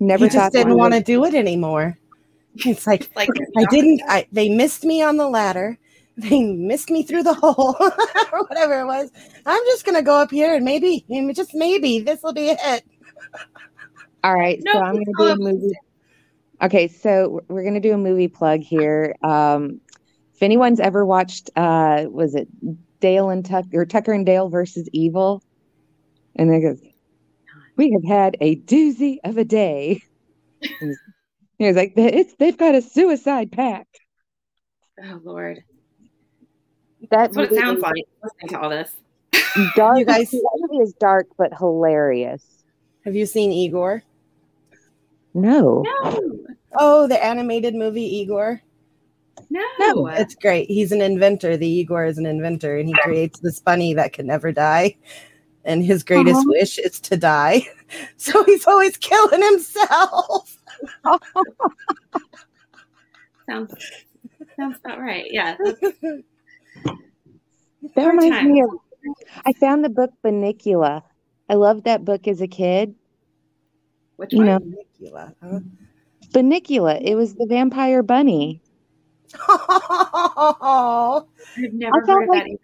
Never 0.00 0.24
he 0.24 0.28
just 0.28 0.36
thought 0.36 0.52
that 0.52 0.64
didn't 0.64 0.76
want 0.76 0.94
to 0.94 1.00
do 1.00 1.24
it 1.24 1.34
anymore. 1.34 1.98
It's 2.56 2.86
like 2.86 3.10
like 3.16 3.28
I 3.56 3.64
didn't. 3.64 4.00
I 4.06 4.28
they 4.30 4.48
missed 4.48 4.84
me 4.84 5.02
on 5.02 5.16
the 5.16 5.28
ladder. 5.28 5.76
They 6.16 6.44
missed 6.44 6.90
me 6.90 7.02
through 7.02 7.24
the 7.24 7.34
hole 7.42 7.76
or 7.80 8.44
whatever 8.44 8.80
it 8.80 8.86
was. 8.86 9.10
I'm 9.46 9.62
just 9.66 9.84
gonna 9.84 10.02
go 10.02 10.14
up 10.20 10.30
here 10.30 10.54
and 10.54 10.64
maybe, 10.64 11.04
just 11.34 11.54
maybe, 11.54 12.00
this 12.00 12.22
will 12.22 12.32
be 12.32 12.50
it. 12.50 12.84
All 14.24 14.34
right, 14.34 14.58
No, 14.64 14.72
so 14.72 14.78
I'm 14.80 14.94
going 14.94 15.04
to 15.04 15.12
do 15.18 15.28
a 15.28 15.36
movie. 15.36 15.74
Okay, 16.62 16.88
so 16.88 17.42
we're 17.48 17.62
going 17.62 17.74
to 17.74 17.80
do 17.80 17.92
a 17.92 17.98
movie 17.98 18.28
plug 18.28 18.60
here. 18.60 19.14
Um, 19.22 19.82
if 20.34 20.42
anyone's 20.42 20.80
ever 20.80 21.04
watched, 21.04 21.50
uh, 21.56 22.06
was 22.08 22.34
it 22.34 22.48
Dale 23.00 23.28
and 23.28 23.44
Tucker 23.44 23.80
or 23.80 23.84
Tucker 23.84 24.12
and 24.12 24.24
Dale 24.24 24.48
versus 24.48 24.88
Evil? 24.94 25.42
And 26.36 26.50
they 26.50 26.60
go, 26.60 26.74
"We 27.76 27.92
have 27.92 28.04
had 28.04 28.36
a 28.40 28.56
doozy 28.56 29.18
of 29.24 29.36
a 29.36 29.44
day." 29.44 30.02
And 30.80 30.96
He 31.58 31.66
was 31.66 31.76
like, 31.76 31.92
"It's 31.94 32.34
they've 32.36 32.56
got 32.56 32.74
a 32.74 32.80
suicide 32.80 33.52
pact." 33.52 34.00
Oh 35.04 35.20
Lord, 35.22 35.58
That 35.58 35.64
that's 37.10 37.36
what 37.36 37.50
it 37.52 37.54
sounds 37.58 37.78
is 37.78 37.82
like 37.82 38.04
listening 38.22 38.48
to 38.50 38.60
all 38.60 38.70
this. 38.70 38.94
dark. 39.76 39.98
You 39.98 40.04
guys- 40.04 40.30
that 40.30 40.66
movie 40.70 40.82
is 40.82 40.92
dark 40.94 41.26
but 41.36 41.52
hilarious. 41.56 42.42
Have 43.04 43.14
you 43.14 43.26
seen 43.26 43.52
Igor? 43.52 44.02
No, 45.34 45.82
No, 45.84 46.38
Oh, 46.78 47.06
the 47.08 47.22
animated 47.22 47.74
movie 47.74 48.02
Igor. 48.18 48.62
no, 49.50 49.62
No, 49.80 50.06
It's 50.06 50.34
great. 50.36 50.68
He's 50.70 50.92
an 50.92 51.00
inventor. 51.00 51.56
The 51.56 51.68
Igor 51.68 52.04
is 52.06 52.18
an 52.18 52.26
inventor, 52.26 52.78
and 52.78 52.88
he 52.88 52.94
creates 53.02 53.40
this 53.40 53.58
bunny 53.60 53.94
that 53.94 54.12
can 54.12 54.26
never 54.28 54.52
die. 54.52 54.96
And 55.64 55.82
his 55.84 56.02
greatest 56.04 56.36
Uh-huh. 56.36 56.44
wish 56.48 56.78
is 56.78 57.00
to 57.00 57.16
die. 57.16 57.62
So 58.16 58.42
he's 58.44 58.66
always 58.66 58.96
killing 58.96 59.40
himself. 59.42 60.56
sounds 63.48 63.72
sounds 64.56 64.78
about 64.84 64.98
right. 64.98 65.26
Yeah, 65.30 65.56
that 67.94 68.06
reminds 68.06 68.36
times. 68.36 68.50
me 68.50 68.62
of. 68.62 68.70
I 69.44 69.52
found 69.54 69.84
the 69.84 69.88
book 69.90 70.10
Bunnicula. 70.24 71.02
I 71.48 71.54
loved 71.54 71.84
that 71.84 72.04
book 72.04 72.26
as 72.26 72.40
a 72.40 72.48
kid. 72.48 72.94
which 74.16 74.32
You 74.32 74.38
one? 74.38 74.46
know, 74.46 74.58
Caligula, 74.98 75.34
huh? 75.42 75.60
Bunnicula. 76.32 77.00
It 77.02 77.14
was 77.14 77.34
the 77.34 77.46
vampire 77.46 78.02
bunny. 78.02 78.62
Oh, 79.48 81.26
I've 81.58 81.72
never 81.74 82.04
felt 82.04 82.08
heard 82.18 82.22
of 82.24 82.28
like- 82.28 82.42
that. 82.44 82.48
Either. 82.50 82.58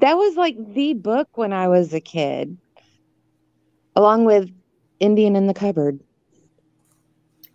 That 0.00 0.14
was 0.16 0.36
like 0.36 0.56
the 0.72 0.94
book 0.94 1.36
when 1.36 1.52
I 1.52 1.68
was 1.68 1.92
a 1.92 2.00
kid, 2.00 2.56
along 3.94 4.24
with 4.24 4.48
Indian 5.00 5.36
in 5.36 5.46
the 5.48 5.52
Cupboard. 5.54 6.00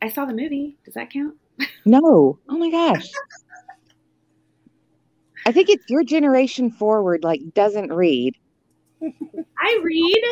I 0.03 0.09
saw 0.09 0.25
the 0.25 0.35
movie. 0.35 0.77
Does 0.85 0.93
that 0.93 1.09
count? 1.11 1.35
No. 1.85 2.37
Oh 2.47 2.57
my 2.57 2.69
gosh. 2.69 3.09
I 5.47 5.51
think 5.53 5.69
it's 5.69 5.85
your 5.89 6.03
generation 6.03 6.69
forward, 6.69 7.23
like, 7.23 7.39
doesn't 7.53 7.93
read. 7.93 8.35
I 9.01 9.79
read. 9.81 10.23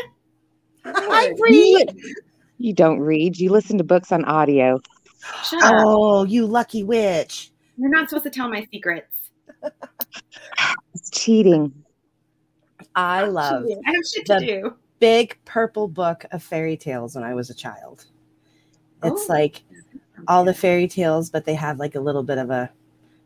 I 0.84 1.34
read. 1.40 1.98
you 2.58 2.74
don't 2.74 3.00
read. 3.00 3.38
You 3.40 3.50
listen 3.50 3.78
to 3.78 3.84
books 3.86 4.12
on 4.12 4.26
audio. 4.26 4.82
Shut 5.46 5.64
up. 5.64 5.74
Oh, 5.78 6.26
you 6.26 6.46
lucky 6.46 6.84
witch. 6.84 7.52
You're 7.78 7.90
not 7.90 8.10
supposed 8.10 8.26
to 8.26 8.30
tell 8.30 8.50
my 8.50 8.68
secrets. 8.74 9.30
It's 10.94 11.10
cheating. 11.12 11.74
I 12.96 13.24
love 13.26 13.64
I 13.66 13.92
have 13.92 13.96
shit 14.14 14.26
to 14.28 14.34
the- 14.34 14.46
do. 14.46 14.74
big 15.00 15.38
purple 15.46 15.88
book 15.88 16.26
of 16.34 16.44
fairy 16.44 16.76
tales 16.76 17.16
when 17.16 17.24
I 17.24 17.34
was 17.34 17.50
a 17.50 17.54
child. 17.56 18.06
It's 19.04 19.30
Oh. 19.30 19.34
like 19.34 19.64
all 20.28 20.44
the 20.44 20.54
fairy 20.54 20.88
tales, 20.90 21.30
but 21.30 21.46
they 21.46 21.56
have 21.56 21.80
like 21.80 21.96
a 21.96 22.00
little 22.02 22.24
bit 22.24 22.38
of 22.38 22.50
a 22.50 22.70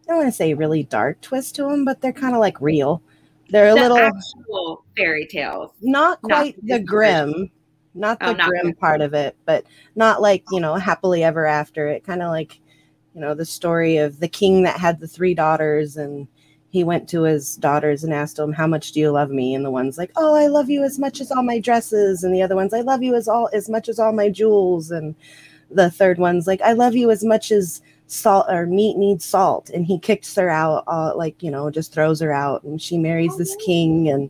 I 0.09 0.13
don't 0.13 0.23
want 0.23 0.29
to 0.33 0.35
say 0.37 0.55
really 0.55 0.83
dark 0.83 1.21
twist 1.21 1.55
to 1.55 1.63
them, 1.63 1.85
but 1.85 2.01
they're 2.01 2.11
kind 2.13 2.33
of 2.33 2.39
like 2.39 2.59
real. 2.61 3.01
They're 3.49 3.69
a 3.69 3.75
The 3.75 3.81
little 3.81 3.97
actual 3.97 4.85
fairy 4.97 5.27
tales. 5.27 5.71
not 5.81 6.19
not 6.23 6.47
quite 6.47 6.55
the 6.65 6.79
the 6.79 6.79
grim, 6.79 7.51
not 7.93 8.17
Oh, 8.21 8.27
the 8.27 8.33
not 8.33 8.49
grim 8.49 8.61
grim. 8.63 8.75
part 8.75 9.01
of 9.01 9.13
it, 9.13 9.35
but 9.45 9.65
not 9.95 10.21
like, 10.21 10.43
you 10.51 10.59
know, 10.59 10.75
happily 10.75 11.23
ever 11.23 11.45
after. 11.45 11.87
It 11.87 12.03
kind 12.03 12.21
of 12.23 12.29
like 12.29 12.59
you 13.15 13.21
know, 13.21 13.33
the 13.33 13.45
story 13.45 13.97
of 13.97 14.19
the 14.19 14.27
king 14.27 14.63
that 14.63 14.79
had 14.79 14.99
the 14.99 15.07
three 15.07 15.33
daughters 15.33 15.97
and 15.97 16.27
he 16.69 16.83
went 16.83 17.09
to 17.09 17.23
his 17.23 17.55
daughters 17.57 18.03
and 18.03 18.13
asked 18.13 18.37
them, 18.37 18.53
How 18.53 18.67
much 18.67 18.91
do 18.91 18.99
you 18.99 19.11
love 19.11 19.31
me? 19.31 19.55
And 19.55 19.65
the 19.65 19.71
one's 19.71 19.97
like, 19.97 20.11
Oh, 20.15 20.35
I 20.35 20.47
love 20.47 20.69
you 20.69 20.83
as 20.83 20.99
much 20.99 21.19
as 21.21 21.31
all 21.31 21.43
my 21.43 21.59
dresses. 21.59 22.23
And 22.23 22.33
the 22.33 22.43
other 22.43 22.55
one's, 22.55 22.73
I 22.73 22.81
love 22.81 23.01
you 23.03 23.15
as 23.15 23.27
all 23.27 23.49
as 23.53 23.67
much 23.69 23.89
as 23.89 23.99
all 23.99 24.13
my 24.13 24.29
jewels. 24.29 24.91
And 24.91 25.15
the 25.71 25.89
third 25.91 26.19
one's 26.19 26.45
like, 26.47 26.61
I 26.61 26.73
love 26.73 26.95
you 26.95 27.09
as 27.11 27.23
much 27.23 27.51
as 27.51 27.81
salt 28.11 28.47
or 28.49 28.65
meat 28.65 28.97
needs 28.97 29.25
salt. 29.25 29.69
And 29.69 29.85
he 29.85 29.99
kicks 29.99 30.35
her 30.35 30.49
out, 30.49 30.83
uh, 30.87 31.13
like, 31.15 31.41
you 31.41 31.51
know, 31.51 31.69
just 31.69 31.93
throws 31.93 32.19
her 32.19 32.31
out. 32.31 32.63
And 32.63 32.81
she 32.81 32.97
marries 32.97 33.37
this 33.37 33.55
king 33.57 34.09
and 34.09 34.29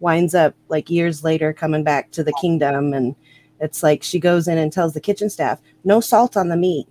winds 0.00 0.34
up 0.34 0.54
like 0.68 0.90
years 0.90 1.24
later 1.24 1.52
coming 1.52 1.84
back 1.84 2.10
to 2.12 2.24
the 2.24 2.34
kingdom. 2.40 2.92
And 2.92 3.14
it's 3.60 3.82
like 3.82 4.02
she 4.02 4.18
goes 4.18 4.48
in 4.48 4.58
and 4.58 4.72
tells 4.72 4.94
the 4.94 5.00
kitchen 5.00 5.30
staff, 5.30 5.60
No 5.84 6.00
salt 6.00 6.36
on 6.36 6.48
the 6.48 6.56
meat 6.56 6.86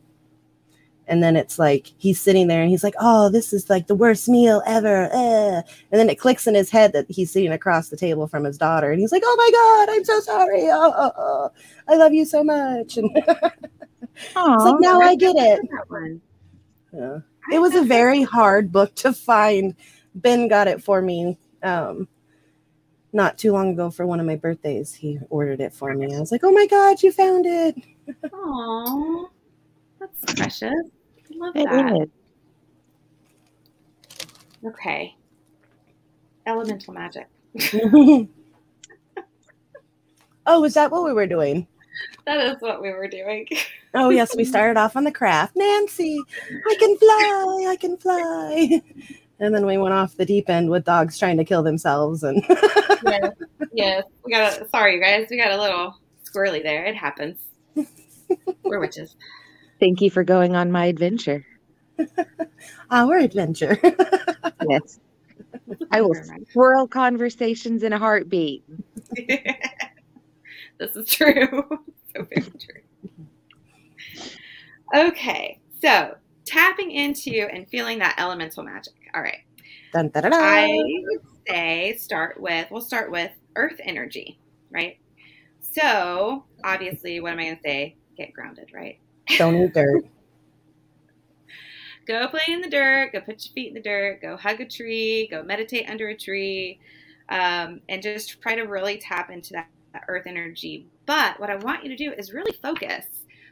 and 1.08 1.24
then 1.24 1.36
it's 1.36 1.58
like 1.58 1.94
he's 1.98 2.20
sitting 2.20 2.48
there 2.48 2.62
and 2.62 2.70
he's 2.70 2.84
like 2.84 2.96
oh 3.00 3.30
this 3.30 3.54
is 3.54 3.70
like 3.70 3.88
the 3.88 3.96
worst 3.96 4.28
meal 4.28 4.62
ever 4.68 5.10
eh. 5.14 5.62
and 5.92 6.00
then 6.00 6.10
it 6.10 6.20
clicks 6.20 6.48
in 6.48 6.56
his 6.56 6.70
head 6.70 6.94
that 6.94 7.06
he's 7.10 7.32
sitting 7.32 7.52
across 7.52 7.90
the 7.90 7.98
table 7.98 8.28
from 8.28 8.44
his 8.44 8.58
daughter 8.58 8.92
and 8.92 9.00
he's 9.00 9.12
like 9.12 9.24
oh 9.26 9.36
my 9.38 9.86
god 9.88 9.96
i'm 9.96 10.06
so 10.06 10.20
sorry 10.20 10.64
oh, 10.64 10.94
oh, 10.96 11.12
oh. 11.18 11.52
i 11.88 11.96
love 11.96 12.14
you 12.14 12.26
so 12.26 12.44
much 12.44 12.98
and 12.98 13.10
it's 13.16 14.36
like 14.36 14.76
now 14.80 15.00
i 15.00 15.16
get 15.16 15.36
it 15.38 15.62
yeah. 16.94 17.20
it 17.52 17.60
was 17.60 17.76
a 17.76 17.84
very 17.84 18.24
hard 18.24 18.72
book 18.72 18.94
to 18.96 19.14
find 19.14 19.76
ben 20.16 20.48
got 20.48 20.68
it 20.68 20.84
for 20.84 21.02
me 21.02 21.38
um, 21.64 22.08
not 23.14 23.38
too 23.38 23.52
long 23.52 23.72
ago 23.74 23.90
for 23.90 24.06
one 24.06 24.20
of 24.20 24.26
my 24.26 24.36
birthdays 24.36 24.94
he 24.94 25.20
ordered 25.30 25.60
it 25.62 25.74
for 25.74 25.94
me 25.94 26.16
i 26.16 26.20
was 26.20 26.32
like 26.32 26.42
oh 26.44 26.52
my 26.52 26.68
god 26.68 27.02
you 27.02 27.12
found 27.12 27.46
it 27.46 27.76
Aww. 28.24 29.30
That's 30.00 30.34
precious. 30.36 30.72
I 30.72 31.36
love 31.36 31.56
It 31.56 31.66
that. 31.66 32.02
is. 32.02 32.08
Okay. 34.66 35.16
Elemental 36.46 36.94
magic. 36.94 37.28
oh 40.46 40.64
is 40.64 40.74
that 40.76 40.92
what 40.92 41.04
we 41.04 41.12
were 41.14 41.28
doing 41.28 41.68
That 42.26 42.38
is 42.38 42.62
what 42.62 42.82
we 42.82 42.92
were 42.92 43.08
doing. 43.08 43.48
Oh 43.98 44.10
yes, 44.10 44.36
we 44.36 44.46
started 44.46 44.78
off 44.78 44.96
on 44.96 45.04
the 45.04 45.12
craft. 45.12 45.56
Nancy, 45.56 46.22
I 46.70 46.76
can 46.76 46.98
fly, 46.98 47.66
I 47.70 47.78
can 47.80 47.98
fly. 47.98 48.82
And 49.40 49.54
then 49.54 49.68
we 49.68 49.78
went 49.78 49.94
off 49.94 50.18
the 50.18 50.26
deep 50.26 50.50
end 50.50 50.70
with 50.70 50.84
dogs 50.84 51.20
trying 51.20 51.38
to 51.38 51.46
kill 51.46 51.62
themselves 51.62 52.24
and 52.24 52.44
yes. 53.06 53.32
yes. 53.72 54.04
We 54.26 54.32
got 54.32 54.60
a, 54.60 54.70
sorry, 54.70 54.96
you 54.96 55.02
guys. 55.02 55.28
We 55.30 55.38
got 55.38 55.52
a 55.52 55.62
little 55.62 55.96
squirrely 56.24 56.64
there. 56.64 56.86
It 56.86 56.96
happens. 56.96 57.38
We're 58.64 58.80
witches. 58.80 59.16
Thank 59.80 60.02
you 60.02 60.10
for 60.10 60.24
going 60.24 60.56
on 60.56 60.72
my 60.72 60.86
adventure. 60.86 61.46
our 62.92 63.18
adventure. 63.18 63.80
Yes. 64.68 65.00
I 65.92 66.02
will 66.02 66.16
swirl 66.52 66.88
conversations 66.88 67.84
in 67.84 67.94
a 67.94 68.00
heartbeat. 68.00 68.64
this 69.16 70.96
is 70.96 71.08
true. 71.10 71.64
so 72.16 72.24
very 72.24 72.42
true. 72.42 72.82
Okay, 74.96 75.60
so 75.82 76.16
tapping 76.46 76.92
into 76.92 77.48
and 77.52 77.68
feeling 77.68 78.00
that 78.00 78.16
elemental 78.18 78.64
magic. 78.64 78.94
All 79.14 79.22
right. 79.22 79.40
Dun, 79.94 80.10
da, 80.10 80.22
da, 80.22 80.30
da. 80.30 80.38
I 80.38 80.68
would 80.68 81.22
say 81.48 81.96
start 81.98 82.40
with, 82.40 82.70
we'll 82.72 82.82
start 82.82 83.12
with 83.12 83.32
earth 83.56 83.80
energy, 83.84 84.40
right? 84.72 84.98
So, 85.62 86.46
obviously, 86.64 87.20
what 87.20 87.34
am 87.34 87.40
I 87.40 87.44
going 87.44 87.56
to 87.58 87.62
say? 87.64 87.96
Get 88.18 88.34
grounded, 88.34 88.72
right? 88.74 89.00
Don't 89.38 89.56
eat 89.56 89.74
dirt. 89.74 90.06
Go 92.08 92.28
play 92.30 92.42
in 92.48 92.62
the 92.62 92.70
dirt, 92.70 93.12
go 93.12 93.20
put 93.20 93.46
your 93.46 93.52
feet 93.54 93.68
in 93.68 93.74
the 93.74 93.82
dirt, 93.82 94.22
go 94.22 94.38
hug 94.38 94.62
a 94.62 94.66
tree, 94.66 95.28
go 95.30 95.44
meditate 95.44 95.90
under 95.90 96.08
a 96.08 96.16
tree, 96.16 96.80
um, 97.28 97.82
and 97.90 98.02
just 98.02 98.42
try 98.42 98.56
to 98.56 98.62
really 98.62 98.98
tap 98.98 99.30
into 99.30 99.52
that, 99.52 99.68
that 99.92 100.04
earth 100.08 100.24
energy. 100.26 100.88
But 101.06 101.38
what 101.38 101.50
I 101.50 101.58
want 101.58 101.84
you 101.84 101.90
to 101.90 101.98
do 101.98 102.14
is 102.14 102.32
really 102.32 102.58
focus, 102.64 103.04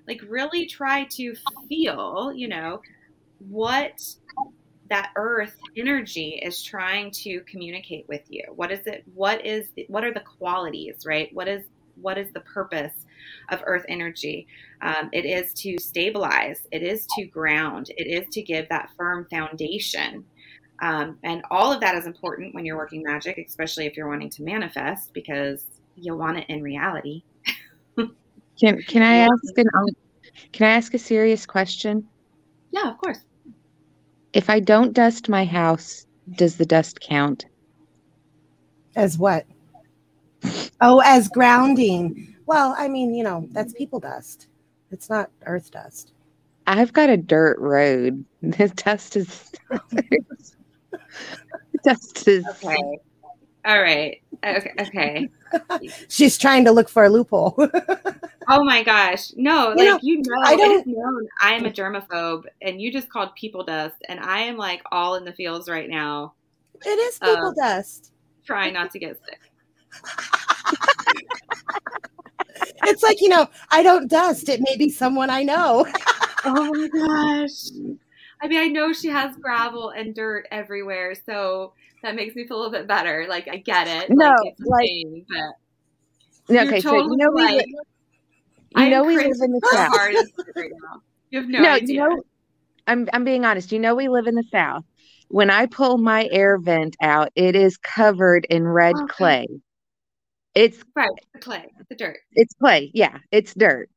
like, 0.07 0.21
really 0.27 0.65
try 0.65 1.05
to 1.11 1.35
feel, 1.67 2.31
you 2.33 2.47
know, 2.47 2.81
what 3.39 4.01
that 4.89 5.11
earth 5.15 5.57
energy 5.75 6.39
is 6.43 6.61
trying 6.61 7.11
to 7.11 7.41
communicate 7.41 8.07
with 8.07 8.21
you. 8.29 8.43
What 8.55 8.71
is 8.71 8.85
it 8.85 9.03
what 9.13 9.45
is 9.45 9.67
what 9.87 10.03
are 10.03 10.13
the 10.13 10.21
qualities 10.21 11.05
right? 11.05 11.29
What 11.33 11.47
is 11.47 11.63
what 11.95 12.17
is 12.17 12.31
the 12.33 12.41
purpose 12.41 12.93
of 13.49 13.61
earth 13.65 13.85
energy? 13.87 14.47
Um, 14.81 15.09
it 15.11 15.25
is 15.25 15.53
to 15.55 15.77
stabilize. 15.79 16.61
It 16.71 16.83
is 16.83 17.07
to 17.17 17.25
ground. 17.25 17.89
It 17.97 18.07
is 18.07 18.29
to 18.33 18.41
give 18.41 18.69
that 18.69 18.89
firm 18.97 19.25
foundation. 19.29 20.25
Um, 20.81 21.17
and 21.23 21.41
all 21.49 21.71
of 21.71 21.79
that 21.79 21.95
is 21.95 22.05
important 22.05 22.53
when 22.53 22.65
you're 22.65 22.75
working 22.75 23.01
magic 23.01 23.37
especially 23.37 23.85
if 23.85 23.95
you're 23.95 24.09
wanting 24.09 24.29
to 24.31 24.43
manifest 24.43 25.13
because 25.13 25.63
you 25.95 26.13
want 26.17 26.37
it 26.37 26.45
in 26.49 26.61
reality 26.61 27.23
Can 28.59 28.81
can 28.83 29.01
I 29.01 29.17
ask 29.17 29.57
an 29.57 29.65
um, 29.75 29.85
can 30.51 30.67
I 30.67 30.71
ask 30.71 30.93
a 30.93 30.99
serious 30.99 31.45
question? 31.45 32.07
yeah 32.71 32.89
of 32.89 32.97
course 32.97 33.19
If 34.33 34.49
I 34.49 34.59
don't 34.59 34.93
dust 34.93 35.29
my 35.29 35.45
house, 35.45 36.05
does 36.35 36.57
the 36.57 36.65
dust 36.65 36.99
count? 37.01 37.45
As 38.95 39.17
what? 39.17 39.45
Oh, 40.81 41.01
as 41.05 41.27
grounding. 41.27 42.35
Well, 42.45 42.75
I 42.77 42.87
mean, 42.87 43.13
you 43.13 43.23
know, 43.23 43.47
that's 43.51 43.73
people 43.73 43.99
dust. 43.99 44.47
It's 44.91 45.09
not 45.09 45.29
earth 45.45 45.71
dust. 45.71 46.13
I've 46.67 46.93
got 46.93 47.09
a 47.09 47.17
dirt 47.17 47.59
road. 47.59 48.25
The 48.41 48.71
dust 48.75 49.15
is 49.15 49.51
dust 51.83 52.27
is 52.27 52.45
okay 52.45 52.99
all 53.65 53.81
right 53.81 54.21
okay 54.43 54.71
okay 54.79 55.29
She's 56.09 56.37
trying 56.37 56.65
to 56.65 56.71
look 56.71 56.89
for 56.89 57.05
a 57.05 57.09
loophole. 57.09 57.55
Oh 58.47 58.63
my 58.63 58.83
gosh. 58.83 59.31
No, 59.35 59.69
You 59.75 59.85
know, 59.85 59.93
like 59.93 60.03
you 60.03 60.17
know, 60.17 60.41
I 60.43 60.55
don't- 60.55 60.85
known 60.85 61.27
I'm 61.41 61.65
a 61.65 61.71
germaphobe 61.71 62.43
and 62.61 62.79
you 62.79 62.91
just 62.91 63.09
called 63.09 63.33
people 63.33 63.63
dust 63.63 63.95
and 64.07 64.19
I 64.19 64.41
am 64.41 64.55
like 64.55 64.83
all 64.91 65.15
in 65.15 65.25
the 65.25 65.33
fields 65.33 65.67
right 65.67 65.89
now 65.89 66.33
it 66.85 66.89
is 66.89 67.17
people 67.17 67.47
Um, 67.47 67.55
dust. 67.55 68.11
trying 68.45 68.73
not 68.73 68.91
to 68.91 68.99
get 68.99 69.17
sick. 69.25 69.39
It's 72.87 73.01
like, 73.03 73.19
you 73.21 73.29
know, 73.29 73.47
I 73.71 73.81
don't 73.83 74.07
dust. 74.09 74.47
It 74.47 74.61
may 74.61 74.77
be 74.77 74.89
someone 74.89 75.29
I 75.29 75.41
know. 75.43 75.87
Oh 76.45 76.71
my 76.71 76.87
gosh. 76.87 77.95
I 78.41 78.47
mean, 78.47 78.59
I 78.59 78.67
know 78.67 78.93
she 78.93 79.07
has 79.07 79.35
gravel 79.37 79.89
and 79.89 80.13
dirt 80.13 80.45
everywhere, 80.51 81.15
so 81.25 81.73
that 82.05 82.15
makes 82.15 82.35
me 82.35 82.47
feel 82.47 82.57
a 82.57 82.59
little 82.59 82.71
bit 82.71 82.87
better. 82.87 83.25
Like 83.27 83.47
I 83.47 83.57
get 83.57 83.87
it. 83.87 84.11
No, 84.11 84.29
like, 84.29 84.37
it's 84.43 84.61
like- 84.61 84.85
thing, 84.87 85.25
but 86.47 86.55
okay. 86.55 86.79
So 86.79 86.93
you 86.93 87.01
totally 87.01 87.17
know 87.17 87.31
we 87.31 87.43
right. 87.43 87.65
you 88.77 88.89
know 88.91 89.03
we 89.03 89.17
live 89.17 89.37
in 89.41 89.51
the 89.51 89.61
south. 89.73 89.95
right. 89.95 90.15
You 91.31 91.39
have 91.41 91.49
no, 91.49 91.59
No, 91.59 91.69
idea. 91.71 91.95
you 91.95 92.09
know, 92.09 92.23
I'm 92.87 93.09
I'm 93.11 93.23
being 93.23 93.43
honest. 93.43 93.71
You 93.71 93.79
know 93.79 93.95
we 93.95 94.07
live 94.07 94.27
in 94.27 94.35
the 94.35 94.45
south. 94.51 94.83
When 95.29 95.49
I 95.49 95.65
pull 95.65 95.97
my 95.97 96.29
air 96.31 96.59
vent 96.59 96.95
out, 97.01 97.31
it 97.35 97.55
is 97.55 97.77
covered 97.77 98.45
in 98.45 98.67
red 98.67 98.93
oh, 98.95 99.03
Okay. 99.03 99.13
clay. 99.13 99.47
It's 100.53 100.77
right, 100.95 101.09
the 101.33 101.39
clay, 101.39 101.71
the 101.89 101.95
dirt. 101.95 102.19
it's 102.33 102.53
clay. 102.53 102.91
Yeah, 102.93 103.17
it's 103.31 103.53
dirt. 103.55 103.89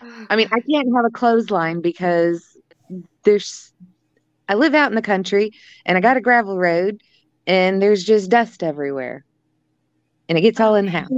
Oh, 0.00 0.26
I 0.30 0.36
mean, 0.36 0.48
I 0.52 0.60
can't 0.60 0.88
have 0.94 1.04
a 1.04 1.10
clothesline 1.10 1.80
because 1.80 2.56
there's 3.24 3.72
I 4.48 4.54
live 4.54 4.74
out 4.74 4.90
in 4.90 4.94
the 4.94 5.02
country 5.02 5.50
and 5.84 5.98
I 5.98 6.00
got 6.00 6.16
a 6.16 6.20
gravel 6.20 6.56
road 6.56 7.02
and 7.48 7.82
there's 7.82 8.04
just 8.04 8.30
dust 8.30 8.62
everywhere. 8.62 9.24
And 10.28 10.38
it 10.38 10.42
gets 10.42 10.60
all 10.60 10.76
in 10.76 10.84
the 10.84 10.90
house. 10.92 11.08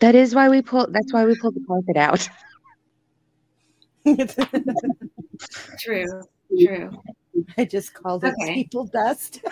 That 0.00 0.16
is 0.16 0.34
why 0.34 0.48
we 0.48 0.62
pull 0.62 0.88
that's 0.90 1.12
why 1.12 1.24
we 1.26 1.36
pulled 1.36 1.54
the 1.54 1.64
carpet 1.64 1.96
out. 1.96 2.28
true, 5.78 6.22
true. 6.58 6.90
I 7.56 7.64
just 7.66 7.94
called 7.94 8.24
it 8.24 8.34
Okay. 8.42 8.54
people 8.54 8.86
dust. 8.86 9.40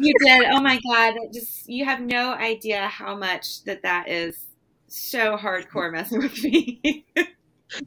You 0.00 0.12
did. 0.24 0.46
Oh 0.50 0.60
my 0.60 0.80
god! 0.90 1.14
It 1.16 1.32
just 1.32 1.68
you 1.68 1.84
have 1.84 2.00
no 2.00 2.32
idea 2.32 2.88
how 2.88 3.14
much 3.14 3.62
that 3.62 3.82
that 3.82 4.08
is 4.08 4.46
so 4.88 5.36
hardcore 5.36 5.92
messing 5.92 6.20
with 6.20 6.42
me. 6.42 7.06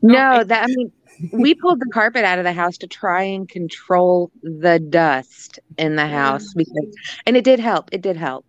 No, 0.01 0.43
that 0.43 0.63
I 0.63 0.67
mean, 0.67 0.91
we 1.31 1.55
pulled 1.55 1.79
the 1.79 1.89
carpet 1.93 2.23
out 2.23 2.37
of 2.37 2.43
the 2.43 2.53
house 2.53 2.77
to 2.79 2.87
try 2.87 3.23
and 3.23 3.47
control 3.47 4.31
the 4.41 4.79
dust 4.79 5.59
in 5.77 5.95
the 5.95 6.03
mm. 6.03 6.09
house 6.09 6.53
because, 6.53 6.95
and 7.25 7.37
it 7.37 7.43
did 7.43 7.59
help. 7.59 7.89
It 7.91 8.01
did 8.01 8.17
help. 8.17 8.45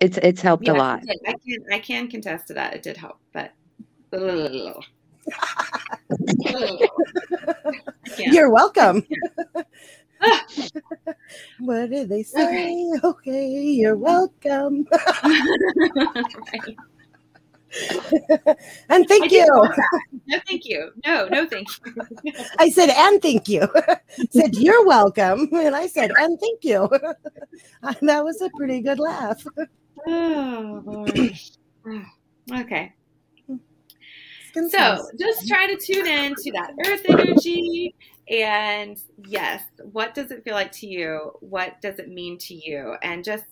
It's 0.00 0.18
it's 0.18 0.42
helped 0.42 0.66
a 0.68 0.74
lot. 0.74 1.02
I 1.26 1.34
can 1.46 1.64
I 1.72 1.78
can 1.78 2.08
contest 2.08 2.48
to 2.48 2.54
that. 2.54 2.74
It 2.74 2.82
did 2.82 2.96
help, 2.96 3.18
but 3.32 3.52
You're 8.18 8.50
welcome. 8.50 9.06
what 11.60 11.90
did 11.90 12.08
they 12.08 12.22
say? 12.22 12.90
Okay, 13.02 13.48
you're 13.48 13.96
welcome. 14.10 14.86
Right. 15.24 16.76
and 18.90 19.08
thank 19.08 19.24
I 19.24 19.26
you. 19.26 19.30
didn't 19.30 19.56
want 19.56 19.76
that. 19.76 20.02
No, 20.26 20.38
thank 20.46 20.64
you. 20.64 20.90
No, 21.04 21.28
no, 21.28 21.46
thank 21.46 21.68
you. 21.84 22.32
I 22.58 22.70
said, 22.70 22.90
and 22.90 23.20
thank 23.22 23.48
you. 23.48 23.66
said, 24.30 24.54
you're 24.56 24.84
welcome. 24.84 25.48
And 25.52 25.74
I 25.74 25.86
said, 25.86 26.10
and 26.18 26.38
thank 26.38 26.64
you. 26.64 26.88
and 27.82 28.08
that 28.08 28.24
was 28.24 28.40
a 28.42 28.50
pretty 28.56 28.80
good 28.80 28.98
laugh. 28.98 29.44
oh, 30.06 30.82
Lord. 30.84 31.38
Okay. 32.52 32.92
So 34.54 35.06
just 35.18 35.48
try 35.48 35.66
to 35.66 35.76
tune 35.76 36.06
in 36.06 36.34
to 36.34 36.52
that 36.52 36.72
earth 36.86 37.02
energy. 37.08 37.94
And 38.28 38.98
yes, 39.26 39.62
what 39.92 40.14
does 40.14 40.30
it 40.30 40.44
feel 40.44 40.54
like 40.54 40.72
to 40.72 40.86
you? 40.86 41.32
What 41.40 41.80
does 41.80 41.98
it 41.98 42.08
mean 42.08 42.36
to 42.38 42.54
you? 42.54 42.96
And 43.02 43.24
just 43.24 43.44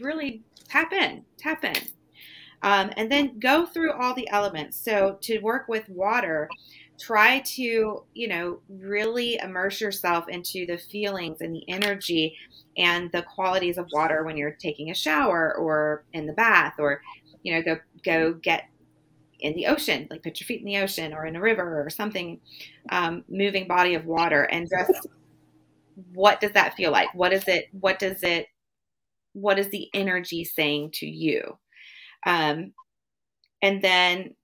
really 0.00 0.42
tap 0.68 0.92
in, 0.92 1.24
tap 1.38 1.64
in. 1.64 1.76
Um, 2.62 2.90
and 2.96 3.10
then 3.10 3.38
go 3.38 3.66
through 3.66 3.92
all 3.92 4.14
the 4.14 4.28
elements. 4.30 4.78
So 4.82 5.18
to 5.22 5.38
work 5.40 5.68
with 5.68 5.88
water, 5.88 6.48
try 6.98 7.40
to, 7.40 8.04
you 8.14 8.28
know, 8.28 8.60
really 8.68 9.38
immerse 9.42 9.80
yourself 9.80 10.28
into 10.28 10.64
the 10.66 10.78
feelings 10.78 11.40
and 11.40 11.54
the 11.54 11.68
energy 11.68 12.36
and 12.76 13.10
the 13.12 13.22
qualities 13.22 13.78
of 13.78 13.88
water 13.92 14.24
when 14.24 14.36
you're 14.36 14.52
taking 14.52 14.90
a 14.90 14.94
shower 14.94 15.54
or 15.56 16.04
in 16.12 16.26
the 16.26 16.32
bath 16.32 16.74
or, 16.78 17.02
you 17.42 17.54
know, 17.54 17.62
go 17.62 17.78
go 18.04 18.34
get 18.34 18.68
in 19.40 19.54
the 19.54 19.66
ocean, 19.66 20.06
like 20.10 20.22
put 20.22 20.40
your 20.40 20.46
feet 20.46 20.60
in 20.60 20.66
the 20.66 20.78
ocean 20.78 21.12
or 21.12 21.26
in 21.26 21.36
a 21.36 21.40
river 21.40 21.84
or 21.84 21.90
something, 21.90 22.40
um, 22.90 23.24
moving 23.28 23.68
body 23.68 23.94
of 23.94 24.06
water, 24.06 24.44
and 24.44 24.68
just 24.68 25.06
what 26.12 26.40
does 26.40 26.52
that 26.52 26.74
feel 26.74 26.90
like? 26.90 27.12
What 27.14 27.32
is 27.32 27.46
it? 27.46 27.68
What 27.72 27.98
does 27.98 28.22
it? 28.22 28.46
What 29.32 29.58
is 29.58 29.68
the 29.68 29.88
energy 29.94 30.44
saying 30.44 30.92
to 30.94 31.06
you? 31.06 31.58
Um, 32.26 32.72
and 33.62 33.82
then 33.82 34.34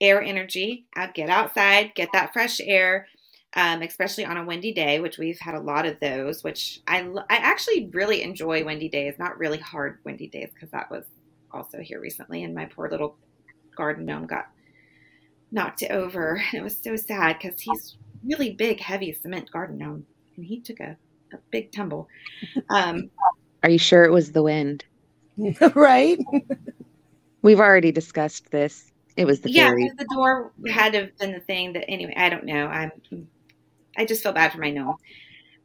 air 0.00 0.22
energy. 0.22 0.86
I'll 0.94 1.12
get 1.12 1.30
outside, 1.30 1.94
get 1.94 2.10
that 2.12 2.32
fresh 2.32 2.60
air. 2.60 3.06
Um, 3.54 3.80
especially 3.80 4.26
on 4.26 4.36
a 4.36 4.44
windy 4.44 4.74
day, 4.74 5.00
which 5.00 5.16
we've 5.16 5.38
had 5.40 5.54
a 5.54 5.60
lot 5.60 5.86
of 5.86 5.98
those. 6.00 6.44
Which 6.44 6.80
I 6.86 7.00
I 7.30 7.36
actually 7.36 7.88
really 7.94 8.22
enjoy 8.22 8.62
windy 8.62 8.90
days, 8.90 9.14
not 9.18 9.38
really 9.38 9.58
hard 9.58 9.98
windy 10.04 10.28
days 10.28 10.50
because 10.52 10.70
that 10.70 10.90
was 10.90 11.04
also 11.50 11.78
here 11.78 11.98
recently, 11.98 12.44
and 12.44 12.54
my 12.54 12.66
poor 12.66 12.90
little 12.90 13.16
garden 13.74 14.04
gnome 14.04 14.26
got 14.26 14.48
knocked 15.50 15.82
over. 15.84 16.42
It 16.52 16.62
was 16.62 16.78
so 16.78 16.96
sad 16.96 17.38
because 17.40 17.60
he's 17.60 17.96
really 18.24 18.50
big, 18.50 18.80
heavy 18.80 19.12
cement 19.12 19.50
garden 19.50 19.78
gnome, 19.78 20.06
and 20.36 20.44
he 20.44 20.60
took 20.60 20.80
a, 20.80 20.96
a 21.32 21.38
big 21.50 21.72
tumble. 21.72 22.08
Um, 22.70 23.10
Are 23.62 23.70
you 23.70 23.78
sure 23.78 24.04
it 24.04 24.12
was 24.12 24.32
the 24.32 24.42
wind? 24.42 24.84
right? 25.74 26.18
We've 27.42 27.60
already 27.60 27.92
discussed 27.92 28.50
this. 28.50 28.92
It 29.16 29.24
was 29.24 29.40
the 29.40 29.50
yeah, 29.50 29.70
the 29.70 30.06
door 30.12 30.52
had 30.68 30.92
to 30.92 31.00
have 31.00 31.18
been 31.18 31.32
the 31.32 31.40
thing 31.40 31.72
that. 31.72 31.88
Anyway, 31.88 32.14
I 32.16 32.28
don't 32.28 32.44
know. 32.44 32.66
I'm. 32.66 32.92
I 33.96 34.04
just 34.04 34.22
feel 34.22 34.32
bad 34.32 34.52
for 34.52 34.58
my 34.58 34.70
gnome, 34.70 34.96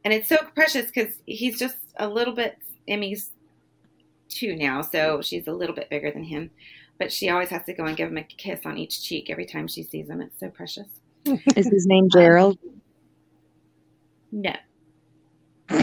and 0.04 0.12
it's 0.12 0.28
so 0.28 0.38
precious 0.54 0.86
because 0.86 1.14
he's 1.26 1.58
just 1.58 1.76
a 1.96 2.08
little 2.08 2.34
bit. 2.34 2.58
Emmy's 2.88 3.30
two 4.28 4.56
now, 4.56 4.82
so 4.82 5.22
she's 5.22 5.46
a 5.46 5.52
little 5.52 5.74
bit 5.74 5.88
bigger 5.88 6.10
than 6.10 6.24
him 6.24 6.50
but 6.98 7.12
she 7.12 7.28
always 7.28 7.48
has 7.50 7.64
to 7.64 7.72
go 7.72 7.84
and 7.84 7.96
give 7.96 8.08
him 8.08 8.18
a 8.18 8.22
kiss 8.22 8.60
on 8.64 8.78
each 8.78 9.02
cheek 9.02 9.30
every 9.30 9.46
time 9.46 9.66
she 9.66 9.82
sees 9.82 10.08
him. 10.08 10.20
It's 10.20 10.38
so 10.38 10.48
precious. 10.48 10.86
Is 11.56 11.66
his 11.68 11.86
name 11.86 12.08
Gerald? 12.10 12.58
Um, 12.62 12.82
no. 14.32 14.54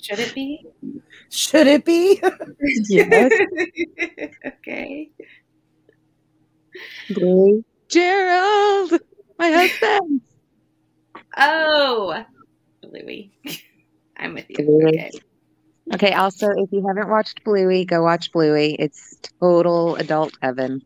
Should 0.00 0.18
it 0.18 0.34
be? 0.34 0.66
Should 1.36 1.66
it 1.66 1.84
be? 1.84 2.18
Yes. 2.88 3.30
okay. 4.46 5.10
Bluey. 7.10 7.62
Gerald, 7.88 8.92
my 9.38 9.50
husband. 9.50 10.22
Oh, 11.36 12.24
Bluey. 12.82 13.32
I'm 14.16 14.32
with 14.32 14.46
you. 14.48 14.56
Bluey. 14.56 14.88
Okay. 14.88 15.10
Okay, 15.92 16.12
also, 16.14 16.48
if 16.56 16.72
you 16.72 16.82
haven't 16.88 17.10
watched 17.10 17.44
Bluey, 17.44 17.84
go 17.84 18.02
watch 18.02 18.32
Bluey. 18.32 18.74
It's 18.78 19.18
total 19.38 19.96
adult 19.96 20.32
heaven. 20.40 20.80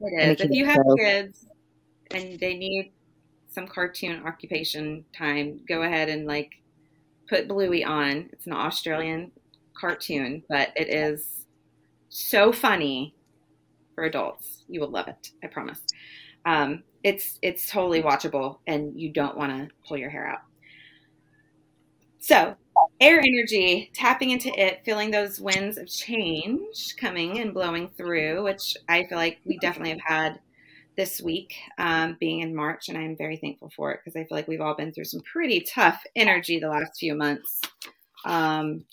It 0.00 0.12
And 0.16 0.30
is. 0.32 0.40
it 0.40 0.44
If 0.46 0.50
you 0.52 0.64
have 0.64 0.76
go. 0.86 0.94
kids 0.96 1.44
and 2.12 2.38
they 2.38 2.54
need 2.56 2.92
some 3.48 3.66
cartoon 3.66 4.22
occupation 4.24 5.04
time, 5.12 5.60
go 5.68 5.82
ahead 5.82 6.08
and 6.08 6.24
like 6.24 6.52
put 7.28 7.48
Bluey 7.48 7.84
on. 7.84 8.30
It's 8.32 8.46
an 8.46 8.52
Australian 8.52 9.32
cartoon, 9.80 10.42
but 10.48 10.70
it 10.76 10.88
is 10.88 11.46
so 12.08 12.52
funny 12.52 13.14
for 13.94 14.04
adults. 14.04 14.64
You 14.68 14.80
will 14.80 14.90
love 14.90 15.08
it. 15.08 15.30
I 15.42 15.46
promise. 15.46 15.80
Um, 16.44 16.82
it's 17.02 17.38
it's 17.42 17.70
totally 17.70 18.02
watchable, 18.02 18.58
and 18.66 18.98
you 18.98 19.10
don't 19.12 19.36
want 19.36 19.52
to 19.52 19.74
pull 19.86 19.96
your 19.96 20.10
hair 20.10 20.26
out. 20.26 20.40
So, 22.18 22.54
air 23.00 23.18
energy, 23.18 23.90
tapping 23.94 24.30
into 24.30 24.50
it, 24.58 24.82
feeling 24.84 25.10
those 25.10 25.40
winds 25.40 25.78
of 25.78 25.88
change 25.88 26.94
coming 26.98 27.40
and 27.40 27.54
blowing 27.54 27.88
through, 27.96 28.44
which 28.44 28.76
I 28.88 29.04
feel 29.04 29.16
like 29.16 29.38
we 29.46 29.58
definitely 29.58 29.90
have 29.90 30.00
had 30.04 30.40
this 30.96 31.20
week, 31.22 31.54
um, 31.78 32.18
being 32.20 32.40
in 32.40 32.54
March, 32.54 32.88
and 32.90 32.98
I'm 32.98 33.16
very 33.16 33.38
thankful 33.38 33.70
for 33.74 33.92
it 33.92 34.00
because 34.04 34.16
I 34.16 34.24
feel 34.24 34.36
like 34.36 34.48
we've 34.48 34.60
all 34.60 34.74
been 34.74 34.92
through 34.92 35.04
some 35.04 35.22
pretty 35.22 35.60
tough 35.62 36.02
energy 36.14 36.58
the 36.58 36.68
last 36.68 36.98
few 36.98 37.14
months. 37.14 37.62
Um, 38.26 38.84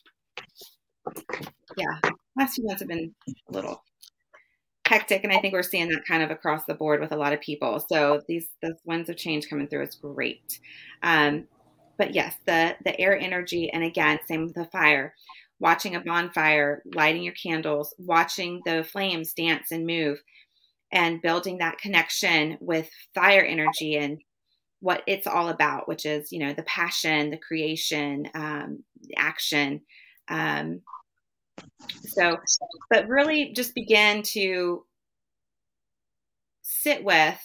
yeah, 1.78 2.00
last 2.38 2.56
few 2.56 2.66
months 2.66 2.82
have 2.82 2.90
been 2.90 3.14
a 3.28 3.52
little 3.52 3.84
hectic, 4.88 5.24
and 5.24 5.34
I 5.34 5.40
think 5.40 5.54
we're 5.54 5.64
seeing 5.64 5.90
that 5.90 6.06
kind 6.06 6.24
of 6.24 6.32
across 6.32 6.64
the 6.66 6.74
board 6.74 7.02
with 7.02 7.12
a 7.12 7.18
lot 7.18 7.34
of 7.34 7.42
people. 7.42 7.84
So 7.92 8.22
these 8.28 8.48
the 8.62 8.76
winds 8.86 9.10
of 9.10 9.18
change 9.18 9.50
coming 9.50 9.68
through 9.68 9.84
is 9.84 9.96
great. 9.96 10.60
Um, 11.04 11.48
but 11.98 12.14
yes, 12.14 12.36
the 12.46 12.76
the 12.84 13.00
air 13.00 13.18
energy, 13.18 13.70
and 13.72 13.84
again, 13.84 14.20
same 14.28 14.46
with 14.46 14.56
the 14.56 14.66
fire. 14.66 15.14
Watching 15.60 15.96
a 15.96 16.00
bonfire, 16.00 16.84
lighting 16.94 17.24
your 17.24 17.34
candles, 17.34 17.94
watching 17.98 18.62
the 18.66 18.84
flames 18.84 19.34
dance 19.34 19.72
and 19.72 19.88
move, 19.88 20.22
and 20.92 21.22
building 21.22 21.58
that 21.58 21.80
connection 21.80 22.58
with 22.62 22.90
fire 23.16 23.44
energy 23.44 23.98
and 23.98 24.22
what 24.80 25.02
it's 25.08 25.26
all 25.26 25.50
about, 25.50 25.88
which 25.88 26.06
is 26.06 26.32
you 26.32 26.40
know 26.40 26.54
the 26.54 26.64
passion, 26.64 27.32
the 27.32 27.38
creation, 27.38 28.30
um, 28.36 28.84
action. 29.18 29.82
Um, 30.30 30.82
so, 32.04 32.38
but 32.90 33.08
really 33.08 33.54
just 33.54 33.76
begin 33.76 34.24
to 34.24 34.84
sit 36.62 37.04
with 37.04 37.40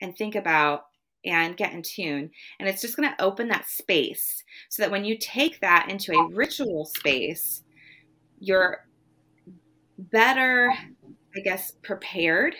and 0.00 0.16
think 0.16 0.34
about 0.34 0.82
and 1.24 1.56
get 1.56 1.72
in 1.72 1.82
tune. 1.82 2.30
And 2.58 2.68
it's 2.68 2.82
just 2.82 2.96
going 2.96 3.08
to 3.08 3.22
open 3.22 3.48
that 3.48 3.68
space 3.68 4.42
so 4.68 4.82
that 4.82 4.90
when 4.90 5.04
you 5.04 5.16
take 5.18 5.60
that 5.60 5.88
into 5.88 6.12
a 6.12 6.28
ritual 6.34 6.84
space, 6.84 7.62
you're 8.40 8.78
better, 9.98 10.72
I 11.36 11.40
guess, 11.40 11.72
prepared 11.82 12.54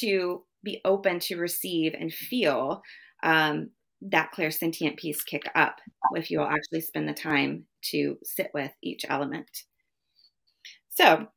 to 0.00 0.42
be 0.64 0.80
open 0.84 1.20
to 1.20 1.36
receive 1.36 1.94
and 1.94 2.12
feel 2.12 2.82
um, 3.22 3.70
that 4.00 4.32
clairsentient 4.32 4.96
piece 4.96 5.22
kick 5.22 5.44
up 5.54 5.76
if 6.14 6.30
you'll 6.30 6.44
actually 6.44 6.80
spend 6.80 7.08
the 7.08 7.14
time 7.14 7.64
to 7.82 8.16
sit 8.24 8.50
with 8.52 8.72
each 8.82 9.04
element. 9.08 9.48
So, 10.94 11.28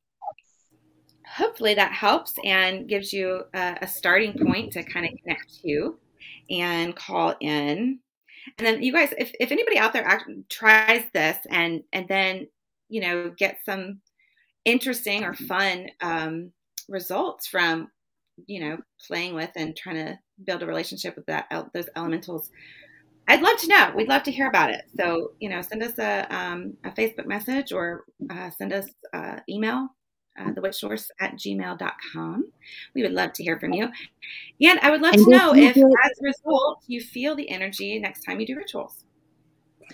hopefully 1.36 1.74
that 1.74 1.92
helps 1.92 2.36
and 2.44 2.88
gives 2.88 3.12
you 3.12 3.44
a, 3.54 3.78
a 3.82 3.88
starting 3.88 4.34
point 4.34 4.74
to 4.74 4.84
kind 4.84 5.06
of 5.06 5.12
connect 5.22 5.62
to 5.62 5.98
and 6.50 6.96
call 6.96 7.36
in. 7.42 8.00
And 8.58 8.68
then 8.68 8.84
you 8.84 8.94
guys, 8.94 9.14
if, 9.18 9.32
if 9.40 9.52
anybody 9.52 9.78
out 9.78 9.94
there 9.94 10.22
tries 10.50 11.04
this 11.14 11.38
and 11.50 11.84
and 11.92 12.08
then 12.08 12.48
you 12.90 13.02
know 13.02 13.34
get 13.38 13.58
some 13.66 14.02
interesting 14.64 15.24
or 15.24 15.34
fun 15.34 15.90
um, 16.02 16.52
results 16.88 17.48
from 17.48 17.90
you 18.48 18.60
know 18.60 18.78
playing 19.08 19.34
with 19.34 19.52
and 19.56 19.76
trying 19.76 19.96
to 19.96 20.20
build 20.46 20.62
a 20.62 20.68
relationship 20.68 21.16
with 21.16 21.26
that 21.26 21.48
those 21.74 21.90
elementals, 21.96 22.50
I'd 23.28 23.42
love 23.42 23.58
to 23.58 23.68
know. 23.68 23.92
We'd 23.96 24.08
love 24.08 24.24
to 24.24 24.32
hear 24.32 24.48
about 24.48 24.70
it. 24.70 24.84
So 24.98 25.32
you 25.40 25.50
know, 25.50 25.62
send 25.62 25.84
us 25.84 25.98
a 25.98 26.28
um, 26.36 26.74
a 26.84 26.92
Facebook 26.92 27.26
message 27.26 27.72
or 27.72 28.06
uh, 28.30 28.50
send 28.52 28.74
us 28.74 28.88
uh, 29.14 29.40
email 29.50 29.90
uh, 30.40 30.52
thewitchsource 30.52 31.08
at 31.20 31.34
gmail.com. 31.34 32.46
We 32.94 33.02
would 33.04 33.14
love 33.14 33.34
to 33.34 33.44
hear 33.44 33.60
from 33.60 33.74
you. 33.74 33.90
And 34.62 34.80
I 34.80 34.92
would 34.92 35.02
love 35.02 35.14
And 35.14 35.24
to 35.24 35.30
know 35.30 35.56
if, 35.56 35.76
as 35.78 35.82
a 35.82 36.24
result, 36.24 36.84
you 36.88 37.02
feel 37.02 37.36
the 37.36 37.50
energy 37.50 38.00
next 38.00 38.24
time 38.24 38.40
you 38.40 38.48
do 38.48 38.56
rituals. 38.56 39.04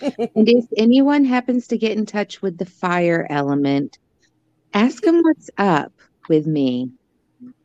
And 0.00 0.48
if 0.48 0.64
anyone 0.78 1.24
happens 1.24 1.68
to 1.68 1.76
get 1.76 1.96
in 1.96 2.06
touch 2.06 2.40
with 2.40 2.56
the 2.56 2.64
fire 2.64 3.26
element, 3.28 3.98
ask 4.72 5.02
them 5.02 5.20
what's 5.22 5.50
up 5.58 5.92
with 6.28 6.46
me 6.46 6.90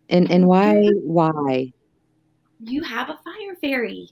and 0.09 0.29
and 0.29 0.45
why 0.45 0.87
why 1.03 1.71
You 2.59 2.83
have 2.83 3.09
a 3.09 3.17
fire 3.23 3.55
fairy. 3.61 4.09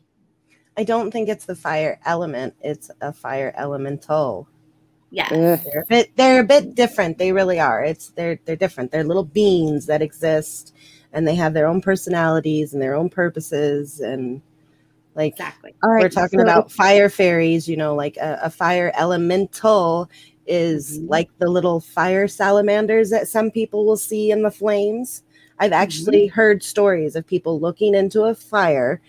I 0.78 0.84
don't 0.84 1.12
think 1.12 1.30
it's 1.30 1.46
the 1.46 1.56
fire 1.56 2.00
element, 2.06 2.54
it's 2.62 2.92
a 3.02 3.14
fire 3.14 3.54
elemental. 3.58 4.48
Yes. 5.12 5.32
Ugh. 5.32 5.60
They're 5.72 5.82
a 5.82 5.86
bit 5.88 6.12
they're 6.18 6.40
a 6.42 6.44
bit 6.44 6.76
different. 6.76 7.18
They 7.18 7.32
really 7.32 7.60
are. 7.60 7.84
It's 7.84 8.10
they're 8.10 8.40
they're 8.46 8.56
different. 8.58 8.92
They're 8.92 9.04
little 9.06 9.24
beings 9.24 9.86
that 9.86 10.02
exist 10.02 10.74
and 11.14 11.26
they 11.26 11.36
have 11.36 11.54
their 11.54 11.68
own 11.68 11.82
personalities 11.82 12.74
and 12.74 12.82
their 12.82 12.96
own 12.96 13.10
purposes 13.10 14.02
and 14.02 14.42
like 15.16 15.34
Exactly. 15.34 15.74
All 15.84 15.92
right. 15.92 16.04
we're 16.04 16.10
talking 16.10 16.40
so- 16.40 16.44
about 16.44 16.72
fire 16.72 17.08
fairies, 17.10 17.70
you 17.70 17.78
know, 17.78 17.96
like 17.96 18.18
a, 18.18 18.40
a 18.44 18.50
fire 18.50 18.92
elemental 18.98 20.10
is 20.48 21.00
Mhm. 21.00 21.10
like 21.10 21.30
the 21.40 21.48
little 21.50 21.80
fire 21.80 22.28
salamanders 22.28 23.10
that 23.12 23.28
some 23.30 23.50
people 23.52 23.86
will 23.86 23.98
see 23.98 24.32
in 24.32 24.44
the 24.44 24.52
flames. 24.52 25.24
I've 25.60 25.72
actually 25.72 26.28
heard 26.28 26.62
stories 26.64 27.16
of 27.16 27.26
people 27.26 27.60
looking 27.62 27.96
into 27.96 28.24
a 28.24 28.36
fire 28.36 29.00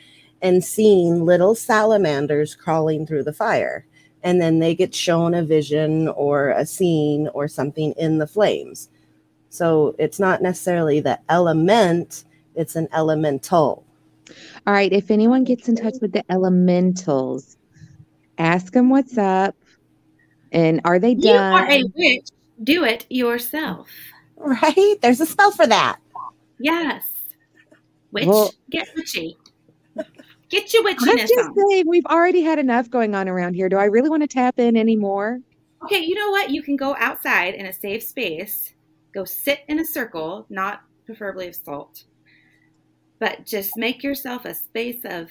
and 0.43 0.62
seeing 0.64 1.24
little 1.24 1.55
salamanders 1.55 2.55
crawling 2.55 3.07
through 3.07 3.24
the 3.24 3.32
fire. 3.32 3.87
And 4.22 4.41
then 4.41 4.59
they 4.59 4.74
get 4.74 4.95
shown 4.95 5.34
a 5.34 5.43
vision 5.43 6.09
or 6.09 6.51
a 6.51 6.66
scene 6.66 7.28
or 7.28 7.47
something 7.49 7.93
in 7.93 8.18
the 8.18 8.26
flames. 8.26 8.89
So 9.51 9.95
it's 9.99 10.18
not 10.18 10.43
necessarily 10.43 11.01
the 11.01 11.18
element, 11.28 12.24
it's 12.55 12.76
an 12.76 12.89
elemental. 12.93 13.84
All 14.66 14.72
right. 14.74 14.93
If 14.93 15.11
anyone 15.11 15.45
gets 15.45 15.68
in 15.68 15.76
touch 15.76 15.95
with 16.03 16.12
the 16.12 16.24
elementals, 16.30 17.57
ask 18.39 18.72
them 18.72 18.91
what's 18.91 19.16
up. 19.16 19.55
And 20.53 20.80
are 20.84 20.99
they 20.99 21.14
done? 21.14 21.24
You 21.24 21.39
are 21.39 21.70
a 21.70 21.84
witch. 21.95 22.28
Do 22.64 22.84
it 22.84 23.07
yourself. 23.09 23.89
Right? 24.37 24.97
There's 25.01 25.20
a 25.20 25.26
spell 25.26 25.53
for 25.53 25.66
that. 25.66 25.99
Yes. 26.59 27.05
Witch, 28.12 28.26
Well- 28.26 28.53
get 28.70 28.89
witchy. 28.97 29.37
Get 30.51 30.72
your 30.72 30.84
I'm 30.84 30.94
witchiness 30.94 31.28
just 31.28 31.34
on. 31.34 31.55
saying, 31.57 31.84
we've 31.86 32.07
already 32.07 32.42
had 32.42 32.59
enough 32.59 32.88
going 32.90 33.14
on 33.14 33.28
around 33.28 33.55
here. 33.55 33.68
Do 33.68 33.76
I 33.76 33.84
really 33.84 34.09
want 34.09 34.22
to 34.22 34.28
tap 34.28 34.59
in 34.59 34.76
anymore? 34.76 35.40
Okay, 35.84 36.01
you 36.05 36.14
know 36.14 36.30
what? 36.30 36.51
You 36.51 36.62
can 36.62 36.76
go 36.76 36.97
outside 36.99 37.55
in 37.55 37.66
a 37.66 37.72
safe 37.72 38.03
space, 38.03 38.72
go 39.14 39.24
sit 39.24 39.61
in 39.68 39.78
a 39.78 39.84
circle, 39.84 40.47
not 40.49 40.80
preferably 41.05 41.49
of 41.49 41.55
salt, 41.55 42.05
but 43.20 43.44
just 43.47 43.76
make 43.76 44.03
yourself 44.03 44.44
a 44.44 44.55
space 44.55 45.05
of 45.05 45.30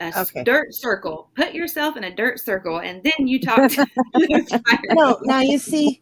a 0.00 0.12
Okay. 0.16 0.44
dirt 0.44 0.74
circle. 0.74 1.30
Put 1.36 1.54
yourself 1.54 1.96
in 1.96 2.04
a 2.04 2.14
dirt 2.14 2.40
circle, 2.40 2.80
and 2.80 3.02
then 3.02 3.26
you 3.26 3.40
talk 3.40 3.68
to 3.68 3.86
the 4.14 4.60
fire. 4.66 4.96
no, 4.96 5.18
now 5.24 5.40
you 5.40 5.58
see 5.58 6.00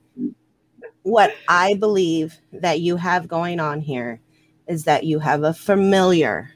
what 1.03 1.35
I 1.49 1.75
believe 1.75 2.39
that 2.53 2.81
you 2.81 2.97
have 2.97 3.29
going 3.29 3.61
on 3.61 3.81
here 3.81 4.21
is 4.67 4.85
that 4.85 5.05
you 5.05 5.19
have 5.19 5.43
a 5.43 5.53
familiar, 5.53 6.51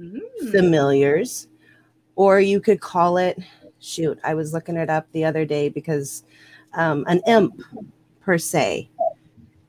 Mm. 0.00 0.50
familiars, 0.50 1.48
or 2.16 2.40
you 2.40 2.58
could 2.60 2.80
call 2.80 3.18
it, 3.18 3.38
shoot, 3.80 4.18
I 4.24 4.34
was 4.34 4.54
looking 4.54 4.76
it 4.76 4.88
up 4.88 5.06
the 5.12 5.24
other 5.26 5.44
day 5.44 5.68
because 5.68 6.24
um, 6.72 7.04
an 7.06 7.20
imp 7.26 7.60
per 8.20 8.38
se. 8.38 8.88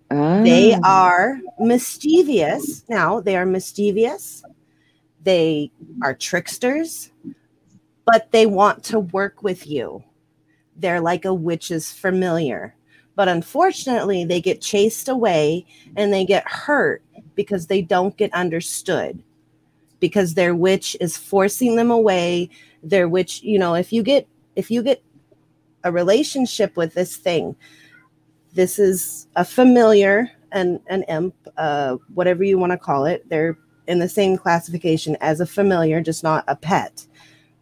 They 0.10 0.76
Oh. 0.76 0.82
are 0.84 1.42
mischievous. 1.60 2.86
Now, 2.90 3.20
they 3.20 3.36
are 3.36 3.46
mischievous. 3.46 4.44
They 5.24 5.72
are 6.02 6.14
tricksters, 6.14 7.12
but 8.06 8.32
they 8.32 8.46
want 8.46 8.84
to 8.86 9.00
work 9.00 9.44
with 9.44 9.68
you. 9.68 10.04
They're 10.78 11.02
like 11.02 11.26
a 11.26 11.34
witch's 11.34 11.92
familiar. 11.92 12.76
But 13.16 13.28
unfortunately, 13.28 14.24
they 14.26 14.42
get 14.42 14.62
chased 14.62 15.10
away 15.10 15.66
and 15.96 16.12
they 16.12 16.26
get 16.26 16.48
hurt 16.48 17.04
because 17.36 17.68
they 17.68 17.82
don't 17.82 18.16
get 18.18 18.34
understood. 18.34 19.22
Because 20.02 20.34
their 20.34 20.54
witch 20.54 20.98
is 21.00 21.16
forcing 21.16 21.78
them 21.78 21.90
away. 21.92 22.50
Their 22.84 23.08
witch, 23.08 23.42
you 23.42 23.58
know, 23.58 23.76
if 23.76 23.94
you 23.94 24.04
get 24.04 24.28
if 24.58 24.70
you 24.70 24.84
get 24.84 25.02
a 25.86 25.92
relationship 25.92 26.76
with 26.76 26.94
this 26.94 27.16
thing, 27.16 27.56
this 28.54 28.78
is 28.78 29.28
a 29.38 29.46
familiar 29.46 30.30
and 30.52 30.82
an 30.88 31.04
imp, 31.04 31.34
uh, 31.56 31.96
whatever 32.14 32.44
you 32.44 32.58
want 32.58 32.74
to 32.74 32.78
call 32.78 33.06
it. 33.06 33.28
They're 33.30 33.58
in 33.88 34.00
the 34.00 34.10
same 34.10 34.38
classification 34.38 35.18
as 35.22 35.40
a 35.40 35.46
familiar, 35.46 36.02
just 36.02 36.24
not 36.24 36.44
a 36.48 36.56
pet. 36.56 37.08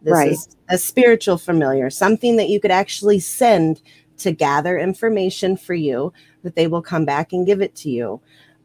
This 0.02 0.14
Right. 0.14 0.32
is 0.32 0.48
a 0.68 0.78
spiritual 0.78 1.38
familiar, 1.38 1.90
something 1.90 2.36
that 2.36 2.48
you 2.48 2.60
could 2.60 2.70
actually 2.70 3.20
send 3.20 3.82
to 4.18 4.32
gather 4.32 4.78
information 4.78 5.56
for 5.56 5.74
you 5.74 6.12
that 6.42 6.54
they 6.56 6.66
will 6.66 6.82
come 6.82 7.04
back 7.04 7.32
and 7.32 7.46
give 7.46 7.60
it 7.60 7.74
to 7.76 7.90
you. 7.90 8.20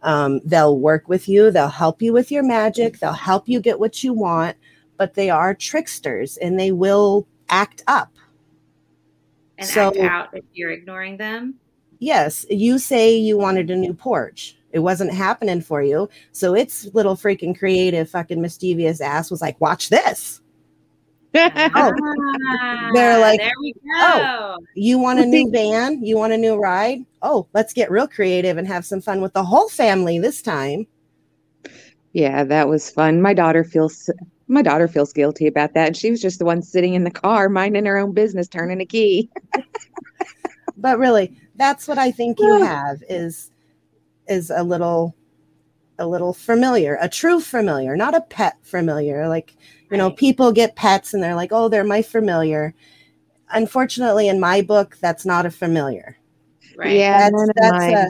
Um, 0.06 0.40
they'll 0.46 0.80
work 0.80 1.10
with 1.10 1.28
you, 1.28 1.50
they'll 1.52 1.68
help 1.68 2.02
you 2.02 2.14
with 2.14 2.32
your 2.32 2.44
magic, 2.44 3.00
they'll 3.00 3.12
help 3.12 3.50
you 3.50 3.60
get 3.60 3.80
what 3.80 4.04
you 4.04 4.14
want, 4.14 4.56
but 4.98 5.16
they 5.16 5.30
are 5.32 5.54
tricksters 5.54 6.38
and 6.38 6.58
they 6.60 6.72
will 6.72 7.28
act 7.50 7.84
up. 7.88 8.12
and 9.58 9.68
So- 9.68 9.88
act 9.88 9.98
out 9.98 10.30
if 10.34 10.44
you're 10.54 10.72
ignoring 10.72 11.18
them. 11.18 11.56
yes, 12.00 12.46
you 12.50 12.78
say 12.78 13.16
you 13.16 13.38
wanted 13.38 13.72
a 13.72 13.76
new 13.76 13.94
porch. 13.94 14.56
It 14.72 14.80
wasn't 14.80 15.14
happening 15.14 15.62
for 15.62 15.82
you. 15.82 16.10
So 16.34 16.54
its 16.54 16.88
little 16.94 17.16
freaking 17.16 17.58
creative, 17.58 18.10
fucking 18.10 18.42
mischievous 18.42 19.00
ass 19.02 19.32
was 19.32 19.42
like, 19.42 19.60
watch 19.62 19.90
this. 19.90 20.42
Ah, 21.36 21.92
They're 22.94 23.20
like, 23.20 23.40
there 23.40 23.52
we 23.62 23.74
go. 23.74 23.80
oh. 24.00 24.58
You 24.76 24.98
want 25.00 25.20
a 25.20 25.26
new 25.26 25.50
van? 25.52 26.04
You 26.04 26.18
want 26.18 26.34
a 26.34 26.38
new 26.38 26.56
ride? 26.56 27.00
Oh, 27.22 27.48
let's 27.54 27.74
get 27.74 27.92
real 27.92 28.08
creative 28.08 28.58
and 28.58 28.68
have 28.68 28.86
some 28.86 29.02
fun 29.02 29.22
with 29.22 29.34
the 29.34 29.44
whole 29.44 29.70
family 29.70 30.20
this 30.20 30.42
time. 30.42 30.88
yeah, 32.14 32.44
that 32.44 32.68
was 32.68 32.90
fun. 32.90 33.22
My 33.22 33.34
daughter 33.34 33.64
feels 33.64 34.10
my 34.48 34.62
daughter 34.62 34.88
feels 34.88 35.12
guilty 35.12 35.48
about 35.48 35.74
that. 35.74 35.88
And 35.88 35.98
she 35.98 36.12
was 36.12 36.22
just 36.22 36.38
the 36.40 36.46
one 36.46 36.62
sitting 36.62 36.94
in 36.94 37.04
the 37.04 37.12
car, 37.12 37.50
minding 37.50 37.86
her 37.86 37.98
own 37.98 38.14
business, 38.14 38.48
turning 38.48 38.80
a 38.80 38.86
key. 38.86 39.30
But 40.78 41.00
really, 41.00 41.36
that's 41.56 41.88
what 41.88 41.98
I 41.98 42.12
think 42.12 42.40
you 42.40 42.54
have 42.64 43.02
is 43.10 43.52
is 44.28 44.50
a 44.52 44.64
little 44.64 45.16
a 46.00 46.08
little 46.08 46.34
familiar, 46.34 46.98
a 47.02 47.10
true 47.10 47.40
familiar, 47.40 47.96
not 47.96 48.16
a 48.16 48.22
pet 48.22 48.58
familiar. 48.64 49.28
Like, 49.28 49.56
you 49.92 49.98
know, 49.98 50.12
people 50.12 50.52
get 50.52 50.76
pets 50.76 51.14
and 51.14 51.24
they're 51.24 51.36
like, 51.36 51.52
"Oh, 51.52 51.70
they're 51.70 51.84
my 51.84 52.02
familiar." 52.02 52.74
Unfortunately, 53.52 54.28
in 54.28 54.40
my 54.40 54.62
book, 54.62 54.98
that's 55.02 55.26
not 55.26 55.46
a 55.46 55.52
familiar. 55.52 56.18
Right. 56.76 56.96
Yeah, 56.96 57.30
that's 57.30 57.50
that's 57.56 57.86
a 57.94 58.10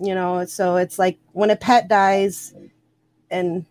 you 0.00 0.14
know 0.14 0.44
so 0.44 0.76
it's 0.76 0.98
like 0.98 1.18
when 1.32 1.50
a 1.50 1.56
pet 1.56 1.88
dies 1.88 2.54
and 3.30 3.64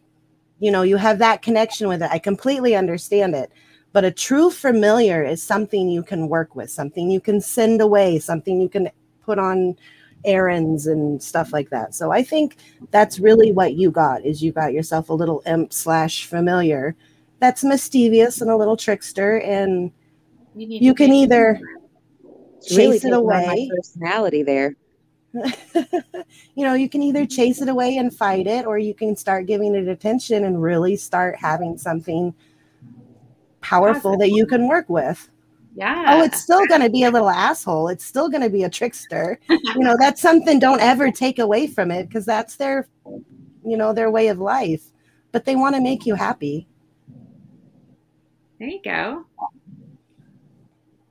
you 0.59 0.71
know 0.71 0.81
you 0.81 0.97
have 0.97 1.19
that 1.19 1.41
connection 1.41 1.87
with 1.87 2.01
it 2.01 2.11
i 2.11 2.19
completely 2.19 2.75
understand 2.75 3.33
it 3.35 3.51
but 3.93 4.03
a 4.03 4.11
true 4.11 4.51
familiar 4.51 5.23
is 5.23 5.41
something 5.41 5.89
you 5.89 6.03
can 6.03 6.27
work 6.27 6.55
with 6.55 6.69
something 6.69 7.09
you 7.09 7.21
can 7.21 7.39
send 7.39 7.81
away 7.81 8.19
something 8.19 8.59
you 8.59 8.69
can 8.69 8.89
put 9.23 9.39
on 9.39 9.75
errands 10.25 10.87
and 10.87 11.21
stuff 11.21 11.53
like 11.53 11.69
that 11.69 11.93
so 11.93 12.11
i 12.11 12.23
think 12.23 12.57
that's 12.91 13.19
really 13.19 13.51
what 13.51 13.73
you 13.75 13.91
got 13.91 14.25
is 14.25 14.41
you 14.41 14.51
got 14.51 14.73
yourself 14.73 15.09
a 15.09 15.13
little 15.13 15.41
imp 15.45 15.71
slash 15.71 16.25
familiar 16.25 16.95
that's 17.39 17.63
mischievous 17.63 18.41
and 18.41 18.49
a 18.49 18.55
little 18.55 18.75
trickster 18.77 19.39
and 19.41 19.91
need 20.55 20.81
you 20.81 20.93
can 20.93 21.11
either 21.11 21.59
Really 22.71 22.99
chase 22.99 23.05
it 23.05 23.09
taking 23.09 23.27
my 23.27 23.43
away 23.43 23.69
personality 23.75 24.43
there. 24.43 24.75
you 25.33 26.65
know, 26.65 26.73
you 26.73 26.89
can 26.89 27.03
either 27.03 27.25
chase 27.25 27.61
it 27.61 27.69
away 27.69 27.97
and 27.97 28.13
fight 28.13 28.47
it, 28.47 28.65
or 28.65 28.77
you 28.77 28.93
can 28.93 29.15
start 29.15 29.45
giving 29.45 29.75
it 29.75 29.87
attention 29.87 30.43
and 30.43 30.61
really 30.61 30.95
start 30.95 31.35
having 31.37 31.77
something 31.77 32.33
powerful 33.61 34.17
that 34.17 34.31
you 34.31 34.45
can 34.45 34.67
work 34.67 34.89
with. 34.89 35.29
Yeah. 35.77 36.05
Oh, 36.09 36.23
it's 36.23 36.41
still 36.41 36.65
going 36.65 36.81
to 36.81 36.89
be 36.89 37.03
a 37.03 37.11
little 37.11 37.29
asshole. 37.29 37.89
It's 37.89 38.03
still 38.03 38.29
going 38.29 38.41
to 38.41 38.49
be 38.49 38.63
a 38.63 38.69
trickster. 38.69 39.39
you 39.47 39.79
know, 39.83 39.95
that's 39.99 40.21
something 40.21 40.57
don't 40.57 40.81
ever 40.81 41.11
take 41.11 41.37
away 41.37 41.67
from 41.67 41.91
it 41.91 42.07
because 42.07 42.25
that's 42.25 42.55
their, 42.55 42.87
you 43.63 43.77
know, 43.77 43.93
their 43.93 44.09
way 44.09 44.29
of 44.29 44.39
life. 44.39 44.81
But 45.31 45.45
they 45.45 45.55
want 45.55 45.75
to 45.75 45.81
make 45.81 46.07
you 46.07 46.15
happy. 46.15 46.67
there 48.59 48.69
you 48.69 48.81
go. 48.83 49.25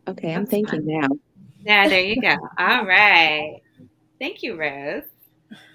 Okay, 0.09 0.33
I'm 0.35 0.41
That's 0.43 0.51
thinking 0.51 0.85
now. 0.85 1.09
Yeah, 1.65 1.89
there 1.89 2.03
you 2.03 2.21
go. 2.21 2.37
All 2.59 2.85
right. 2.85 3.61
Thank 4.21 4.43
you, 4.43 4.57
Rose. 4.59 5.05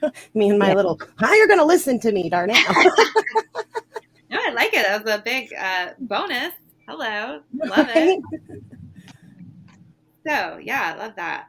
Me 0.33 0.49
and 0.49 0.59
my 0.59 0.69
Yeah. 0.69 0.73
little, 0.75 0.99
how 1.17 1.33
you're 1.33 1.47
going 1.47 1.59
to 1.59 1.65
listen 1.65 1.97
to 2.01 2.11
me, 2.11 2.29
darn 2.29 2.49
it. 2.51 2.57
No, 4.29 4.37
I 4.41 4.51
like 4.51 4.73
it. 4.73 4.83
That 4.87 5.03
was 5.03 5.13
a 5.13 5.21
big 5.21 5.49
uh, 5.59 5.89
bonus. 5.99 6.53
Hello. 6.87 7.41
Love 7.53 7.87
it. 7.89 8.21
So 10.25 10.57
yeah, 10.57 10.93
I 10.93 10.97
love 10.97 11.15
that. 11.15 11.47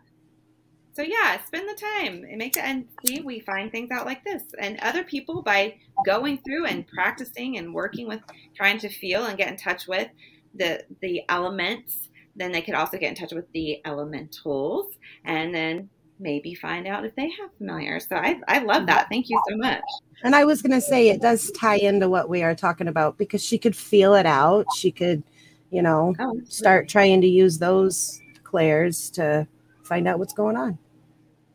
So 0.95 1.03
yeah, 1.03 1.43
spend 1.45 1.69
the 1.69 1.81
time 1.81 2.25
and 2.29 2.37
make 2.37 2.57
it 2.57 2.65
and 2.65 2.87
see 3.07 3.21
we 3.21 3.41
find 3.41 3.71
things 3.71 3.91
out 3.91 4.05
like 4.05 4.25
this. 4.25 4.43
And 4.59 4.79
other 4.81 5.05
people 5.05 5.43
by 5.43 5.77
going 6.05 6.39
through 6.39 6.67
and 6.67 6.87
practicing 6.87 7.57
and 7.57 7.73
working 7.75 8.07
with 8.07 8.21
trying 8.55 8.79
to 8.81 8.89
feel 8.89 9.25
and 9.25 9.39
get 9.39 9.49
in 9.49 9.57
touch 9.57 9.87
with 9.87 10.09
the 10.55 10.85
the 11.01 11.23
elements, 11.31 12.11
then 12.37 12.53
they 12.53 12.61
could 12.63 12.75
also 12.75 12.99
get 12.99 13.09
in 13.09 13.15
touch 13.15 13.33
with 13.33 13.51
the 13.53 13.81
elementals 13.87 14.95
and 15.25 15.55
then 15.55 15.89
maybe 16.21 16.55
find 16.55 16.87
out 16.87 17.05
if 17.05 17.15
they 17.17 17.31
have 17.41 17.51
familiars. 17.57 18.07
So 18.07 18.17
I 18.17 18.41
I 18.47 18.59
love 18.59 18.87
that. 18.87 19.09
Thank 19.11 19.31
you 19.31 19.41
so 19.49 19.57
much. 19.57 19.83
And 20.23 20.37
I 20.37 20.45
was 20.45 20.63
going 20.63 20.73
to 20.73 20.81
say 20.81 21.09
it 21.09 21.21
does 21.21 21.51
tie 21.51 21.77
into 21.77 22.09
what 22.09 22.29
we 22.29 22.43
are 22.43 22.55
talking 22.55 22.87
about 22.87 23.19
because 23.19 23.43
she 23.43 23.59
could 23.59 23.75
feel 23.75 24.15
it 24.15 24.27
out. 24.27 24.67
She 24.77 24.93
could, 24.93 25.25
you 25.71 25.83
know, 25.83 26.15
Oh, 26.21 26.41
start 26.45 26.89
trying 26.89 27.21
to 27.23 27.27
use 27.27 27.59
those 27.59 28.22
clairs 28.53 29.11
to 29.11 29.49
find 29.83 30.07
out 30.07 30.19
what's 30.19 30.35
going 30.35 30.57
on. 30.57 30.79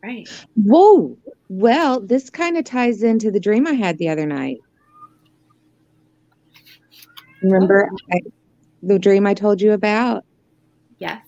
Right. 0.03 0.27
Whoa. 0.55 1.15
Well, 1.47 2.01
this 2.01 2.29
kind 2.29 2.57
of 2.57 2.65
ties 2.65 3.03
into 3.03 3.31
the 3.31 3.39
dream 3.39 3.67
I 3.67 3.73
had 3.73 3.97
the 3.99 4.09
other 4.09 4.25
night. 4.25 4.57
Remember 7.43 7.89
I, 8.11 8.19
the 8.81 8.97
dream 8.97 9.27
I 9.27 9.35
told 9.35 9.61
you 9.61 9.73
about? 9.73 10.25
Yes. 10.97 11.21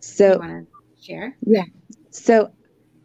So 0.00 0.38
want 0.38 0.68
to 0.68 1.02
share? 1.02 1.34
Yeah. 1.46 1.64
So 2.10 2.52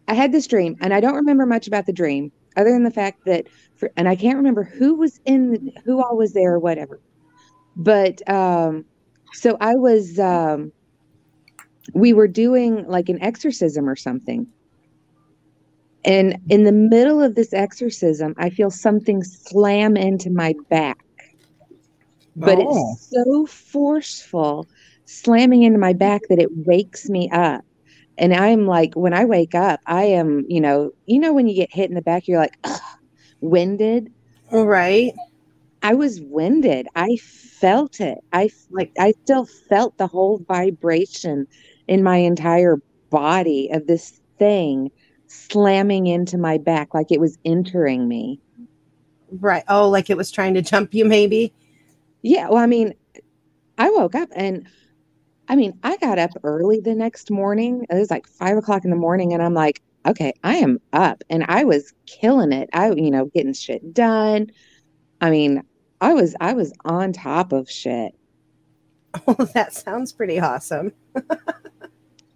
I 0.10 0.14
had 0.14 0.34
this 0.34 0.48
dream, 0.48 0.76
and 0.82 0.94
I 0.94 1.00
don't 1.00 1.16
remember 1.16 1.46
much 1.46 1.68
about 1.68 1.86
the 1.86 1.94
dream, 1.94 2.32
other 2.58 2.72
than 2.72 2.84
the 2.84 2.92
fact 2.92 3.24
that, 3.26 3.48
for, 3.76 3.90
and 3.96 4.10
I 4.10 4.16
can't 4.18 4.38
remember 4.38 4.64
who 4.64 4.96
was 4.96 5.20
in, 5.26 5.52
the, 5.52 5.74
who 5.86 6.04
all 6.04 6.18
was 6.18 6.34
there 6.34 6.54
or 6.54 6.60
whatever. 6.60 7.00
But 7.78 8.28
um, 8.30 8.86
so 9.34 9.56
I 9.62 9.76
was, 9.76 10.20
um, 10.20 10.74
we 11.94 12.14
were 12.14 12.28
doing 12.28 12.86
like 12.88 13.10
an 13.10 13.22
exorcism 13.22 13.90
or 13.90 13.96
something. 13.96 14.48
And 16.06 16.38
in 16.50 16.64
the 16.64 16.72
middle 16.72 17.22
of 17.22 17.36
this 17.36 17.54
exorcism, 17.54 18.34
I 18.38 18.50
feel 18.50 18.72
something 18.72 19.24
slam 19.24 19.98
into 19.98 20.30
my 20.32 20.56
back. 20.70 20.98
But 22.36 22.60
Oh. 22.60 22.60
it's 22.60 23.10
so 23.12 23.46
forceful 23.46 24.68
slamming 25.06 25.64
into 25.64 25.80
my 25.80 25.94
back 25.94 26.22
that 26.30 26.40
it 26.40 26.50
wakes 26.66 27.10
me 27.10 27.30
up 27.32 27.64
and 28.18 28.34
I'm 28.34 28.66
like, 28.66 28.96
when 28.96 29.14
I 29.14 29.26
wake 29.26 29.56
up, 29.56 29.80
I 29.86 30.06
am, 30.06 30.46
you 30.48 30.62
know, 30.62 30.92
you 31.06 31.20
know, 31.20 31.34
when 31.34 31.48
you 31.48 31.56
get 31.56 31.70
hit 31.74 31.90
in 31.90 31.96
the 31.96 32.02
back, 32.02 32.28
you're 32.28 32.40
like, 32.40 32.58
Ugh, 32.64 32.80
winded. 33.42 34.10
All 34.52 34.66
right. 34.66 35.14
I 35.82 35.94
was 35.96 36.22
winded. 36.22 36.88
I 36.96 37.18
felt 37.18 38.00
it. 38.00 38.20
I 38.32 38.50
like, 38.72 38.92
I 39.00 39.14
still 39.24 39.46
felt 39.46 39.98
the 39.98 40.08
whole 40.08 40.40
vibration 40.48 41.48
in 41.88 42.04
my 42.04 42.18
entire 42.18 42.82
body 43.10 43.70
of 43.72 43.88
this 43.88 44.20
thing 44.40 44.92
slamming 45.28 46.08
into 46.08 46.38
my 46.38 46.58
back, 46.58 46.94
like 46.94 47.12
it 47.12 47.20
was 47.20 47.38
entering 47.46 48.08
me. 48.08 48.40
Right. 49.30 49.64
Oh, 49.68 49.90
like 49.90 50.10
it 50.10 50.18
was 50.18 50.32
trying 50.32 50.54
to 50.54 50.62
jump 50.62 50.94
you, 50.94 51.06
maybe. 51.06 51.54
Yeah. 52.22 52.50
Well, 52.50 52.64
I 52.64 52.66
mean, 52.66 52.94
I 53.78 53.90
woke 53.90 54.16
up 54.16 54.30
and 54.36 54.68
I 55.50 55.56
mean, 55.56 55.78
I 55.84 55.98
got 55.98 56.20
up 56.20 56.32
early 56.44 56.80
the 56.80 56.96
next 56.96 57.32
morning. 57.32 57.86
It 57.90 57.96
was 57.96 58.12
like 58.12 58.28
five 58.28 58.58
o'clock 58.58 58.84
in 58.84 58.90
the 58.90 58.98
morning, 58.98 59.34
and 59.34 59.42
I'm 59.42 59.54
like, 59.54 59.82
okay, 60.06 60.34
I 60.44 60.56
am 60.56 60.80
up. 60.94 61.24
And 61.30 61.46
I 61.48 61.64
was 61.64 61.94
killing 62.06 62.52
it. 62.52 62.70
I, 62.74 62.92
you 62.92 63.12
know, 63.12 63.26
getting 63.26 63.54
shit 63.54 63.94
done. 63.94 64.48
I 65.22 65.30
mean, 65.30 65.64
I 66.02 66.14
was 66.14 66.36
I 66.42 66.54
was 66.54 66.74
on 66.86 67.14
top 67.14 67.52
of 67.52 67.70
shit. 67.70 68.14
Oh, 69.26 69.46
that 69.56 69.74
sounds 69.74 70.12
pretty 70.12 70.40
awesome. 70.40 70.92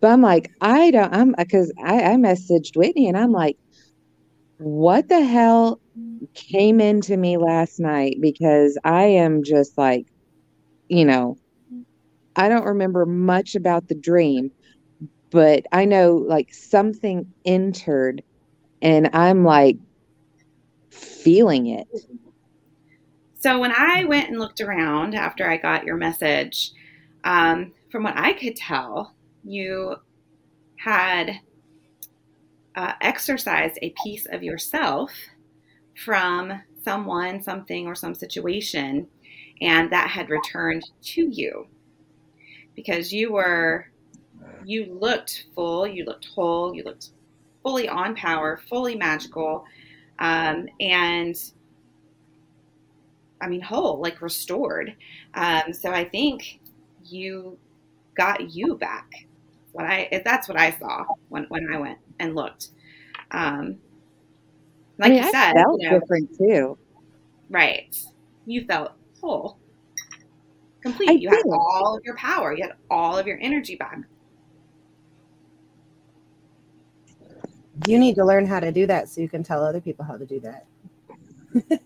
But 0.01 0.11
I'm 0.11 0.21
like, 0.21 0.51
I 0.59 0.91
don't 0.91 1.13
I'm 1.13 1.35
because 1.37 1.71
I, 1.83 2.01
I 2.01 2.15
messaged 2.15 2.75
Whitney 2.75 3.07
and 3.07 3.17
I'm 3.17 3.31
like, 3.31 3.57
what 4.57 5.07
the 5.07 5.23
hell 5.23 5.79
came 6.33 6.81
into 6.81 7.15
me 7.15 7.37
last 7.37 7.79
night? 7.79 8.17
Because 8.19 8.77
I 8.83 9.03
am 9.03 9.43
just 9.43 9.77
like, 9.77 10.07
you 10.87 11.05
know, 11.05 11.37
I 12.35 12.49
don't 12.49 12.65
remember 12.65 13.05
much 13.05 13.55
about 13.55 13.87
the 13.87 13.95
dream, 13.95 14.51
but 15.29 15.65
I 15.71 15.85
know 15.85 16.15
like 16.15 16.53
something 16.53 17.31
entered 17.45 18.23
and 18.81 19.11
I'm 19.13 19.45
like 19.45 19.77
feeling 20.89 21.67
it. 21.67 21.87
So 23.39 23.59
when 23.59 23.71
I 23.71 24.05
went 24.05 24.29
and 24.29 24.39
looked 24.39 24.61
around 24.61 25.15
after 25.15 25.49
I 25.49 25.57
got 25.57 25.83
your 25.83 25.97
message, 25.97 26.71
um, 27.23 27.73
from 27.91 28.03
what 28.03 28.15
I 28.15 28.33
could 28.33 28.55
tell, 28.55 29.15
you 29.43 29.95
had 30.77 31.39
uh, 32.75 32.93
exercised 33.01 33.77
a 33.81 33.93
piece 34.03 34.25
of 34.31 34.43
yourself 34.43 35.11
from 36.03 36.61
someone, 36.83 37.41
something, 37.41 37.87
or 37.87 37.95
some 37.95 38.15
situation, 38.15 39.07
and 39.61 39.91
that 39.91 40.09
had 40.09 40.29
returned 40.29 40.83
to 41.01 41.29
you 41.29 41.67
because 42.75 43.13
you 43.13 43.33
were, 43.33 43.87
you 44.65 44.97
looked 44.99 45.45
full, 45.53 45.85
you 45.85 46.05
looked 46.05 46.27
whole, 46.27 46.73
you 46.73 46.83
looked 46.83 47.09
fully 47.61 47.87
on 47.87 48.15
power, 48.15 48.59
fully 48.69 48.95
magical, 48.95 49.65
um, 50.19 50.67
and 50.79 51.35
I 53.41 53.47
mean, 53.47 53.61
whole, 53.61 53.99
like 53.99 54.21
restored. 54.21 54.95
Um, 55.33 55.73
so 55.73 55.91
I 55.91 56.05
think 56.05 56.59
you 57.03 57.57
got 58.15 58.51
you 58.51 58.75
back. 58.75 59.25
What 59.71 59.85
I 59.85 60.21
that's 60.25 60.47
what 60.47 60.59
I 60.59 60.71
saw 60.71 61.05
when 61.29 61.45
when 61.45 61.71
I 61.73 61.77
went 61.77 61.97
and 62.19 62.35
looked. 62.35 62.67
Um, 63.31 63.77
like 64.97 65.07
I 65.07 65.13
mean, 65.13 65.23
you 65.23 65.29
I 65.29 65.31
said, 65.31 65.53
felt 65.53 65.81
you 65.81 65.89
know, 65.89 65.99
different 65.99 66.29
too. 66.37 66.77
right? 67.49 67.95
You 68.45 68.65
felt 68.65 68.91
whole, 69.21 69.57
complete. 70.83 71.09
I 71.09 71.13
you 71.13 71.29
had 71.29 71.43
all 71.51 71.97
of 71.97 72.03
your 72.03 72.15
power. 72.15 72.53
You 72.55 72.63
had 72.63 72.73
all 72.89 73.17
of 73.17 73.25
your 73.27 73.39
energy 73.41 73.75
back. 73.75 73.99
You 77.87 77.97
need 77.97 78.15
to 78.15 78.25
learn 78.25 78.45
how 78.45 78.59
to 78.59 78.71
do 78.71 78.85
that 78.87 79.09
so 79.09 79.21
you 79.21 79.29
can 79.29 79.43
tell 79.43 79.63
other 79.63 79.81
people 79.81 80.05
how 80.05 80.17
to 80.17 80.25
do 80.25 80.39
that. 80.41 80.65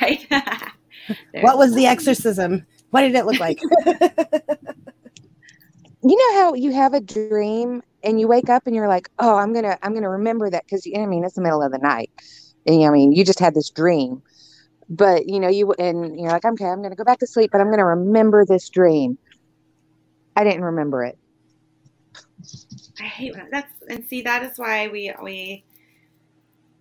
Right? 0.00 0.26
What 1.40 1.58
was 1.58 1.74
the 1.74 1.86
exorcism? 1.86 2.66
What 2.90 3.00
did 3.02 3.14
it 3.14 3.26
look 3.26 3.40
like? 3.40 3.58
You 6.02 6.16
know 6.16 6.40
how 6.40 6.54
you 6.54 6.72
have 6.72 6.94
a 6.94 7.00
dream 7.00 7.82
and 8.02 8.18
you 8.18 8.26
wake 8.26 8.48
up 8.48 8.66
and 8.66 8.74
you're 8.74 8.88
like, 8.88 9.10
"Oh, 9.18 9.36
I'm 9.36 9.52
to 9.54 9.78
I'm 9.84 9.94
to 9.94 10.08
remember 10.08 10.48
that 10.50 10.66
cuz 10.68 10.86
I 10.96 11.04
mean, 11.06 11.24
it's 11.24 11.34
the 11.34 11.42
middle 11.42 11.62
of 11.62 11.72
the 11.72 11.78
night." 11.78 12.10
And 12.66 12.84
I 12.84 12.90
mean, 12.90 13.12
you 13.12 13.24
just 13.24 13.38
had 13.38 13.54
this 13.54 13.70
dream. 13.70 14.22
But, 14.88 15.28
you 15.28 15.38
know, 15.40 15.48
you 15.48 15.72
and 15.74 16.18
you're 16.18 16.30
like, 16.30 16.44
"Okay, 16.44 16.64
I'm 16.66 16.82
to 16.82 16.94
go 16.96 17.04
back 17.04 17.18
to 17.20 17.26
sleep, 17.26 17.50
but 17.52 17.60
I'm 17.60 17.70
to 17.78 17.84
remember 17.84 18.44
this 18.44 18.68
dream." 18.70 19.18
I 20.36 20.44
didn't 20.44 20.64
remember 20.64 21.04
it. 21.04 21.18
I 22.98 23.04
hate 23.04 23.36
when 23.36 23.48
that's 23.50 23.72
and 23.88 24.04
see 24.06 24.22
that 24.22 24.42
is 24.42 24.58
why 24.58 24.88
we 24.88 25.12
we 25.22 25.64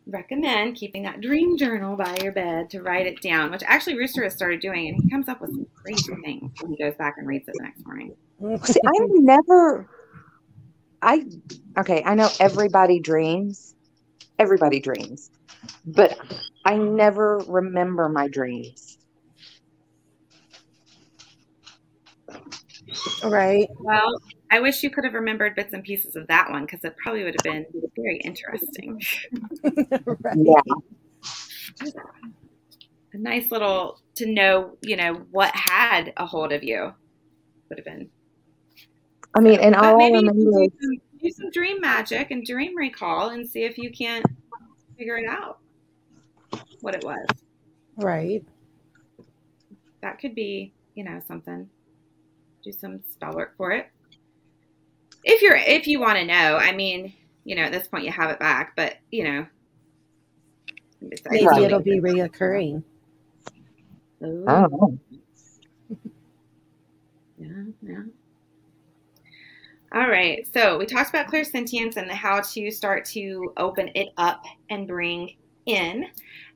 recommend 0.07 0.76
keeping 0.76 1.03
that 1.03 1.22
dream 1.22 1.57
journal 1.57 1.95
by 1.95 2.17
your 2.24 2.32
bed 2.32 2.70
to 2.72 2.82
write 2.82 3.05
it 3.05 3.22
down, 3.22 3.51
which 3.51 3.63
actually 3.65 3.97
Rooster 3.97 4.24
has 4.24 4.34
started 4.34 4.59
doing, 4.59 4.88
and 4.88 5.03
he 5.03 5.09
comes 5.09 5.28
up 5.28 5.41
with 5.41 5.51
some 5.51 5.67
crazy 5.76 6.15
things 6.24 6.51
when 6.61 6.72
he 6.72 6.78
goes 6.78 6.95
back 6.95 7.15
and 7.17 7.28
reads 7.28 7.47
it 7.47 7.55
the 7.57 7.63
next 7.63 7.86
morning. 7.86 8.15
See, 8.64 8.80
I'm 8.86 9.26
never 9.26 9.90
I 11.02 11.26
okay, 11.78 12.04
I 12.06 12.16
know 12.16 12.30
everybody 12.40 13.00
dreams. 13.00 13.76
Everybody 14.38 14.80
dreams. 14.80 15.32
But 15.86 16.18
I 16.66 16.78
never 16.78 17.40
remember 17.48 18.10
my 18.10 18.28
dreams. 18.28 18.98
All 23.24 23.30
right. 23.30 23.68
Well, 23.80 24.22
I 24.52 24.60
wish 24.60 24.84
you 24.84 24.90
could 24.90 25.04
have 25.04 25.14
remembered 25.14 25.56
bits 25.56 25.74
and 25.74 25.84
pieces 25.84 26.16
of 26.16 26.28
that 26.28 26.50
one 26.50 26.66
because 26.66 26.84
it 26.84 26.96
probably 27.02 27.24
would 27.24 27.36
have 27.40 27.54
been 27.54 27.66
very 27.96 28.18
interesting. 28.18 29.02
right. 30.22 30.38
Yeah. 30.38 31.86
A 33.14 33.18
nice 33.18 33.52
little 33.52 34.00
to 34.16 34.26
know, 34.26 34.78
you 34.82 34.96
know, 34.96 35.26
what 35.32 35.52
had 35.54 36.14
a 36.18 36.26
hold 36.26 36.52
of 36.52 36.64
you 36.64 36.94
would 37.70 37.80
have 37.80 37.86
been. 37.86 38.10
I 39.36 39.41
mean, 39.41 39.59
and 39.59 39.75
all 39.75 39.95
I 39.95 40.09
maybe 40.09 40.17
you 40.17 40.27
can 40.27 40.38
remember 40.38 40.67
do 40.67 40.71
some, 40.82 40.97
do 41.21 41.30
some 41.30 41.51
dream 41.51 41.80
magic 41.82 42.32
and 42.32 42.45
dream 42.45 42.75
recall 42.75 43.30
and 43.30 43.47
see 43.47 43.63
if 43.63 43.77
you 43.77 43.91
can't 43.91 44.25
figure 44.97 45.17
it 45.17 45.27
out 45.27 45.59
what 46.82 46.95
it 46.95 47.03
was. 47.03 47.25
Right. 47.97 48.43
That 50.01 50.19
could 50.19 50.34
be, 50.34 50.73
you 50.95 51.03
know, 51.03 51.21
something. 51.27 51.69
Do 52.63 52.71
some 52.71 53.01
spell 53.11 53.36
work 53.36 53.55
for 53.55 53.71
it. 53.71 53.88
If 55.23 55.41
you're 55.41 55.57
if 55.57 55.88
you 55.88 55.99
want 55.99 56.17
to 56.17 56.25
know, 56.25 56.57
I 56.57 56.71
mean, 56.71 57.13
you 57.43 57.55
know, 57.55 57.63
at 57.63 57.71
this 57.71 57.88
point 57.88 58.05
you 58.05 58.11
have 58.11 58.30
it 58.32 58.39
back, 58.39 58.75
but 58.75 58.97
you 59.11 59.23
know. 59.23 59.45
Maybe 61.01 61.45
Right. 61.45 61.61
it'll 61.61 61.80
be 61.80 62.01
reoccurring. 62.01 62.84
Ooh, 64.23 64.45
I 64.47 64.61
don't 64.61 64.71
know. 64.71 64.99
Yeah, 67.38 67.63
yeah. 67.82 68.03
All 69.94 70.08
right. 70.08 70.48
So 70.54 70.78
we 70.78 70.86
talked 70.86 71.10
about 71.10 71.28
clairsentience 71.28 71.98
and 71.98 72.12
how 72.12 72.42
to 72.42 72.70
start 72.70 73.06
to 73.06 73.54
open 73.58 73.90
it 73.96 74.10
up 74.18 74.44
and 74.70 74.88
bring 74.88 75.36
in 75.66 76.06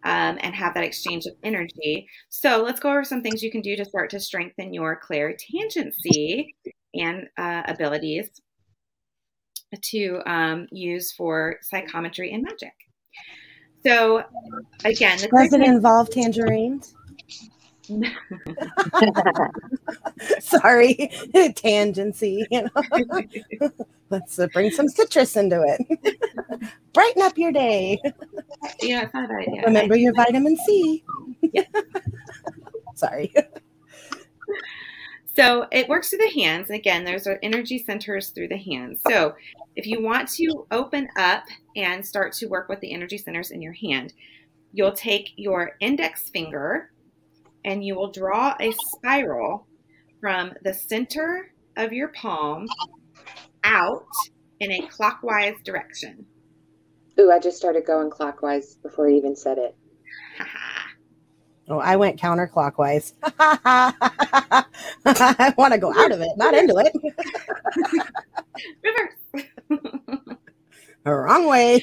um, 0.03 0.37
and 0.41 0.53
have 0.53 0.73
that 0.75 0.83
exchange 0.83 1.25
of 1.25 1.33
energy. 1.43 2.07
So 2.29 2.61
let's 2.61 2.79
go 2.79 2.89
over 2.89 3.03
some 3.03 3.21
things 3.21 3.41
you 3.41 3.51
can 3.51 3.61
do 3.61 3.75
to 3.75 3.85
start 3.85 4.09
to 4.11 4.19
strengthen 4.19 4.73
your 4.73 4.99
clairtangency 4.99 6.47
and 6.93 7.27
uh, 7.37 7.63
abilities 7.67 8.29
to 9.81 10.21
um, 10.27 10.67
use 10.71 11.11
for 11.11 11.57
psychometry 11.61 12.31
and 12.31 12.43
magic. 12.43 12.73
So 13.85 14.23
again, 14.85 15.17
Does 15.17 15.53
it 15.53 15.61
involve 15.61 16.09
tangerines? 16.11 16.95
Sorry, 20.39 20.95
tangency. 21.33 22.45
You 22.49 22.63
know, 22.63 22.69
let's 24.09 24.39
uh, 24.39 24.47
bring 24.53 24.71
some 24.71 24.87
citrus 24.87 25.35
into 25.35 25.61
it. 25.61 25.81
Brighten 26.93 27.21
up 27.21 27.37
your 27.37 27.51
day. 27.51 27.99
Yeah, 28.81 29.09
not 29.13 29.25
a 29.25 29.27
bad 29.27 29.47
idea. 29.47 29.63
Remember 29.65 29.97
your 29.97 30.13
vitamin 30.13 30.55
C. 30.65 31.03
Yeah. 31.41 31.65
Sorry. 32.95 33.33
So 35.35 35.67
it 35.71 35.89
works 35.89 36.09
through 36.09 36.19
the 36.19 36.41
hands. 36.41 36.69
Again, 36.69 37.03
there's 37.03 37.27
our 37.27 37.39
energy 37.41 37.79
centers 37.79 38.29
through 38.29 38.49
the 38.49 38.57
hands. 38.57 39.01
So 39.07 39.35
if 39.75 39.87
you 39.87 40.01
want 40.01 40.29
to 40.33 40.67
open 40.71 41.07
up 41.17 41.43
and 41.75 42.05
start 42.05 42.33
to 42.33 42.47
work 42.47 42.69
with 42.69 42.79
the 42.81 42.93
energy 42.93 43.17
centers 43.17 43.51
in 43.51 43.61
your 43.61 43.73
hand, 43.73 44.13
you'll 44.73 44.93
take 44.93 45.33
your 45.35 45.71
index 45.79 46.29
finger 46.29 46.91
and 47.65 47.83
you 47.83 47.95
will 47.95 48.11
draw 48.11 48.55
a 48.59 48.71
spiral 48.71 49.67
from 50.19 50.53
the 50.63 50.73
center 50.73 51.51
of 51.77 51.93
your 51.93 52.09
palm 52.09 52.67
out 53.63 54.05
in 54.59 54.71
a 54.71 54.87
clockwise 54.87 55.55
direction. 55.63 56.25
Ooh, 57.19 57.31
I 57.31 57.39
just 57.39 57.57
started 57.57 57.85
going 57.85 58.09
clockwise 58.09 58.75
before 58.75 59.09
you 59.09 59.17
even 59.17 59.35
said 59.35 59.57
it. 59.57 59.75
Oh, 61.69 61.79
I 61.79 61.95
went 61.95 62.19
counterclockwise. 62.19 63.13
I 63.39 64.65
want 65.57 65.73
to 65.73 65.79
go 65.79 65.93
out 65.93 66.11
of 66.11 66.19
it, 66.19 66.31
not 66.35 66.53
into 66.53 66.75
it. 66.75 66.93
Reverse. 68.83 69.47
Wrong 71.05 71.47
way. 71.47 71.81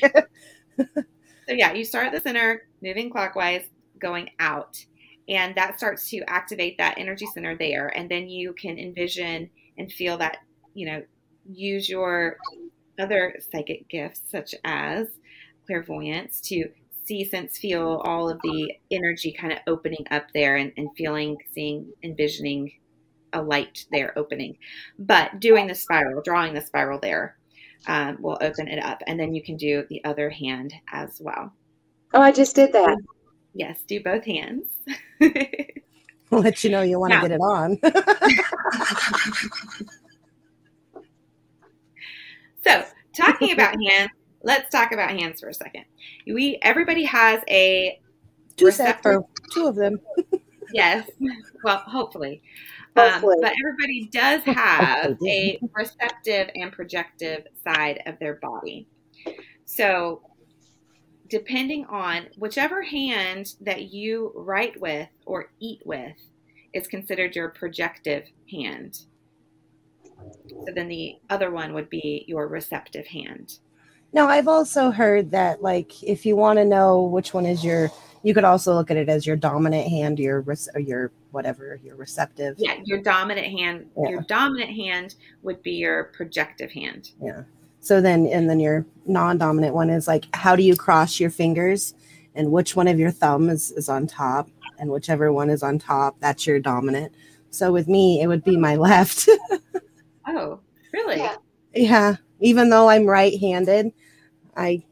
So 0.76 1.56
yeah, 1.56 1.72
you 1.72 1.84
start 1.84 2.06
at 2.06 2.12
the 2.12 2.20
center, 2.20 2.62
moving 2.82 3.10
clockwise, 3.10 3.64
going 3.98 4.30
out. 4.38 4.84
And 5.30 5.54
that 5.54 5.78
starts 5.78 6.10
to 6.10 6.18
activate 6.26 6.76
that 6.78 6.98
energy 6.98 7.26
center 7.26 7.56
there. 7.56 7.86
And 7.96 8.10
then 8.10 8.28
you 8.28 8.52
can 8.52 8.78
envision 8.78 9.48
and 9.78 9.90
feel 9.90 10.18
that, 10.18 10.38
you 10.74 10.86
know, 10.86 11.02
use 11.48 11.88
your 11.88 12.36
other 12.98 13.36
psychic 13.52 13.88
gifts, 13.88 14.22
such 14.28 14.54
as 14.64 15.06
clairvoyance, 15.66 16.40
to 16.40 16.68
see, 17.04 17.24
sense, 17.24 17.58
feel 17.58 18.02
all 18.04 18.28
of 18.28 18.40
the 18.42 18.74
energy 18.90 19.32
kind 19.32 19.52
of 19.52 19.60
opening 19.68 20.04
up 20.10 20.26
there 20.34 20.56
and, 20.56 20.72
and 20.76 20.88
feeling, 20.96 21.38
seeing, 21.52 21.92
envisioning 22.02 22.72
a 23.32 23.40
light 23.40 23.86
there 23.92 24.12
opening. 24.18 24.58
But 24.98 25.38
doing 25.38 25.68
the 25.68 25.74
spiral, 25.74 26.22
drawing 26.22 26.54
the 26.54 26.60
spiral 26.60 26.98
there, 26.98 27.36
um, 27.86 28.20
will 28.20 28.38
open 28.40 28.66
it 28.66 28.82
up. 28.84 29.00
And 29.06 29.18
then 29.18 29.32
you 29.32 29.42
can 29.42 29.56
do 29.56 29.84
the 29.88 30.04
other 30.04 30.28
hand 30.28 30.74
as 30.92 31.20
well. 31.20 31.52
Oh, 32.12 32.20
I 32.20 32.32
just 32.32 32.56
did 32.56 32.72
that. 32.72 32.98
Yes, 33.54 33.80
do 33.86 34.02
both 34.02 34.24
hands. 34.24 34.64
I'll 36.32 36.40
let 36.40 36.62
you 36.62 36.70
know 36.70 36.82
you 36.82 37.00
want 37.00 37.12
to 37.12 37.20
get 37.20 37.32
it 37.32 37.40
on. 37.40 37.78
So, 42.64 42.84
talking 43.16 43.52
about 43.52 43.74
hands, 43.88 44.10
let's 44.42 44.70
talk 44.70 44.92
about 44.92 45.10
hands 45.10 45.40
for 45.40 45.48
a 45.48 45.54
second. 45.54 45.84
We 46.26 46.58
everybody 46.62 47.04
has 47.04 47.42
a 47.48 48.00
two 48.56 48.66
Receptor. 48.66 49.22
two 49.52 49.66
of 49.66 49.76
them. 49.76 50.00
yes, 50.72 51.08
well, 51.64 51.78
hopefully. 51.78 52.42
Um, 52.96 53.22
but 53.22 53.52
everybody 53.60 54.08
does 54.12 54.42
have 54.42 55.16
a 55.24 55.58
receptive 55.72 56.50
and 56.54 56.72
projective 56.72 57.44
side 57.64 58.02
of 58.06 58.18
their 58.18 58.34
body. 58.34 58.86
So, 59.64 60.22
depending 61.30 61.86
on 61.86 62.26
whichever 62.36 62.82
hand 62.82 63.54
that 63.60 63.92
you 63.92 64.32
write 64.34 64.78
with 64.80 65.08
or 65.24 65.50
eat 65.60 65.80
with 65.84 66.16
is 66.74 66.86
considered 66.86 67.34
your 67.34 67.48
projective 67.48 68.28
hand. 68.50 69.02
So 70.50 70.66
then 70.74 70.88
the 70.88 71.16
other 71.30 71.50
one 71.50 71.72
would 71.72 71.88
be 71.88 72.24
your 72.28 72.48
receptive 72.48 73.06
hand. 73.06 73.58
No, 74.12 74.26
I've 74.26 74.48
also 74.48 74.90
heard 74.90 75.30
that 75.30 75.62
like 75.62 76.02
if 76.02 76.26
you 76.26 76.36
want 76.36 76.58
to 76.58 76.64
know 76.64 77.02
which 77.02 77.32
one 77.32 77.46
is 77.46 77.64
your, 77.64 77.90
you 78.24 78.34
could 78.34 78.44
also 78.44 78.74
look 78.74 78.90
at 78.90 78.96
it 78.96 79.08
as 79.08 79.24
your 79.24 79.36
dominant 79.36 79.88
hand, 79.88 80.18
your 80.18 80.44
or 80.74 80.80
your 80.80 81.12
whatever, 81.30 81.80
your 81.82 81.94
receptive. 81.94 82.56
Yeah, 82.58 82.74
your 82.84 83.00
dominant 83.00 83.46
hand. 83.46 83.88
Yeah. 83.96 84.10
Your 84.10 84.22
dominant 84.22 84.70
hand 84.70 85.14
would 85.42 85.62
be 85.62 85.72
your 85.72 86.04
projective 86.04 86.72
hand. 86.72 87.12
Yeah. 87.22 87.42
So 87.80 88.00
then, 88.00 88.26
and 88.26 88.48
then 88.48 88.60
your 88.60 88.86
non-dominant 89.06 89.74
one 89.74 89.90
is 89.90 90.06
like, 90.06 90.26
how 90.34 90.54
do 90.54 90.62
you 90.62 90.76
cross 90.76 91.18
your 91.18 91.30
fingers, 91.30 91.94
and 92.34 92.52
which 92.52 92.76
one 92.76 92.88
of 92.88 92.98
your 92.98 93.10
thumbs 93.10 93.70
is 93.70 93.70
is 93.72 93.88
on 93.88 94.06
top, 94.06 94.48
and 94.78 94.90
whichever 94.90 95.32
one 95.32 95.50
is 95.50 95.62
on 95.62 95.78
top, 95.78 96.16
that's 96.20 96.46
your 96.46 96.60
dominant. 96.60 97.12
So 97.50 97.72
with 97.72 97.88
me, 97.88 98.20
it 98.20 98.26
would 98.26 98.44
be 98.44 98.56
my 98.56 98.76
left. 98.88 99.28
Oh, 100.26 100.60
really? 100.92 101.16
Yeah. 101.16 101.36
yeah. 101.74 102.16
Even 102.40 102.70
though 102.70 102.88
I'm 102.88 103.06
right-handed, 103.06 103.92
I 104.56 104.82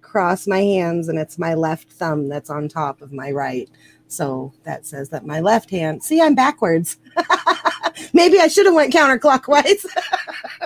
cross 0.00 0.46
my 0.46 0.60
hands, 0.60 1.08
and 1.08 1.18
it's 1.18 1.38
my 1.38 1.54
left 1.54 1.90
thumb 1.90 2.28
that's 2.28 2.50
on 2.50 2.68
top 2.68 3.00
of 3.02 3.12
my 3.12 3.30
right. 3.30 3.70
So 4.08 4.52
that 4.64 4.86
says 4.86 5.10
that 5.10 5.26
my 5.26 5.40
left 5.40 5.70
hand. 5.70 6.02
See, 6.02 6.20
I'm 6.20 6.34
backwards. 6.34 6.98
Maybe 8.12 8.40
I 8.40 8.48
should 8.48 8.66
have 8.66 8.74
went 8.74 8.92
counterclockwise. 8.92 9.84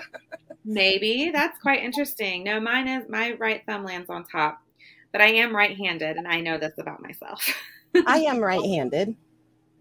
Maybe 0.65 1.31
that's 1.33 1.59
quite 1.61 1.83
interesting. 1.83 2.45
No, 2.45 2.61
mine 2.61 2.89
is 2.89 3.09
my 3.09 3.33
right 3.33 3.63
thumb 3.67 3.85
lands 3.85 4.09
on 4.11 4.25
top, 4.25 4.61
but 5.13 5.21
I 5.21 5.27
am 5.29 5.55
right-handed, 5.55 6.17
and 6.17 6.29
I 6.29 6.41
know 6.41 6.59
this 6.59 6.75
about 6.79 7.03
myself. 7.03 7.49
I 8.07 8.19
am 8.21 8.39
right-handed, 8.41 9.17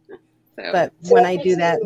So 0.60 0.72
but 0.72 0.94
when 1.10 1.26
I 1.26 1.38
do 1.38 1.56
that, 1.58 1.80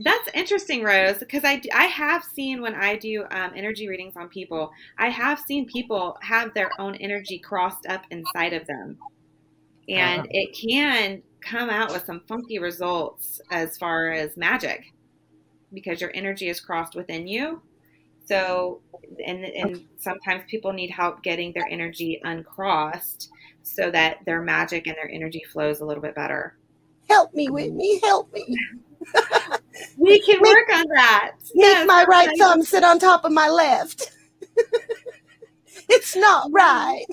That's 0.00 0.28
interesting, 0.34 0.82
Rose, 0.84 1.18
because 1.18 1.44
I, 1.44 1.60
I 1.74 1.84
have 1.86 2.22
seen 2.22 2.60
when 2.62 2.74
I 2.74 2.96
do 2.96 3.24
um, 3.30 3.52
energy 3.56 3.88
readings 3.88 4.14
on 4.16 4.28
people, 4.28 4.70
I 4.98 5.08
have 5.08 5.40
seen 5.40 5.66
people 5.66 6.16
have 6.22 6.54
their 6.54 6.72
own 6.80 6.94
energy 6.96 7.38
crossed 7.40 7.86
up 7.88 8.02
inside 8.10 8.52
of 8.52 8.66
them. 8.66 8.98
And 9.88 10.26
Ah. 10.26 10.28
it 10.30 10.56
can 10.68 11.22
come 11.40 11.70
out 11.70 11.90
with 11.92 12.04
some 12.04 12.22
funky 12.28 12.58
results 12.58 13.40
as 13.50 13.76
far 13.78 14.10
as 14.12 14.36
magic 14.36 14.84
because 15.72 16.00
your 16.00 16.10
energy 16.14 16.48
is 16.48 16.60
crossed 16.60 16.94
within 16.94 17.26
you. 17.26 17.62
So, 18.28 18.80
and, 19.24 19.44
and 19.44 19.84
sometimes 19.98 20.42
people 20.48 20.72
need 20.72 20.90
help 20.90 21.22
getting 21.22 21.52
their 21.54 21.66
energy 21.70 22.20
uncrossed 22.24 23.30
so 23.62 23.90
that 23.90 24.18
their 24.26 24.42
magic 24.42 24.86
and 24.86 24.96
their 24.96 25.10
energy 25.10 25.42
flows 25.52 25.80
a 25.80 25.84
little 25.84 26.02
bit 26.02 26.14
better. 26.14 26.56
help 27.08 27.32
me, 27.34 27.48
Whitney, 27.48 28.00
help 28.00 28.32
me. 28.32 28.44
We 29.96 30.20
can 30.20 30.40
Make- 30.42 30.54
work 30.54 30.68
on 30.74 30.84
that. 30.94 31.32
Make 31.54 31.54
Yes, 31.54 31.86
my 31.86 32.04
right 32.08 32.30
thumb 32.38 32.62
sit 32.62 32.82
on 32.84 32.98
top 32.98 33.24
of 33.24 33.32
my 33.32 33.48
left. 33.48 34.10
it's 35.88 36.16
not 36.16 36.48
right. 36.52 37.06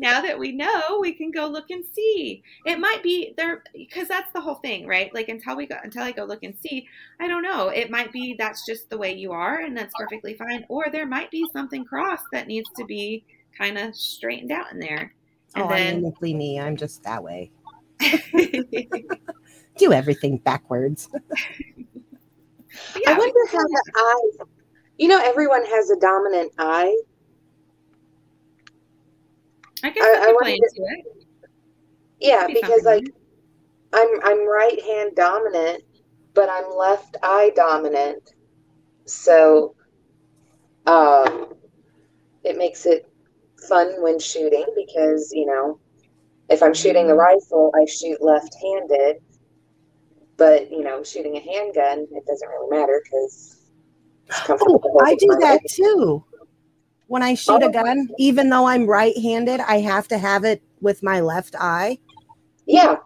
Now 0.00 0.22
that 0.22 0.38
we 0.38 0.52
know, 0.52 0.98
we 0.98 1.12
can 1.12 1.30
go 1.30 1.46
look 1.46 1.70
and 1.70 1.84
see. 1.94 2.42
It 2.64 2.80
might 2.80 3.02
be 3.02 3.34
there 3.36 3.62
because 3.74 4.08
that's 4.08 4.32
the 4.32 4.40
whole 4.40 4.54
thing, 4.56 4.86
right? 4.86 5.14
Like 5.14 5.28
until 5.28 5.56
we 5.56 5.66
go 5.66 5.76
until 5.84 6.02
I 6.02 6.12
go 6.12 6.24
look 6.24 6.42
and 6.42 6.54
see, 6.58 6.88
I 7.20 7.28
don't 7.28 7.42
know. 7.42 7.68
It 7.68 7.90
might 7.90 8.10
be 8.10 8.34
that's 8.38 8.64
just 8.64 8.88
the 8.88 8.96
way 8.96 9.14
you 9.14 9.32
are 9.32 9.58
and 9.60 9.76
that's 9.76 9.94
perfectly 9.96 10.34
fine. 10.34 10.64
Or 10.70 10.86
there 10.90 11.06
might 11.06 11.30
be 11.30 11.46
something 11.52 11.84
crossed 11.84 12.24
that 12.32 12.46
needs 12.46 12.70
to 12.76 12.84
be 12.86 13.24
kind 13.56 13.76
of 13.76 13.94
straightened 13.94 14.52
out 14.52 14.72
in 14.72 14.80
there. 14.80 15.14
And 15.54 15.64
oh, 15.64 15.68
then 15.68 15.96
I'm 15.96 16.02
uniquely 16.02 16.32
me. 16.32 16.58
I'm 16.58 16.76
just 16.76 17.02
that 17.02 17.22
way. 17.22 17.50
Do 19.76 19.92
everything 19.92 20.38
backwards. 20.38 21.10
I 23.06 23.18
wonder 23.18 23.40
how 23.52 23.58
the 23.58 23.82
eye. 23.94 24.44
You 24.96 25.08
know, 25.08 25.20
everyone 25.22 25.64
has 25.66 25.90
a 25.90 25.96
dominant 26.00 26.52
eye. 26.58 26.96
I 29.82 29.90
guess 29.90 30.04
I- 30.04 30.08
I, 30.08 30.12
I 30.22 30.26
could 30.26 30.34
wanted 30.34 30.44
play 30.44 30.56
to- 30.58 30.64
into 30.82 30.92
it. 30.98 31.26
Yeah, 32.20 32.46
be 32.46 32.54
because 32.54 32.82
something. 32.82 33.04
like 33.04 33.14
I'm 33.92 34.08
I'm 34.22 34.46
right 34.48 34.80
hand 34.82 35.12
dominant, 35.16 35.82
but 36.34 36.48
I'm 36.50 36.76
left 36.76 37.16
eye 37.22 37.50
dominant. 37.56 38.22
So 39.06 39.74
um 40.86 41.54
it 42.44 42.56
makes 42.56 42.86
it 42.86 43.06
fun 43.68 44.02
when 44.02 44.18
shooting 44.18 44.64
because, 44.74 45.30
you 45.32 45.44
know, 45.46 45.78
if 46.48 46.62
I'm 46.62 46.72
shooting 46.74 47.06
the 47.06 47.14
rifle, 47.14 47.70
I 47.74 47.84
shoot 47.84 48.22
left-handed. 48.22 49.16
But, 50.38 50.70
you 50.70 50.82
know, 50.82 51.02
shooting 51.04 51.36
a 51.36 51.40
handgun, 51.40 52.06
it 52.10 52.24
doesn't 52.26 52.48
really 52.48 52.70
matter 52.78 53.02
because 53.04 53.56
it's 54.26 54.40
comfortable. 54.46 54.80
Oh, 54.98 55.04
I 55.04 55.14
do 55.16 55.26
that 55.40 55.60
too. 55.70 56.24
When 57.10 57.24
I 57.24 57.34
shoot 57.34 57.60
a 57.64 57.66
Oh. 57.66 57.70
gun, 57.70 58.08
even 58.18 58.50
though 58.50 58.66
I'm 58.66 58.86
right 58.86 59.18
handed, 59.18 59.58
I 59.58 59.78
have 59.80 60.06
to 60.08 60.16
have 60.16 60.44
it 60.44 60.62
with 60.80 61.02
my 61.02 61.20
left 61.20 61.56
eye. 61.58 61.98
Yeah. 62.66 62.98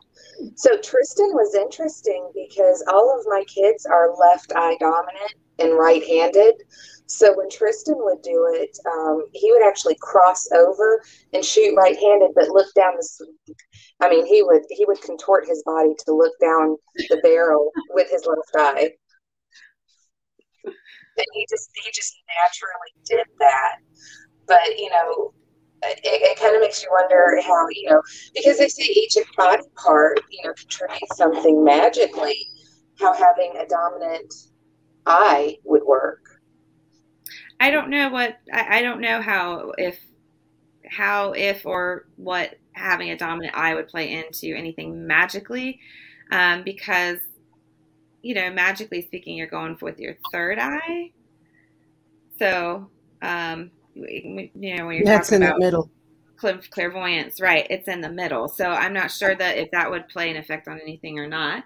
So 0.57 0.77
Tristan 0.77 1.33
was 1.33 1.55
interesting 1.55 2.31
because 2.35 2.85
all 2.93 3.19
of 3.19 3.25
my 3.27 3.45
kids 3.45 3.87
are 3.87 4.15
left 4.15 4.53
eye 4.55 4.77
dominant 4.79 5.33
and 5.59 5.79
right 5.79 6.07
handed. 6.07 6.53
So 7.07 7.35
when 7.35 7.49
Tristan 7.49 7.95
would 7.97 8.21
do 8.21 8.47
it, 8.53 8.77
um, 8.93 9.25
he 9.33 9.51
would 9.53 9.67
actually 9.67 9.97
cross 10.03 10.53
over 10.53 11.03
and 11.33 11.43
shoot 11.43 11.75
right-handed, 11.75 12.33
but 12.35 12.49
look 12.49 12.73
down 12.75 12.95
the. 12.97 13.27
I 14.01 14.11
mean, 14.11 14.27
he 14.27 14.43
would 14.43 14.65
he 14.69 14.85
would 14.85 15.01
contort 15.01 15.47
his 15.47 15.63
body 15.65 15.95
to 16.05 16.13
look 16.13 16.33
down 16.41 16.77
the 17.09 17.21
barrel 17.23 17.71
with 17.91 18.11
his 18.11 18.27
left 18.27 18.51
eye, 18.57 18.91
and 21.17 21.27
he 21.33 21.47
just 21.49 21.71
he 21.75 21.91
just 21.93 22.17
naturally 22.43 22.93
did 23.05 23.27
that. 23.39 23.77
But 24.47 24.79
you 24.79 24.91
know, 24.91 25.33
it, 25.83 26.01
it 26.05 26.39
kind 26.39 26.55
of 26.55 26.61
makes 26.61 26.83
you 26.83 26.89
wonder 26.93 27.41
how 27.43 27.67
you 27.71 27.91
know 27.91 28.03
because 28.35 28.59
they 28.59 28.69
say 28.69 28.85
each 28.85 29.17
body 29.37 29.63
part 29.77 30.21
you 30.31 30.45
know 30.45 30.53
contributes 30.55 31.17
something 31.17 31.65
magically. 31.65 32.47
How 33.01 33.13
having 33.13 33.55
a 33.59 33.67
dominant 33.67 34.33
eye 35.07 35.57
would 35.65 35.83
work. 35.85 36.21
I 37.61 37.71
don't 37.71 37.91
know 37.91 38.09
what 38.09 38.39
I, 38.53 38.79
I 38.79 38.83
don't 38.83 39.01
know 39.01 39.21
how 39.21 39.73
if 39.79 39.99
how 40.89 41.33
if 41.33 41.65
or 41.67 42.07
what 42.17 42.57
having 42.73 43.11
a 43.11 43.17
dominant 43.17 43.57
eye 43.57 43.75
would 43.75 43.89
play 43.89 44.13
into 44.13 44.55
anything 44.57 45.07
magically, 45.07 45.81
um, 46.31 46.63
because 46.63 47.19
you 48.25 48.35
know 48.35 48.51
magically 48.51 49.03
speaking, 49.03 49.37
you're 49.37 49.47
going 49.47 49.77
with 49.81 49.99
your 50.01 50.17
third 50.33 50.59
eye. 50.59 51.11
So 52.39 52.91
um, 53.23 53.71
you 53.95 54.51
know 54.55 54.87
when 54.87 54.97
you're 54.97 55.05
That's 55.05 55.29
talking 55.29 55.43
in 55.43 55.43
about 55.43 55.59
the 55.59 55.65
middle. 55.65 55.91
clairvoyance, 56.71 57.41
right? 57.41 57.67
It's 57.71 57.89
in 57.89 58.01
the 58.01 58.11
middle. 58.11 58.49
So 58.49 58.71
I'm 58.71 58.93
not 58.93 59.11
sure 59.11 59.35
that 59.35 59.59
if 59.59 59.71
that 59.71 59.91
would 59.91 60.09
play 60.09 60.31
an 60.31 60.37
effect 60.37 60.69
on 60.69 60.81
anything 60.81 61.19
or 61.19 61.29
not. 61.29 61.65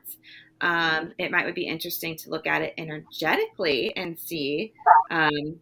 Um, 0.61 1.13
it 1.19 1.31
might 1.31 1.47
would 1.47 1.55
be 1.55 1.69
interesting 1.69 2.17
to 2.17 2.31
look 2.31 2.47
at 2.49 2.63
it 2.63 2.75
energetically 2.77 3.95
and 3.97 4.19
see. 4.19 4.73
Um, 5.11 5.61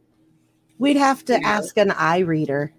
We'd 0.79 0.97
have 0.97 1.25
to 1.27 1.35
Yeah. 1.35 1.49
ask 1.49 1.77
an 1.77 1.91
eye 1.91 2.21
reader. 2.21 2.73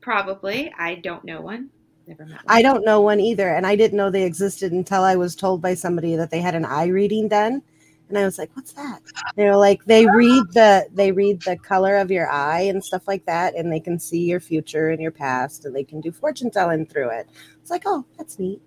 probably, 0.00 0.72
I 0.78 0.94
don't 0.94 1.24
know 1.24 1.40
one. 1.40 1.70
Never 2.06 2.24
met 2.24 2.44
one. 2.44 2.56
I 2.56 2.62
don't 2.62 2.84
know 2.84 3.00
one 3.00 3.18
either, 3.20 3.48
and 3.48 3.66
I 3.66 3.74
didn't 3.74 3.96
know 3.96 4.10
they 4.10 4.24
existed 4.24 4.72
until 4.72 5.02
I 5.02 5.16
was 5.16 5.34
told 5.34 5.60
by 5.60 5.74
somebody 5.74 6.14
that 6.16 6.30
they 6.30 6.40
had 6.40 6.54
an 6.54 6.64
eye 6.64 6.86
reading 6.86 7.26
done, 7.26 7.62
and 8.08 8.16
I 8.16 8.24
was 8.24 8.38
like, 8.38 8.50
"What's 8.54 8.72
that?" 8.74 9.02
They're 9.34 9.56
like, 9.56 9.84
"They 9.86 10.06
read 10.06 10.44
the 10.52 10.86
they 10.94 11.10
read 11.10 11.42
the 11.42 11.56
color 11.56 11.96
of 11.96 12.12
your 12.12 12.30
eye 12.30 12.60
and 12.62 12.84
stuff 12.84 13.08
like 13.08 13.26
that, 13.26 13.56
and 13.56 13.72
they 13.72 13.80
can 13.80 13.98
see 13.98 14.20
your 14.24 14.38
future 14.38 14.90
and 14.90 15.02
your 15.02 15.10
past, 15.10 15.64
and 15.64 15.74
they 15.74 15.82
can 15.82 16.00
do 16.00 16.12
fortune 16.12 16.50
telling 16.50 16.86
through 16.86 17.10
it." 17.10 17.28
It's 17.60 17.70
like, 17.70 17.82
"Oh, 17.86 18.04
that's 18.16 18.38
neat." 18.38 18.62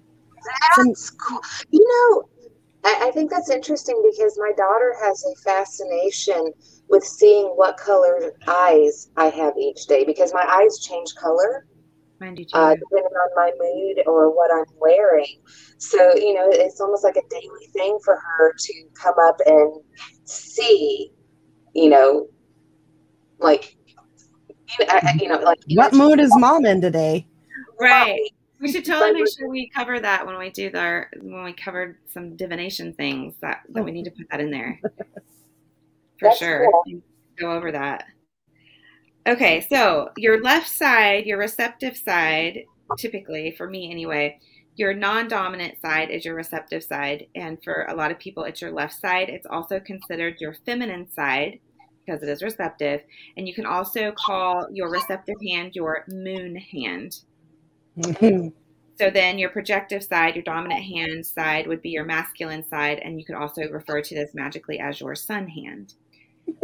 That's 0.75 1.09
cool. 1.11 1.39
You 1.71 1.85
know, 1.87 2.29
I, 2.83 3.07
I 3.07 3.11
think 3.11 3.31
that's 3.31 3.49
interesting 3.49 4.01
because 4.11 4.37
my 4.37 4.51
daughter 4.57 4.95
has 5.01 5.23
a 5.25 5.35
fascination 5.41 6.51
with 6.89 7.05
seeing 7.05 7.47
what 7.55 7.77
color 7.77 8.33
eyes 8.47 9.09
I 9.15 9.27
have 9.27 9.57
each 9.57 9.85
day 9.85 10.03
because 10.03 10.33
my 10.33 10.45
eyes 10.45 10.79
change 10.79 11.15
color 11.15 11.65
Mine 11.65 11.65
do 11.67 11.75
too. 11.75 11.78
Uh, 12.21 12.75
depending 12.75 13.13
on 13.13 13.29
my 13.35 13.51
mood 13.59 14.03
or 14.05 14.35
what 14.35 14.51
I'm 14.53 14.65
wearing. 14.79 15.41
So, 15.77 16.15
you 16.15 16.33
know, 16.33 16.47
it's 16.49 16.79
almost 16.81 17.03
like 17.03 17.15
a 17.15 17.27
daily 17.29 17.67
thing 17.73 17.97
for 18.03 18.15
her 18.15 18.53
to 18.57 18.73
come 19.01 19.15
up 19.21 19.37
and 19.45 19.81
see, 20.25 21.11
you 21.73 21.89
know, 21.89 22.27
like, 23.39 23.75
you 24.49 24.85
know, 24.85 24.93
I- 24.93 25.01
I- 25.03 25.17
you 25.21 25.29
know 25.29 25.39
like 25.39 25.59
What 25.75 25.93
mood 25.93 26.19
is 26.19 26.35
mom 26.35 26.65
in 26.65 26.81
today? 26.81 27.25
right. 27.79 28.19
We 28.59 28.71
should 28.71 28.83
totally 28.83 29.13
make 29.13 29.27
sure 29.37 29.49
we 29.49 29.69
cover 29.73 29.99
that 30.01 30.27
when 30.27 30.37
we 30.37 30.49
do 30.49 30.69
the 30.69 31.05
when 31.21 31.45
we 31.45 31.53
covered 31.53 31.97
some 32.07 32.35
divination 32.35 32.93
things 32.93 33.35
that, 33.41 33.61
that 33.69 33.85
we 33.85 33.91
need 33.91 34.03
to 34.03 34.11
put 34.11 34.27
that 34.31 34.41
in 34.41 34.51
there. 34.51 34.79
For 36.19 36.27
That's 36.27 36.39
sure. 36.39 36.69
cool. 36.69 37.01
Go 37.39 37.53
over 37.53 37.71
that. 37.71 38.03
Okay, 39.29 39.61
so 39.69 40.09
your 40.17 40.41
left 40.41 40.67
side, 40.67 41.27
your 41.27 41.37
receptive 41.37 41.95
side, 41.95 42.63
typically 42.97 43.51
for 43.55 43.69
me 43.69 43.91
anyway, 43.91 44.39
your 44.75 44.91
non-dominant 44.95 45.79
side 45.79 46.09
is 46.09 46.25
your 46.25 46.33
receptive 46.33 46.83
side, 46.83 47.27
and 47.35 47.63
for 47.63 47.85
a 47.89 47.95
lot 47.95 48.09
of 48.09 48.17
people, 48.17 48.43
it's 48.43 48.59
your 48.59 48.71
left 48.71 48.99
side. 48.99 49.29
It's 49.29 49.45
also 49.45 49.79
considered 49.79 50.37
your 50.39 50.55
feminine 50.65 51.11
side 51.11 51.59
because 52.03 52.23
it 52.23 52.29
is 52.29 52.41
receptive, 52.41 53.01
and 53.37 53.47
you 53.47 53.53
can 53.53 53.67
also 53.67 54.11
call 54.13 54.67
your 54.71 54.89
receptive 54.89 55.35
hand 55.47 55.75
your 55.75 56.05
moon 56.07 56.55
hand. 56.55 57.19
So 58.99 59.09
then 59.09 59.39
your 59.39 59.49
projective 59.49 60.03
side, 60.03 60.35
your 60.35 60.43
dominant 60.43 60.83
hand 60.83 61.25
side 61.25 61.67
would 61.67 61.81
be 61.81 61.89
your 61.89 62.03
masculine 62.03 62.67
side, 62.67 62.99
and 62.99 63.17
you 63.17 63.25
could 63.25 63.37
also 63.37 63.61
refer 63.69 64.01
to 64.01 64.13
this 64.13 64.33
magically 64.33 64.77
as 64.77 64.99
your 64.99 65.15
sun 65.15 65.47
hand. 65.47 65.93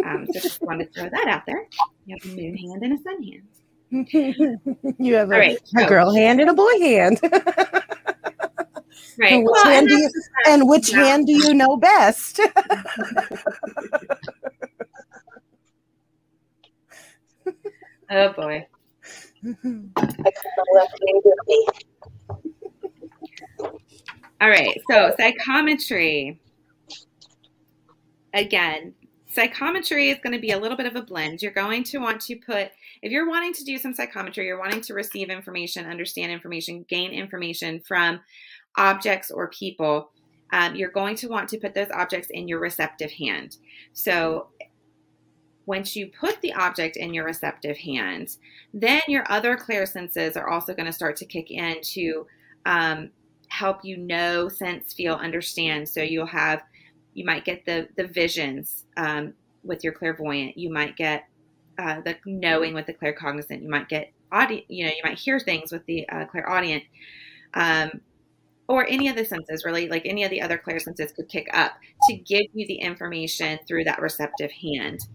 Um, 0.05 0.27
so 0.31 0.39
just 0.39 0.61
wanted 0.61 0.93
to 0.93 0.99
throw 0.99 1.09
that 1.09 1.27
out 1.27 1.43
there. 1.45 1.67
You 2.05 2.17
have 2.21 2.31
a 2.31 2.35
moon 2.35 2.57
hand 2.57 2.83
and 2.83 2.93
a 2.93 3.01
sun 3.01 3.23
hand. 3.23 3.47
you 4.99 5.15
have 5.15 5.27
a, 5.27 5.37
right, 5.37 5.57
a 5.57 5.79
so- 5.81 5.87
girl 5.87 6.13
hand 6.13 6.41
and 6.41 6.49
a 6.49 6.53
boy 6.53 6.79
hand. 6.79 7.19
Right. 9.17 9.31
And 9.31 9.43
which, 9.45 9.51
Well, 9.53 9.65
hand, 9.65 9.87
and 9.87 9.87
do 9.87 9.95
you, 9.95 10.11
and 10.47 10.67
which 10.69 10.91
yeah. 10.91 11.05
hand 11.05 11.25
do 11.25 11.31
you 11.31 11.53
know 11.53 11.77
best? 11.77 12.39
Oh 18.09 18.33
boy. 18.33 18.67
I 19.45 19.53
call 19.63 19.93
my 19.95 20.79
left 20.79 20.99
hand 21.07 21.21
with. 21.23 21.69
All 24.41 24.49
right. 24.49 24.79
So 24.89 25.13
psychometry. 25.17 26.39
Again, 28.33 28.93
psychometry 29.35 30.09
is 30.09 30.17
going 30.23 30.33
to 30.33 30.39
be 30.39 30.51
a 30.51 30.57
little 30.57 30.77
bit 30.77 30.87
of 30.87 30.95
a 30.95 31.01
blend. 31.01 31.41
You're 31.41 31.51
going 31.51 31.83
to 31.85 31.99
want 31.99 32.21
to 32.21 32.35
put, 32.37 32.71
if 33.01 33.11
you're 33.11 33.29
wanting 33.29 33.53
to 33.53 33.63
do 33.63 33.77
some 33.77 33.93
psychometry, 33.93 34.47
you're 34.47 34.59
wanting 34.59 34.81
to 34.81 34.93
receive 34.93 35.29
information, 35.29 35.85
understand 35.85 36.31
information, 36.31 36.85
gain 36.87 37.11
information 37.11 37.81
from 37.81 38.21
objects 38.77 39.29
or 39.29 39.49
people, 39.49 40.09
um, 40.53 40.75
you're 40.75 40.89
going 40.89 41.15
to 41.17 41.27
want 41.27 41.49
to 41.49 41.57
put 41.57 41.73
those 41.73 41.89
objects 41.91 42.29
in 42.31 42.47
your 42.47 42.59
receptive 42.59 43.11
hand. 43.11 43.57
So 43.93 44.47
once 45.65 45.95
you 45.95 46.07
put 46.07 46.41
the 46.41 46.53
object 46.53 46.95
in 46.95 47.13
your 47.13 47.25
receptive 47.25 47.77
hand, 47.77 48.37
then 48.73 49.01
your 49.07 49.29
other 49.31 49.57
clair 49.57 49.85
senses 49.85 50.37
are 50.37 50.49
also 50.49 50.73
going 50.73 50.85
to 50.85 50.93
start 50.93 51.15
to 51.17 51.25
kick 51.25 51.51
in 51.51 51.81
to 51.81 52.27
um, 52.65 53.09
help 53.47 53.83
you 53.83 53.97
know, 53.97 54.47
sense, 54.47 54.93
feel, 54.93 55.15
understand. 55.15 55.89
So 55.89 56.01
you'll 56.01 56.25
have, 56.27 56.63
you 57.15 57.25
might 57.25 57.45
get 57.45 57.65
the 57.65 57.87
the 57.95 58.05
visions 58.05 58.85
um, 58.97 59.33
with 59.63 59.83
your 59.83 59.93
clairvoyant. 59.93 60.57
You 60.57 60.71
might 60.71 60.95
get 60.95 61.27
uh, 61.79 62.01
the 62.01 62.17
knowing 62.25 62.75
with 62.75 62.85
the 62.85 62.93
claircognizant. 62.93 63.63
You 63.63 63.69
might 63.69 63.89
get 63.89 64.11
audio. 64.31 64.61
You 64.67 64.85
know, 64.85 64.91
you 64.91 65.01
might 65.03 65.17
hear 65.17 65.39
things 65.39 65.71
with 65.71 65.85
the 65.87 66.07
uh, 66.09 66.25
clairaudient. 66.25 66.83
Um, 67.53 68.01
or 68.67 68.87
any 68.87 69.07
of 69.07 69.15
the 69.15 69.23
senses, 69.23 69.63
really, 69.63 69.87
like 69.87 70.05
any 70.05 70.23
of 70.23 70.31
the 70.31 70.41
other 70.41 70.57
clair 70.57 70.79
senses 70.79 71.11
could 71.11 71.29
kick 71.29 71.47
up 71.53 71.73
to 72.09 72.15
give 72.15 72.47
you 72.53 72.67
the 72.67 72.75
information 72.75 73.59
through 73.67 73.83
that 73.85 74.01
receptive 74.01 74.51
hand. 74.51 75.07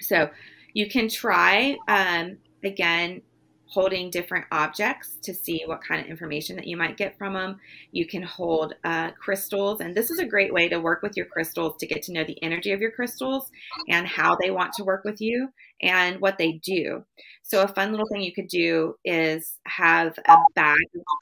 So 0.00 0.30
you 0.74 0.88
can 0.88 1.08
try 1.08 1.76
um, 1.88 2.36
again 2.62 3.22
holding 3.66 4.10
different 4.10 4.46
objects 4.52 5.16
to 5.22 5.34
see 5.34 5.62
what 5.66 5.82
kind 5.82 6.00
of 6.00 6.06
information 6.06 6.56
that 6.56 6.66
you 6.66 6.76
might 6.76 6.96
get 6.96 7.16
from 7.18 7.34
them. 7.34 7.58
You 7.92 8.06
can 8.06 8.22
hold 8.22 8.74
uh, 8.84 9.10
crystals, 9.12 9.80
and 9.80 9.94
this 9.94 10.10
is 10.10 10.18
a 10.18 10.26
great 10.26 10.52
way 10.52 10.68
to 10.68 10.80
work 10.80 11.02
with 11.02 11.16
your 11.16 11.26
crystals 11.26 11.76
to 11.78 11.86
get 11.86 12.02
to 12.04 12.12
know 12.12 12.24
the 12.24 12.40
energy 12.42 12.72
of 12.72 12.80
your 12.80 12.90
crystals 12.90 13.50
and 13.88 14.06
how 14.06 14.36
they 14.40 14.50
want 14.50 14.72
to 14.74 14.84
work 14.84 15.04
with 15.04 15.20
you 15.20 15.48
and 15.82 16.20
what 16.20 16.38
they 16.38 16.52
do. 16.64 17.04
So, 17.42 17.62
a 17.62 17.68
fun 17.68 17.90
little 17.90 18.06
thing 18.12 18.22
you 18.22 18.32
could 18.32 18.48
do 18.48 18.96
is 19.04 19.58
have 19.66 20.18
a 20.26 20.36
bag, 20.54 20.76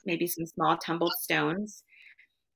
maybe 0.05 0.27
some 0.27 0.45
small 0.45 0.77
tumbled 0.77 1.13
stones, 1.21 1.83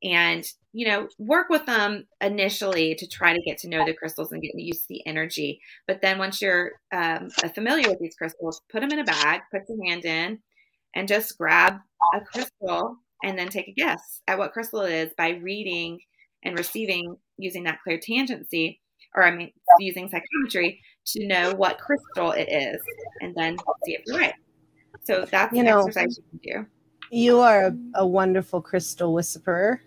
and 0.04 0.46
you 0.74 0.88
know 0.88 1.08
work 1.18 1.50
with 1.50 1.66
them 1.66 2.06
initially 2.22 2.94
to 2.96 3.08
try 3.08 3.34
to 3.34 3.42
get 3.42 3.58
to 3.60 3.68
know 3.70 3.84
the 3.86 3.94
crystals 3.94 4.32
and 4.32 4.42
get 4.42 4.52
used 4.56 4.82
to 4.82 4.88
the 4.90 5.06
energy. 5.08 5.60
But 5.88 6.02
then 6.02 6.20
once 6.20 6.42
you're 6.42 6.74
um, 6.92 7.30
familiar 7.56 7.90
with 7.90 8.00
these 8.00 8.16
crystals 8.16 8.62
put 8.72 8.82
them 8.82 8.92
in 8.92 9.00
a 9.00 9.04
bag 9.04 9.42
put 9.52 9.64
your 9.68 9.84
hand 9.88 10.06
in 10.06 10.40
and 10.96 11.08
just 11.08 11.38
grab 11.38 11.76
a 12.14 12.22
crystal 12.22 12.98
and 13.24 13.38
then 13.38 13.50
take 13.50 13.68
a 13.68 13.74
guess 13.74 14.22
at 14.28 14.38
what 14.38 14.54
crystal 14.54 14.82
it 14.82 14.94
is 14.94 15.12
by 15.18 15.30
reading 15.30 16.00
and 16.44 16.58
receiving 16.58 17.18
using 17.38 17.64
that 17.64 17.80
clairtangency 17.86 18.78
or 19.16 19.24
i 19.24 19.32
mean 19.36 19.52
using 19.80 20.08
psychometry 20.10 20.80
to 21.06 21.26
know 21.26 21.54
what 21.56 21.80
crystal 21.80 22.32
it 22.32 22.48
is 22.52 22.80
and 23.22 23.34
then 23.36 23.58
see 23.86 23.94
if 23.94 24.02
you're 24.06 24.18
right. 24.18 24.34
So 25.04 25.26
that's 25.30 25.54
You 25.54 25.62
an 25.62 25.66
know- 25.66 25.80
exercise 25.80 26.18
you 26.18 26.24
can 26.40 26.62
do. 26.64 26.68
You 27.10 27.40
are 27.40 27.68
a, 27.68 27.78
a 27.96 28.06
wonderful 28.06 28.62
crystal 28.62 29.14
whisperer. 29.14 29.82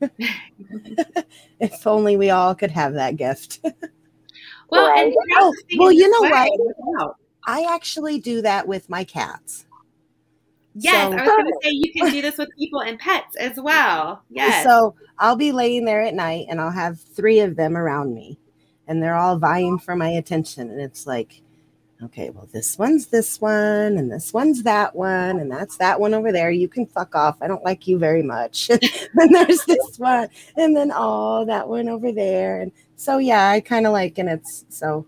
if 1.60 1.86
only 1.86 2.16
we 2.16 2.30
all 2.30 2.54
could 2.54 2.70
have 2.70 2.94
that 2.94 3.16
gift. 3.16 3.60
well 4.70 4.88
Right. 4.90 5.06
and 5.06 5.14
Oh, 5.36 5.52
practicing 5.52 5.78
well, 5.78 5.92
you 5.92 6.10
know 6.10 6.22
way 6.22 6.30
what? 6.30 6.76
will. 6.78 7.16
I 7.44 7.72
actually 7.74 8.18
do 8.18 8.42
that 8.42 8.66
with 8.66 8.88
my 8.90 9.04
cats. 9.04 9.66
Yes, 10.74 10.94
So- 10.94 11.12
I 11.16 11.22
was 11.22 11.28
going 11.30 11.46
to 11.46 11.58
say 11.62 11.70
you 11.70 11.92
can 11.92 12.10
do 12.12 12.20
this 12.22 12.36
with 12.38 12.48
people 12.58 12.82
and 12.82 12.98
pets 12.98 13.36
as 13.36 13.56
well. 13.58 14.22
Yes. 14.30 14.64
So 14.64 14.94
I'll 15.18 15.36
be 15.36 15.52
laying 15.52 15.84
there 15.84 16.02
at 16.02 16.14
night 16.14 16.46
and 16.50 16.60
I'll 16.60 16.70
have 16.70 17.00
three 17.00 17.40
of 17.40 17.56
them 17.56 17.76
around 17.76 18.14
me 18.14 18.38
and 18.86 19.02
they're 19.02 19.14
all 19.16 19.38
vying 19.38 19.78
for 19.78 19.96
my 19.96 20.08
attention. 20.08 20.70
And 20.70 20.80
it's 20.80 21.06
like, 21.06 21.40
okay, 22.02 22.30
well, 22.30 22.48
this 22.52 22.78
one's 22.78 23.06
this 23.06 23.40
one 23.40 23.96
and 23.96 24.10
this 24.10 24.32
one's 24.32 24.62
that 24.64 24.94
one 24.94 25.38
and 25.38 25.50
that's 25.50 25.76
that 25.78 25.98
one 26.00 26.14
over 26.14 26.32
there. 26.32 26.50
You 26.50 26.68
can 26.68 26.86
fuck 26.86 27.14
off. 27.14 27.36
I 27.40 27.48
don't 27.48 27.64
like 27.64 27.86
you 27.86 27.98
very 27.98 28.22
much. 28.22 28.70
and 28.70 29.34
there's 29.34 29.64
this 29.64 29.98
one 29.98 30.28
and 30.56 30.76
then 30.76 30.92
oh, 30.94 31.44
that 31.46 31.68
one 31.68 31.88
over 31.88 32.12
there. 32.12 32.60
And 32.60 32.72
so, 32.96 33.18
yeah, 33.18 33.48
I 33.48 33.60
kind 33.60 33.86
of 33.86 33.92
like, 33.92 34.18
and 34.18 34.28
it's 34.28 34.64
so 34.68 35.06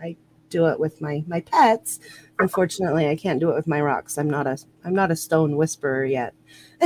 I 0.00 0.16
do 0.50 0.66
it 0.66 0.78
with 0.78 1.00
my, 1.00 1.24
my 1.26 1.40
pets. 1.40 2.00
Unfortunately, 2.38 3.08
I 3.08 3.16
can't 3.16 3.40
do 3.40 3.50
it 3.50 3.54
with 3.54 3.66
my 3.66 3.80
rocks. 3.80 4.18
I'm 4.18 4.30
not 4.30 4.46
a, 4.46 4.58
I'm 4.84 4.94
not 4.94 5.10
a 5.10 5.16
stone 5.16 5.56
whisperer 5.56 6.04
yet. 6.04 6.34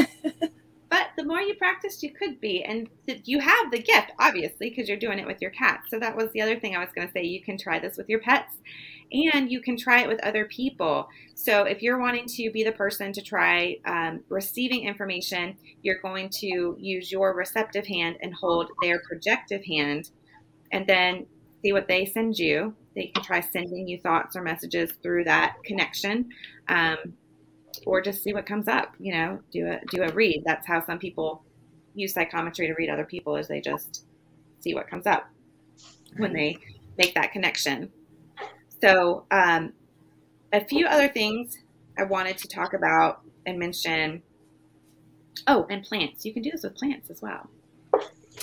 But 0.90 1.08
the 1.16 1.24
more 1.24 1.40
you 1.40 1.54
practice, 1.54 2.02
you 2.02 2.10
could 2.10 2.40
be. 2.40 2.64
And 2.64 2.88
you 3.24 3.40
have 3.40 3.70
the 3.70 3.78
gift, 3.78 4.12
obviously, 4.18 4.70
because 4.70 4.88
you're 4.88 4.96
doing 4.96 5.18
it 5.18 5.26
with 5.26 5.40
your 5.42 5.50
cat. 5.50 5.82
So 5.88 5.98
that 5.98 6.16
was 6.16 6.30
the 6.32 6.40
other 6.40 6.58
thing 6.58 6.74
I 6.74 6.78
was 6.78 6.88
going 6.94 7.06
to 7.06 7.12
say. 7.12 7.24
You 7.24 7.42
can 7.42 7.58
try 7.58 7.78
this 7.78 7.96
with 7.96 8.08
your 8.08 8.20
pets 8.20 8.56
and 9.12 9.50
you 9.50 9.60
can 9.60 9.76
try 9.76 10.02
it 10.02 10.08
with 10.08 10.22
other 10.22 10.44
people. 10.46 11.08
So 11.34 11.62
if 11.62 11.82
you're 11.82 11.98
wanting 11.98 12.26
to 12.26 12.50
be 12.50 12.64
the 12.64 12.72
person 12.72 13.12
to 13.12 13.22
try 13.22 13.78
um, 13.84 14.20
receiving 14.28 14.84
information, 14.84 15.56
you're 15.82 16.00
going 16.00 16.28
to 16.40 16.76
use 16.78 17.10
your 17.10 17.34
receptive 17.34 17.86
hand 17.86 18.16
and 18.22 18.34
hold 18.34 18.70
their 18.82 19.00
projective 19.00 19.64
hand 19.64 20.10
and 20.72 20.86
then 20.86 21.26
see 21.62 21.72
what 21.72 21.88
they 21.88 22.04
send 22.04 22.38
you. 22.38 22.74
They 22.94 23.06
can 23.06 23.22
try 23.22 23.40
sending 23.40 23.88
you 23.88 23.98
thoughts 23.98 24.36
or 24.36 24.42
messages 24.42 24.92
through 25.02 25.24
that 25.24 25.56
connection. 25.64 26.28
Um, 26.68 27.14
or 27.86 28.00
just 28.00 28.22
see 28.22 28.32
what 28.32 28.46
comes 28.46 28.66
up 28.68 28.94
you 28.98 29.12
know 29.12 29.38
do 29.52 29.66
a 29.66 29.80
do 29.90 30.02
a 30.02 30.10
read 30.12 30.42
that's 30.44 30.66
how 30.66 30.84
some 30.84 30.98
people 30.98 31.44
use 31.94 32.12
psychometry 32.14 32.66
to 32.66 32.74
read 32.74 32.90
other 32.90 33.04
people 33.04 33.36
is 33.36 33.48
they 33.48 33.60
just 33.60 34.04
see 34.60 34.74
what 34.74 34.88
comes 34.88 35.06
up 35.06 35.28
when 36.16 36.32
they 36.32 36.56
make 36.96 37.14
that 37.14 37.32
connection 37.32 37.90
so 38.82 39.24
um, 39.30 39.72
a 40.52 40.64
few 40.64 40.86
other 40.86 41.08
things 41.08 41.56
i 41.98 42.04
wanted 42.04 42.38
to 42.38 42.48
talk 42.48 42.74
about 42.74 43.20
and 43.46 43.58
mention. 43.58 44.22
Oh 45.46 45.66
and 45.70 45.82
plants. 45.82 46.24
You 46.24 46.32
can 46.34 46.42
do 46.42 46.50
this 46.50 46.62
with 46.62 46.76
plants 46.76 47.10
as 47.10 47.22
well. 47.22 47.48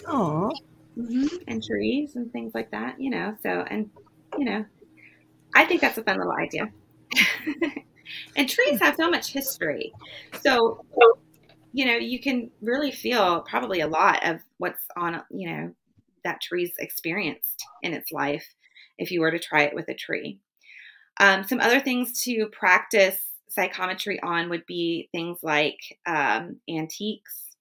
Oh, 0.07 0.51
hmm 0.95 1.27
and 1.47 1.63
trees 1.63 2.15
and 2.15 2.31
things 2.31 2.53
like 2.55 2.71
that 2.71 2.99
you 2.99 3.09
know 3.09 3.35
so 3.43 3.65
and 3.69 3.89
you 4.37 4.45
know 4.45 4.63
i 5.53 5.65
think 5.65 5.81
that's 5.81 5.97
a 5.97 6.03
fun 6.03 6.17
little 6.17 6.33
idea. 6.33 6.71
And 8.37 8.47
trees 8.47 8.79
have 8.81 8.95
so 8.95 9.09
much 9.09 9.31
history. 9.33 9.91
So 10.41 10.79
you 11.73 11.85
know 11.85 11.95
you 11.97 12.19
can 12.19 12.51
really 12.61 12.91
feel 12.91 13.41
probably 13.41 13.81
a 13.81 13.87
lot 13.87 14.25
of 14.27 14.41
what's 14.57 14.85
on 14.95 15.21
you 15.31 15.49
know 15.49 15.73
that 16.23 16.41
tree's 16.41 16.71
experienced 16.79 17.65
in 17.81 17.93
its 17.93 18.11
life 18.11 18.45
if 18.97 19.11
you 19.11 19.21
were 19.21 19.31
to 19.31 19.39
try 19.39 19.63
it 19.63 19.75
with 19.75 19.87
a 19.89 19.93
tree 19.93 20.39
um, 21.19 21.43
some 21.43 21.59
other 21.59 21.79
things 21.79 22.23
to 22.23 22.47
practice 22.47 23.17
psychometry 23.49 24.19
on 24.21 24.49
would 24.49 24.65
be 24.65 25.09
things 25.11 25.39
like 25.41 25.79
um, 26.05 26.57
antiques 26.69 27.55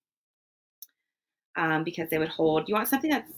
um, 1.57 1.85
because 1.85 2.11
they 2.11 2.19
would 2.19 2.29
hold. 2.29 2.69
You 2.69 2.75
want 2.75 2.89
something 2.89 3.11
that's 3.11 3.31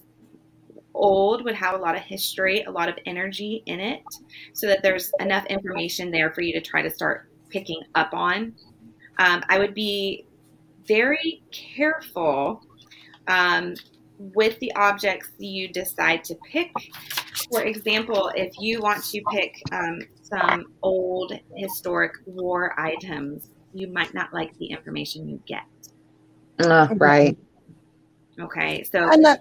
old, 0.94 1.44
would 1.44 1.54
have 1.54 1.74
a 1.74 1.78
lot 1.78 1.94
of 1.94 2.02
history, 2.02 2.62
a 2.62 2.70
lot 2.70 2.88
of 2.88 2.96
energy 3.04 3.62
in 3.66 3.78
it, 3.78 4.02
so 4.54 4.66
that 4.66 4.82
there's 4.82 5.12
enough 5.20 5.44
information 5.46 6.10
there 6.10 6.32
for 6.32 6.40
you 6.40 6.54
to 6.54 6.60
try 6.60 6.80
to 6.80 6.90
start 6.90 7.30
picking 7.50 7.82
up 7.94 8.14
on. 8.14 8.54
Um, 9.18 9.42
I 9.48 9.58
would 9.58 9.74
be 9.74 10.26
very 10.86 11.42
careful 11.52 12.62
um, 13.28 13.74
with 14.18 14.58
the 14.60 14.74
objects 14.76 15.28
you 15.38 15.68
decide 15.68 16.24
to 16.24 16.34
pick. 16.50 16.72
For 17.50 17.62
example, 17.62 18.30
if 18.34 18.52
you 18.58 18.80
want 18.80 19.04
to 19.04 19.22
pick 19.30 19.54
um, 19.72 20.00
some 20.22 20.64
old 20.82 21.32
historic 21.56 22.12
war 22.26 22.78
items, 22.78 23.48
you 23.72 23.88
might 23.88 24.14
not 24.14 24.32
like 24.32 24.56
the 24.58 24.66
information 24.66 25.28
you 25.28 25.40
get. 25.46 25.64
Uh, 26.58 26.88
right. 26.96 27.36
Okay, 28.40 28.84
so 28.84 29.08
I'm 29.10 29.20
not. 29.20 29.40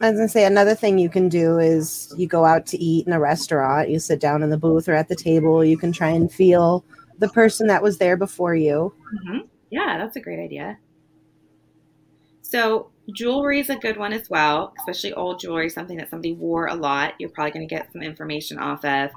I 0.00 0.10
was 0.10 0.18
gonna 0.18 0.28
say 0.28 0.44
another 0.44 0.74
thing 0.74 0.98
you 0.98 1.08
can 1.08 1.28
do 1.28 1.58
is 1.58 2.12
you 2.16 2.28
go 2.28 2.44
out 2.44 2.66
to 2.66 2.78
eat 2.78 3.06
in 3.06 3.12
a 3.12 3.20
restaurant. 3.20 3.90
You 3.90 3.98
sit 3.98 4.20
down 4.20 4.42
in 4.42 4.50
the 4.50 4.58
booth 4.58 4.88
or 4.88 4.94
at 4.94 5.08
the 5.08 5.16
table. 5.16 5.64
You 5.64 5.76
can 5.76 5.92
try 5.92 6.10
and 6.10 6.32
feel 6.32 6.84
the 7.18 7.28
person 7.28 7.66
that 7.66 7.82
was 7.82 7.98
there 7.98 8.16
before 8.16 8.54
you. 8.54 8.94
Mhm. 9.24 9.48
Yeah, 9.70 9.98
that's 9.98 10.16
a 10.16 10.20
great 10.20 10.38
idea. 10.38 10.78
So, 12.50 12.88
jewelry 13.12 13.60
is 13.60 13.68
a 13.68 13.76
good 13.76 13.98
one 13.98 14.14
as 14.14 14.30
well, 14.30 14.72
especially 14.78 15.12
old 15.12 15.38
jewelry, 15.38 15.68
something 15.68 15.98
that 15.98 16.08
somebody 16.08 16.32
wore 16.32 16.68
a 16.68 16.74
lot. 16.74 17.12
You're 17.18 17.28
probably 17.28 17.50
going 17.50 17.68
to 17.68 17.74
get 17.74 17.92
some 17.92 18.00
information 18.00 18.58
off 18.58 18.82
of. 18.86 19.10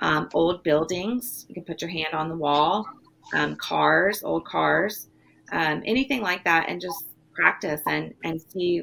Um, 0.00 0.28
old 0.34 0.62
buildings, 0.62 1.46
you 1.48 1.54
can 1.54 1.64
put 1.64 1.80
your 1.80 1.88
hand 1.88 2.12
on 2.12 2.28
the 2.28 2.36
wall. 2.36 2.86
Um, 3.32 3.56
cars, 3.56 4.22
old 4.22 4.44
cars, 4.44 5.08
um, 5.52 5.82
anything 5.86 6.20
like 6.20 6.44
that, 6.44 6.68
and 6.68 6.78
just 6.78 7.06
practice 7.32 7.80
and 7.86 8.12
and 8.24 8.42
see 8.52 8.82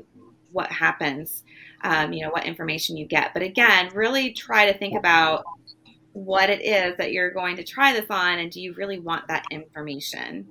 what 0.52 0.72
happens. 0.72 1.44
Um, 1.84 2.14
you 2.14 2.26
know 2.26 2.32
what 2.32 2.48
information 2.48 2.98
you 2.98 3.06
get. 3.06 3.32
But 3.36 3.44
again, 3.44 3.92
really 3.94 4.34
try 4.34 4.72
to 4.72 4.76
think 4.76 4.98
about 4.98 5.44
what 6.14 6.50
it 6.50 6.66
is 6.66 6.98
that 6.98 7.12
you're 7.12 7.30
going 7.30 7.58
to 7.58 7.64
try 7.64 7.94
this 7.94 8.10
on, 8.10 8.40
and 8.40 8.52
do 8.52 8.60
you 8.60 8.74
really 8.74 8.98
want 8.98 9.28
that 9.28 9.46
information? 9.52 10.48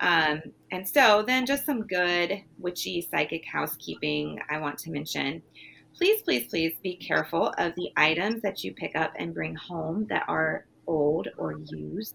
Um, 0.00 0.40
and 0.70 0.86
so, 0.86 1.22
then 1.26 1.46
just 1.46 1.64
some 1.64 1.86
good 1.86 2.42
witchy 2.58 3.00
psychic 3.00 3.44
housekeeping 3.46 4.40
I 4.50 4.58
want 4.58 4.78
to 4.80 4.90
mention. 4.90 5.42
Please, 5.96 6.22
please, 6.22 6.46
please 6.48 6.74
be 6.82 6.96
careful 6.96 7.52
of 7.58 7.74
the 7.74 7.90
items 7.96 8.42
that 8.42 8.62
you 8.62 8.72
pick 8.72 8.94
up 8.94 9.12
and 9.16 9.34
bring 9.34 9.54
home 9.54 10.06
that 10.10 10.24
are 10.28 10.66
old 10.86 11.28
or 11.38 11.58
used. 11.66 12.14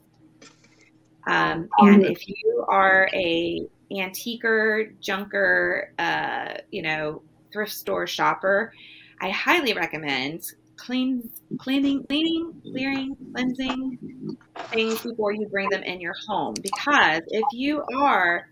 Um, 1.26 1.70
and 1.80 2.06
if 2.06 2.28
you 2.28 2.66
are 2.68 3.10
a 3.14 3.66
antiquer, 3.92 4.94
junker, 5.00 5.94
uh, 6.00 6.56
you 6.72 6.82
know, 6.82 7.22
thrift 7.52 7.72
store 7.72 8.08
shopper, 8.08 8.74
I 9.22 9.30
highly 9.30 9.74
recommend 9.74 10.44
clean, 10.78 11.30
cleaning, 11.60 12.06
cleaning, 12.08 12.54
clearing, 12.62 13.16
cleansing 13.34 14.38
things 14.72 15.02
before 15.02 15.32
you 15.32 15.48
bring 15.48 15.70
them 15.70 15.84
in 15.84 16.02
your 16.02 16.16
home. 16.28 16.54
Because 16.62 17.22
if 17.28 17.46
you 17.54 17.84
are 17.96 18.48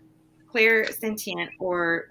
clair 0.50 0.90
sentient, 0.92 1.50
or 1.58 2.06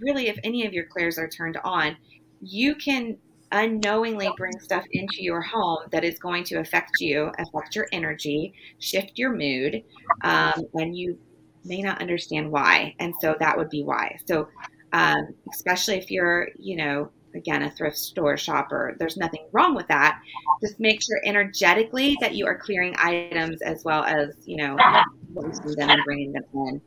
really 0.00 0.28
if 0.28 0.38
any 0.44 0.66
of 0.66 0.72
your 0.72 0.86
clairs 0.86 1.18
are 1.18 1.28
turned 1.28 1.58
on, 1.64 1.96
you 2.40 2.74
can 2.74 3.16
unknowingly 3.52 4.28
bring 4.36 4.58
stuff 4.60 4.84
into 4.92 5.22
your 5.22 5.40
home 5.40 5.78
that 5.90 6.04
is 6.04 6.18
going 6.18 6.44
to 6.44 6.56
affect 6.56 7.00
you, 7.00 7.30
affect 7.38 7.74
your 7.74 7.86
energy, 7.92 8.52
shift 8.78 9.12
your 9.16 9.32
mood, 9.32 9.82
um, 10.22 10.62
and 10.74 10.96
you 10.96 11.18
may 11.64 11.80
not 11.80 12.00
understand 12.00 12.50
why. 12.50 12.94
And 12.98 13.14
so 13.20 13.36
that 13.38 13.56
would 13.56 13.70
be 13.70 13.82
why. 13.82 14.18
So, 14.26 14.48
um, 14.92 15.28
especially 15.52 15.96
if 15.96 16.10
you're, 16.10 16.48
you 16.58 16.76
know, 16.76 17.10
again, 17.36 17.62
a 17.62 17.70
thrift 17.70 17.98
store 17.98 18.36
shopper, 18.36 18.96
there's 18.98 19.16
nothing 19.16 19.46
wrong 19.52 19.74
with 19.74 19.88
that. 19.88 20.20
Just 20.62 20.80
make 20.80 21.02
sure 21.02 21.20
energetically 21.24 22.16
that 22.20 22.34
you 22.34 22.46
are 22.46 22.58
clearing 22.58 22.94
items 22.98 23.62
as 23.62 23.84
well 23.84 24.04
as, 24.04 24.30
you 24.44 24.56
know, 24.56 24.84
them 25.76 25.94
and 25.94 26.04
bringing 26.04 26.32
them 26.32 26.44
in. 26.54 26.82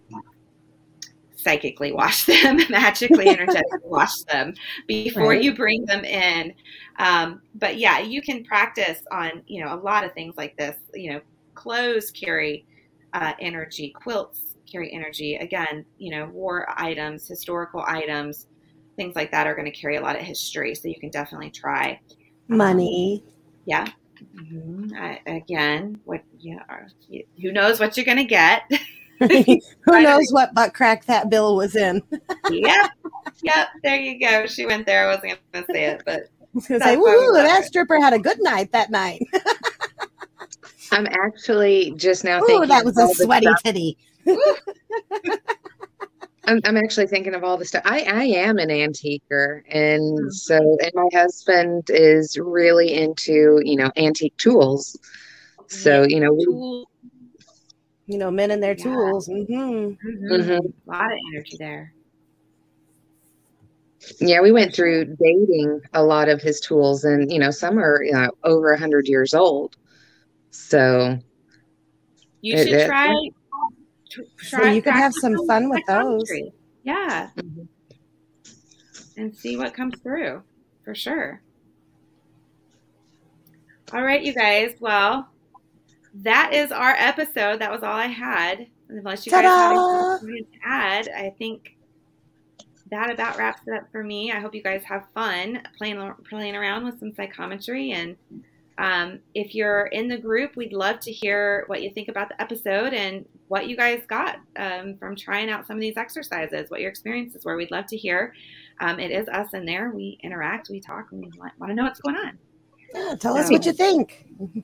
Psychically 1.35 1.93
wash 1.93 2.25
them, 2.25 2.59
magically, 2.69 3.29
energetically 3.33 3.79
wash 3.85 4.23
them 4.23 4.53
before 4.87 5.29
Right. 5.29 5.41
you 5.41 5.55
bring 5.55 5.85
them 5.85 6.03
in. 6.03 6.53
Um, 6.97 7.41
but 7.55 7.77
yeah, 7.77 7.99
you 7.99 8.21
can 8.21 8.43
practice 8.43 9.01
on, 9.11 9.43
you 9.47 9.63
know, 9.63 9.73
a 9.73 9.79
lot 9.79 10.03
of 10.03 10.13
things 10.13 10.35
like 10.37 10.57
this. 10.57 10.75
You 10.93 11.13
know, 11.13 11.21
clothes 11.55 12.11
carry 12.11 12.65
uh, 13.13 13.33
energy, 13.39 13.89
quilts 13.91 14.57
carry 14.69 14.91
energy. 14.91 15.35
Again, 15.35 15.85
you 15.97 16.11
know, 16.11 16.25
war 16.27 16.67
items, 16.77 17.25
historical 17.27 17.85
items, 17.87 18.47
things 18.99 19.15
like 19.15 19.31
that 19.31 19.47
are 19.47 19.55
going 19.55 19.71
to 19.71 19.71
carry 19.71 19.95
a 19.95 20.01
lot 20.01 20.15
of 20.17 20.21
history. 20.21 20.75
So 20.75 20.87
you 20.89 20.99
can 20.99 21.09
definitely 21.09 21.49
try. 21.51 21.99
Money. 22.47 23.23
Yeah. 23.65 23.87
hmm 24.37 24.91
I, 24.95 25.19
again, 25.25 25.99
what 26.03 26.21
yeah, 26.39 26.59
you- 27.07 27.23
who 27.41 27.51
knows 27.51 27.79
what 27.79 27.95
you're 27.95 28.05
going 28.05 28.17
to 28.17 28.23
get? 28.25 28.63
Who 29.19 30.01
knows 30.01 30.27
what 30.31 30.53
butt 30.53 30.73
crack 30.73 31.03
that 31.07 31.29
bill 31.29 31.57
was 31.57 31.75
in? 31.75 32.01
yep, 32.49 32.89
yep. 33.43 33.67
There 33.83 33.97
you 33.97 34.17
go. 34.17 34.47
She 34.47 34.65
went 34.65 34.85
there. 34.85 35.03
I 35.09 35.13
wasn't 35.15 35.39
going 35.51 35.65
to 35.65 35.73
say 35.73 35.85
it, 35.87 36.03
but 36.05 36.19
I 36.21 36.23
was 36.53 36.67
gonna 36.67 36.79
say, 36.79 36.95
why 36.95 37.17
we 37.19 37.27
woo, 37.27 37.33
that 37.33 37.57
her. 37.61 37.63
stripper 37.67 37.99
had 37.99 38.13
a 38.13 38.19
good 38.19 38.37
night 38.41 38.71
that 38.71 38.89
night. 38.89 39.21
I'm 40.93 41.05
actually 41.07 41.91
just 41.97 42.23
now 42.23 42.41
Ooh, 42.41 42.45
thinking 42.45 42.69
that 42.69 42.85
was 42.85 42.97
a 42.97 43.07
sweaty 43.13 43.45
stuff- 43.47 43.61
titty. 43.63 43.97
I'm, 46.49 46.59
I'm 46.65 46.77
actually 46.77 47.05
thinking 47.07 47.35
of 47.35 47.43
all 47.43 47.57
the 47.57 47.65
stuff. 47.65 47.83
I, 47.85 48.01
I 48.01 48.23
am 48.23 48.57
an 48.57 48.71
antiquer, 48.71 49.63
and 49.69 50.01
Mhm. 50.01 50.31
so 50.33 50.77
and 50.81 50.91
my 50.95 51.07
husband 51.13 51.83
is 51.89 52.37
really 52.39 52.93
into 52.93 53.61
you 53.63 53.75
know 53.75 53.91
antique 53.97 54.35
tools. 54.37 54.97
So 55.67 56.03
you 56.07 56.19
know 56.19 56.33
we, 56.33 56.45
tool, 56.45 56.89
you 58.07 58.17
know, 58.17 58.31
men 58.31 58.49
and 58.51 58.63
their 58.63 58.75
Yeah. 58.75 58.83
tools. 58.83 59.27
hmm 59.27 59.43
Mhm. 59.43 59.95
Mhm. 60.03 60.73
A 60.87 60.91
lot 60.91 61.11
of 61.13 61.19
energy 61.33 61.57
there. 61.59 61.93
Yeah, 64.19 64.41
we 64.41 64.51
went 64.51 64.73
through 64.73 65.05
dating 65.21 65.81
a 65.93 66.03
lot 66.03 66.29
of 66.29 66.41
his 66.41 66.59
tools, 66.59 67.03
and 67.03 67.31
you 67.31 67.37
know, 67.37 67.51
some 67.51 67.77
are 67.77 68.01
you 68.03 68.13
know, 68.13 68.31
over 68.43 68.71
a 68.71 68.79
hundred 68.79 69.07
years 69.07 69.35
old. 69.35 69.75
So 70.49 71.19
You 72.41 72.55
It- 72.55 72.63
should 72.65 72.73
it- 72.73 72.87
try. 74.09 74.25
So 74.63 74.63
you 74.65 74.81
can 74.81 74.93
have 74.93 75.13
some 75.13 75.35
fun 75.47 75.69
with 75.69 75.85
those. 75.87 76.29
Yeah, 76.83 77.29
Mhm. 77.35 77.67
and 79.17 79.35
see 79.35 79.57
what 79.57 79.73
comes 79.73 79.99
through 80.01 80.43
for 80.83 80.95
sure. 80.95 81.41
All 83.93 84.03
right, 84.03 84.21
you 84.23 84.33
guys. 84.33 84.75
Well, 84.79 85.29
that 86.13 86.53
is 86.53 86.71
our 86.71 86.91
episode. 86.91 87.59
That 87.59 87.71
was 87.71 87.83
all 87.83 87.93
I 87.93 88.05
had. 88.07 88.67
Unless 88.89 89.25
you 89.25 89.31
guys 89.31 89.43
have 89.45 90.23
anything 90.23 90.45
to 90.53 90.59
add, 90.63 91.09
I 91.09 91.33
think 91.37 91.75
that 92.89 93.11
about 93.11 93.37
wraps 93.37 93.61
it 93.67 93.73
up 93.73 93.91
for 93.91 94.03
me. 94.03 94.31
I 94.31 94.39
hope 94.39 94.55
you 94.55 94.63
guys 94.63 94.83
have 94.85 95.05
fun 95.13 95.61
playing 95.77 96.13
playing 96.27 96.55
around 96.55 96.85
with 96.85 96.99
some 96.99 97.13
psychometry. 97.13 97.91
And 97.91 98.15
um, 98.79 99.19
if 99.35 99.53
you're 99.53 99.87
in 99.87 100.07
the 100.07 100.17
group, 100.17 100.55
we'd 100.55 100.71
love 100.71 101.01
to 101.01 101.11
hear 101.11 101.65
what 101.67 101.83
you 101.83 101.91
think 101.91 102.07
about 102.07 102.29
the 102.29 102.41
episode 102.41 102.93
and 102.93 103.25
what 103.49 103.67
you 103.67 103.75
guys 103.75 104.03
got 104.07 104.37
um, 104.55 104.95
from 104.95 105.17
trying 105.17 105.49
out 105.49 105.67
some 105.67 105.75
of 105.75 105.81
these 105.81 105.97
exercises, 105.97 106.71
what 106.71 106.79
your 106.79 106.89
experiences 106.89 107.43
were. 107.43 107.57
We'd 107.57 107.71
love 107.71 107.87
to 107.87 107.97
hear. 107.97 108.33
Um, 108.79 108.97
it 108.97 109.11
is 109.11 109.27
us 109.27 109.53
in 109.53 109.65
there. 109.65 109.91
We 109.91 110.17
interact, 110.23 110.69
we 110.69 110.79
talk, 110.79 111.11
and 111.11 111.19
we 111.19 111.37
want, 111.37 111.51
want 111.59 111.71
to 111.71 111.75
know 111.75 111.83
what's 111.83 111.99
going 111.99 112.15
on. 112.15 112.37
Yeah, 112.95 113.15
tell 113.19 113.35
us 113.35 113.51
what 113.51 113.65
you 113.65 113.73
think. 113.73 114.25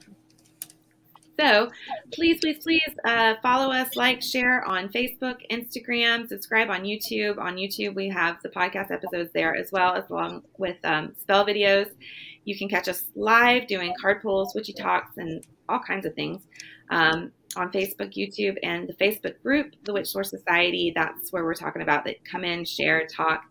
So 1.37 1.69
please, 2.13 2.39
please, 2.39 2.63
please 2.63 2.95
uh, 3.03 3.35
follow 3.41 3.69
us, 3.69 3.97
like, 3.97 4.21
share 4.21 4.63
on 4.63 4.87
Facebook, 4.87 5.39
Instagram, 5.51 6.29
subscribe 6.29 6.69
on 6.69 6.83
YouTube. 6.83 7.37
On 7.39 7.57
YouTube, 7.57 7.93
we 7.93 8.07
have 8.07 8.41
the 8.41 8.47
podcast 8.47 8.89
episodes 8.89 9.31
there 9.33 9.53
as 9.53 9.69
well, 9.69 9.95
as 9.95 10.09
along 10.09 10.43
with 10.57 10.77
um, 10.85 11.13
spell 11.19 11.45
videos. 11.45 11.91
You 12.45 12.57
can 12.57 12.69
catch 12.69 12.88
us 12.88 13.05
live 13.15 13.67
doing 13.67 13.93
card 13.99 14.22
pulls, 14.22 14.55
witchy 14.55 14.73
talks, 14.73 15.17
and 15.17 15.45
all 15.67 15.80
kinds 15.80 16.05
of 16.05 16.13
things 16.13 16.43
um, 16.89 17.31
on 17.55 17.72
Facebook, 17.72 18.13
YouTube, 18.15 18.57
and 18.63 18.88
the 18.88 18.93
Facebook 18.93 19.41
group, 19.41 19.73
the 19.84 19.93
Witch 19.93 20.07
Source 20.07 20.30
Society. 20.30 20.91
That's 20.95 21.31
where 21.31 21.43
we're 21.43 21.55
talking 21.55 21.81
about 21.81 22.05
that. 22.05 22.23
Come 22.23 22.43
in, 22.43 22.63
share, 22.65 23.05
talk. 23.07 23.43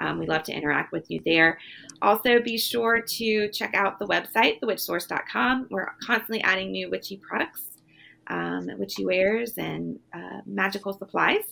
Um, 0.00 0.18
we 0.18 0.26
love 0.26 0.42
to 0.44 0.52
interact 0.52 0.92
with 0.92 1.10
you 1.10 1.20
there. 1.24 1.58
Also, 2.00 2.40
be 2.40 2.58
sure 2.58 3.00
to 3.00 3.48
check 3.50 3.74
out 3.74 3.98
the 3.98 4.06
website, 4.06 4.60
thewitchsource.com. 4.60 5.68
We're 5.70 5.92
constantly 6.04 6.42
adding 6.42 6.72
new 6.72 6.90
witchy 6.90 7.18
products, 7.18 7.78
um, 8.26 8.68
witchy 8.78 9.04
wares, 9.04 9.58
and 9.58 9.98
uh, 10.12 10.40
magical 10.44 10.92
supplies. 10.92 11.44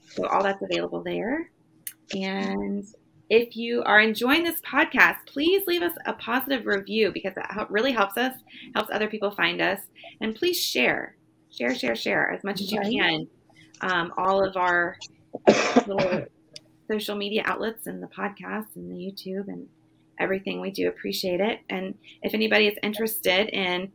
So, 0.00 0.26
all 0.26 0.42
that's 0.42 0.62
available 0.62 1.02
there. 1.02 1.50
And 2.14 2.84
if 3.30 3.56
you 3.56 3.82
are 3.84 4.00
enjoying 4.00 4.44
this 4.44 4.60
podcast, 4.60 5.16
please 5.26 5.66
leave 5.66 5.82
us 5.82 5.94
a 6.06 6.12
positive 6.12 6.66
review 6.66 7.10
because 7.12 7.34
that 7.34 7.66
really 7.70 7.92
helps 7.92 8.16
us, 8.16 8.34
helps 8.74 8.90
other 8.92 9.08
people 9.08 9.30
find 9.30 9.60
us. 9.60 9.80
And 10.20 10.34
please 10.34 10.60
share, 10.60 11.16
share, 11.50 11.74
share, 11.74 11.96
share 11.96 12.30
as 12.30 12.44
much 12.44 12.60
as 12.60 12.70
you 12.70 12.80
can. 12.80 13.26
Um, 13.80 14.12
all 14.16 14.44
of 14.44 14.56
our 14.56 14.96
little 15.86 16.26
social 16.88 17.16
media 17.16 17.42
outlets 17.46 17.86
and 17.86 18.02
the 18.02 18.06
podcast 18.08 18.76
and 18.76 18.90
the 18.90 18.96
YouTube 18.96 19.48
and 19.48 19.68
everything. 20.18 20.60
We 20.60 20.70
do 20.70 20.88
appreciate 20.88 21.40
it. 21.40 21.60
And 21.70 21.94
if 22.22 22.34
anybody 22.34 22.68
is 22.68 22.76
interested 22.82 23.48
in 23.48 23.90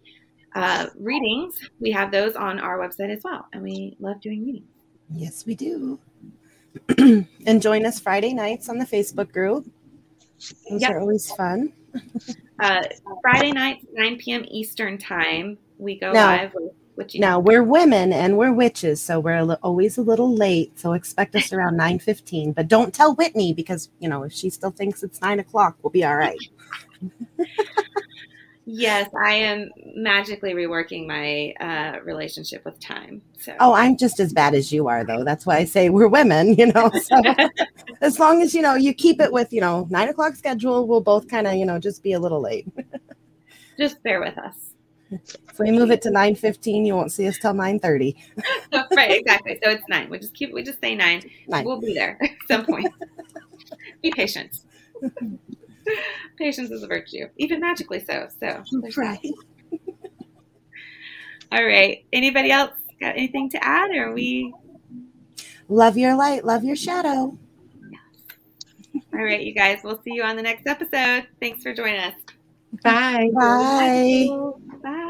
uh, 0.56 0.88
readings, 0.98 1.70
we 1.80 1.92
have 1.92 2.12
those 2.12 2.36
on 2.36 2.60
our 2.60 2.80
website 2.80 3.16
as 3.16 3.24
well. 3.24 3.48
And 3.54 3.62
we 3.62 3.96
love 4.00 4.22
doing 4.22 4.44
readings. 4.46 4.68
Yes, 5.12 5.46
we 5.46 5.56
do. 5.56 6.00
And 6.98 7.62
join 7.62 7.86
us 7.86 8.00
Friday 8.00 8.34
nights 8.34 8.70
on 8.70 8.78
the 8.78 8.86
Facebook 8.86 9.32
group. 9.32 9.66
Those 10.70 10.82
Yep. 10.82 10.92
are 10.92 11.00
always 11.00 11.32
fun. 11.32 11.74
Uh, 12.60 12.82
Friday 13.22 13.52
nights, 13.52 13.86
9 13.94 14.18
p.m. 14.18 14.46
Eastern 14.50 14.98
time, 14.98 15.58
we 15.78 15.98
go 16.00 16.12
Now- 16.12 16.28
live 16.38 16.54
with 16.54 16.72
what 16.96 17.14
you 17.14 17.22
Now 17.22 17.40
we're 17.40 17.64
women 17.64 18.12
and 18.12 18.38
we're 18.38 18.52
witches, 18.52 19.02
so 19.02 19.20
we're 19.22 19.38
a 19.38 19.46
li- 19.46 19.56
always 19.64 19.98
a 19.98 20.02
little 20.02 20.34
late. 20.36 20.78
So 20.78 20.92
expect 20.94 21.34
us 21.36 21.52
around 21.54 21.78
nine 21.78 21.98
fifteen. 22.00 22.52
But 22.52 22.68
don't 22.68 22.94
tell 22.94 23.16
Whitney 23.16 23.54
because 23.54 23.90
you 24.00 24.10
know 24.10 24.24
if 24.24 24.34
she 24.34 24.50
still 24.50 24.72
thinks 24.72 25.02
it's 25.04 25.22
nine 25.22 25.40
o'clock, 25.40 25.78
we'll 25.82 25.92
be 25.92 26.04
all 26.04 26.18
right. 26.18 26.38
Yes, 28.72 29.10
I 29.20 29.34
am 29.34 29.72
magically 29.96 30.54
reworking 30.54 31.08
my 31.08 31.54
uh, 31.60 32.02
relationship 32.02 32.64
with 32.66 32.80
time. 32.80 33.20
So 33.40 33.56
Oh, 33.60 33.74
I'm 33.74 33.98
just 33.98 34.20
as 34.20 34.32
bad 34.32 34.54
as 34.54 34.72
you 34.72 34.88
are, 34.88 35.04
though. 35.04 35.24
That's 35.24 35.44
why 35.44 35.58
I 35.58 35.66
say 35.66 35.90
we're 35.90 36.08
women. 36.08 36.54
You 36.54 36.68
know, 36.68 36.92
so 37.02 37.20
as 38.02 38.20
long 38.20 38.44
as 38.44 38.54
you 38.54 38.62
know 38.62 38.76
you 38.76 38.94
keep 38.94 39.20
it 39.22 39.34
with 39.34 39.52
you 39.52 39.60
know 39.60 39.88
nine 39.90 40.08
o'clock 40.08 40.36
schedule, 40.36 40.86
we'll 40.88 41.02
both 41.02 41.28
kind 41.28 41.48
of 41.48 41.56
you 41.56 41.66
know 41.66 41.80
just 41.80 42.04
be 42.04 42.14
a 42.14 42.20
little 42.20 42.42
late. 42.42 42.68
just 43.80 44.04
bear 44.04 44.20
with 44.20 44.38
us. 44.38 44.76
If 45.10 45.58
we 45.58 45.72
move 45.72 45.90
it 45.90 46.04
to 46.04 46.12
nine 46.12 46.36
fifteen, 46.36 46.86
you 46.86 46.94
won't 46.94 47.12
see 47.12 47.28
us 47.28 47.40
till 47.40 47.56
nine 47.56 47.80
thirty. 47.80 48.24
right, 48.92 49.20
exactly. 49.20 49.60
So 49.64 49.72
it's 49.72 49.84
nine. 49.90 50.12
We 50.12 50.20
just 50.20 50.36
keep. 50.36 50.54
We 50.54 50.62
just 50.62 50.80
say 50.80 50.94
nine. 50.94 51.28
Nine. 51.48 51.66
We'll 51.66 51.82
be 51.82 51.96
there 51.96 52.20
at 52.22 52.30
some 52.48 52.68
point. 52.68 52.94
be 54.04 54.12
patient. 54.12 54.60
Patience 56.38 56.72
is 56.72 56.84
a 56.84 56.88
virtue, 56.88 57.28
even 57.38 57.60
magically 57.60 58.00
so. 58.04 58.28
So. 58.40 58.64
Right. 58.96 59.20
All 61.52 61.66
right. 61.66 62.06
Anybody 62.14 62.52
else 62.52 62.72
got 63.00 63.16
anything 63.16 63.50
to 63.52 63.64
add? 63.64 63.92
Or 63.92 64.10
are 64.10 64.14
we 64.14 64.54
Love 65.72 65.98
your 65.98 66.16
light, 66.16 66.44
love 66.44 66.64
your 66.64 66.76
shadow. 66.76 67.38
all 69.14 69.24
right, 69.24 69.42
you 69.42 69.54
guys? 69.54 69.82
We'll 69.84 70.02
see 70.02 70.14
you 70.14 70.24
on 70.24 70.36
the 70.36 70.42
next 70.42 70.66
episode. 70.66 71.28
Thanks 71.40 71.62
for 71.62 71.76
joining 71.76 72.00
us. 72.00 72.16
bye. 72.84 73.30
Bye. 73.36 74.28
Bye. 74.82 75.06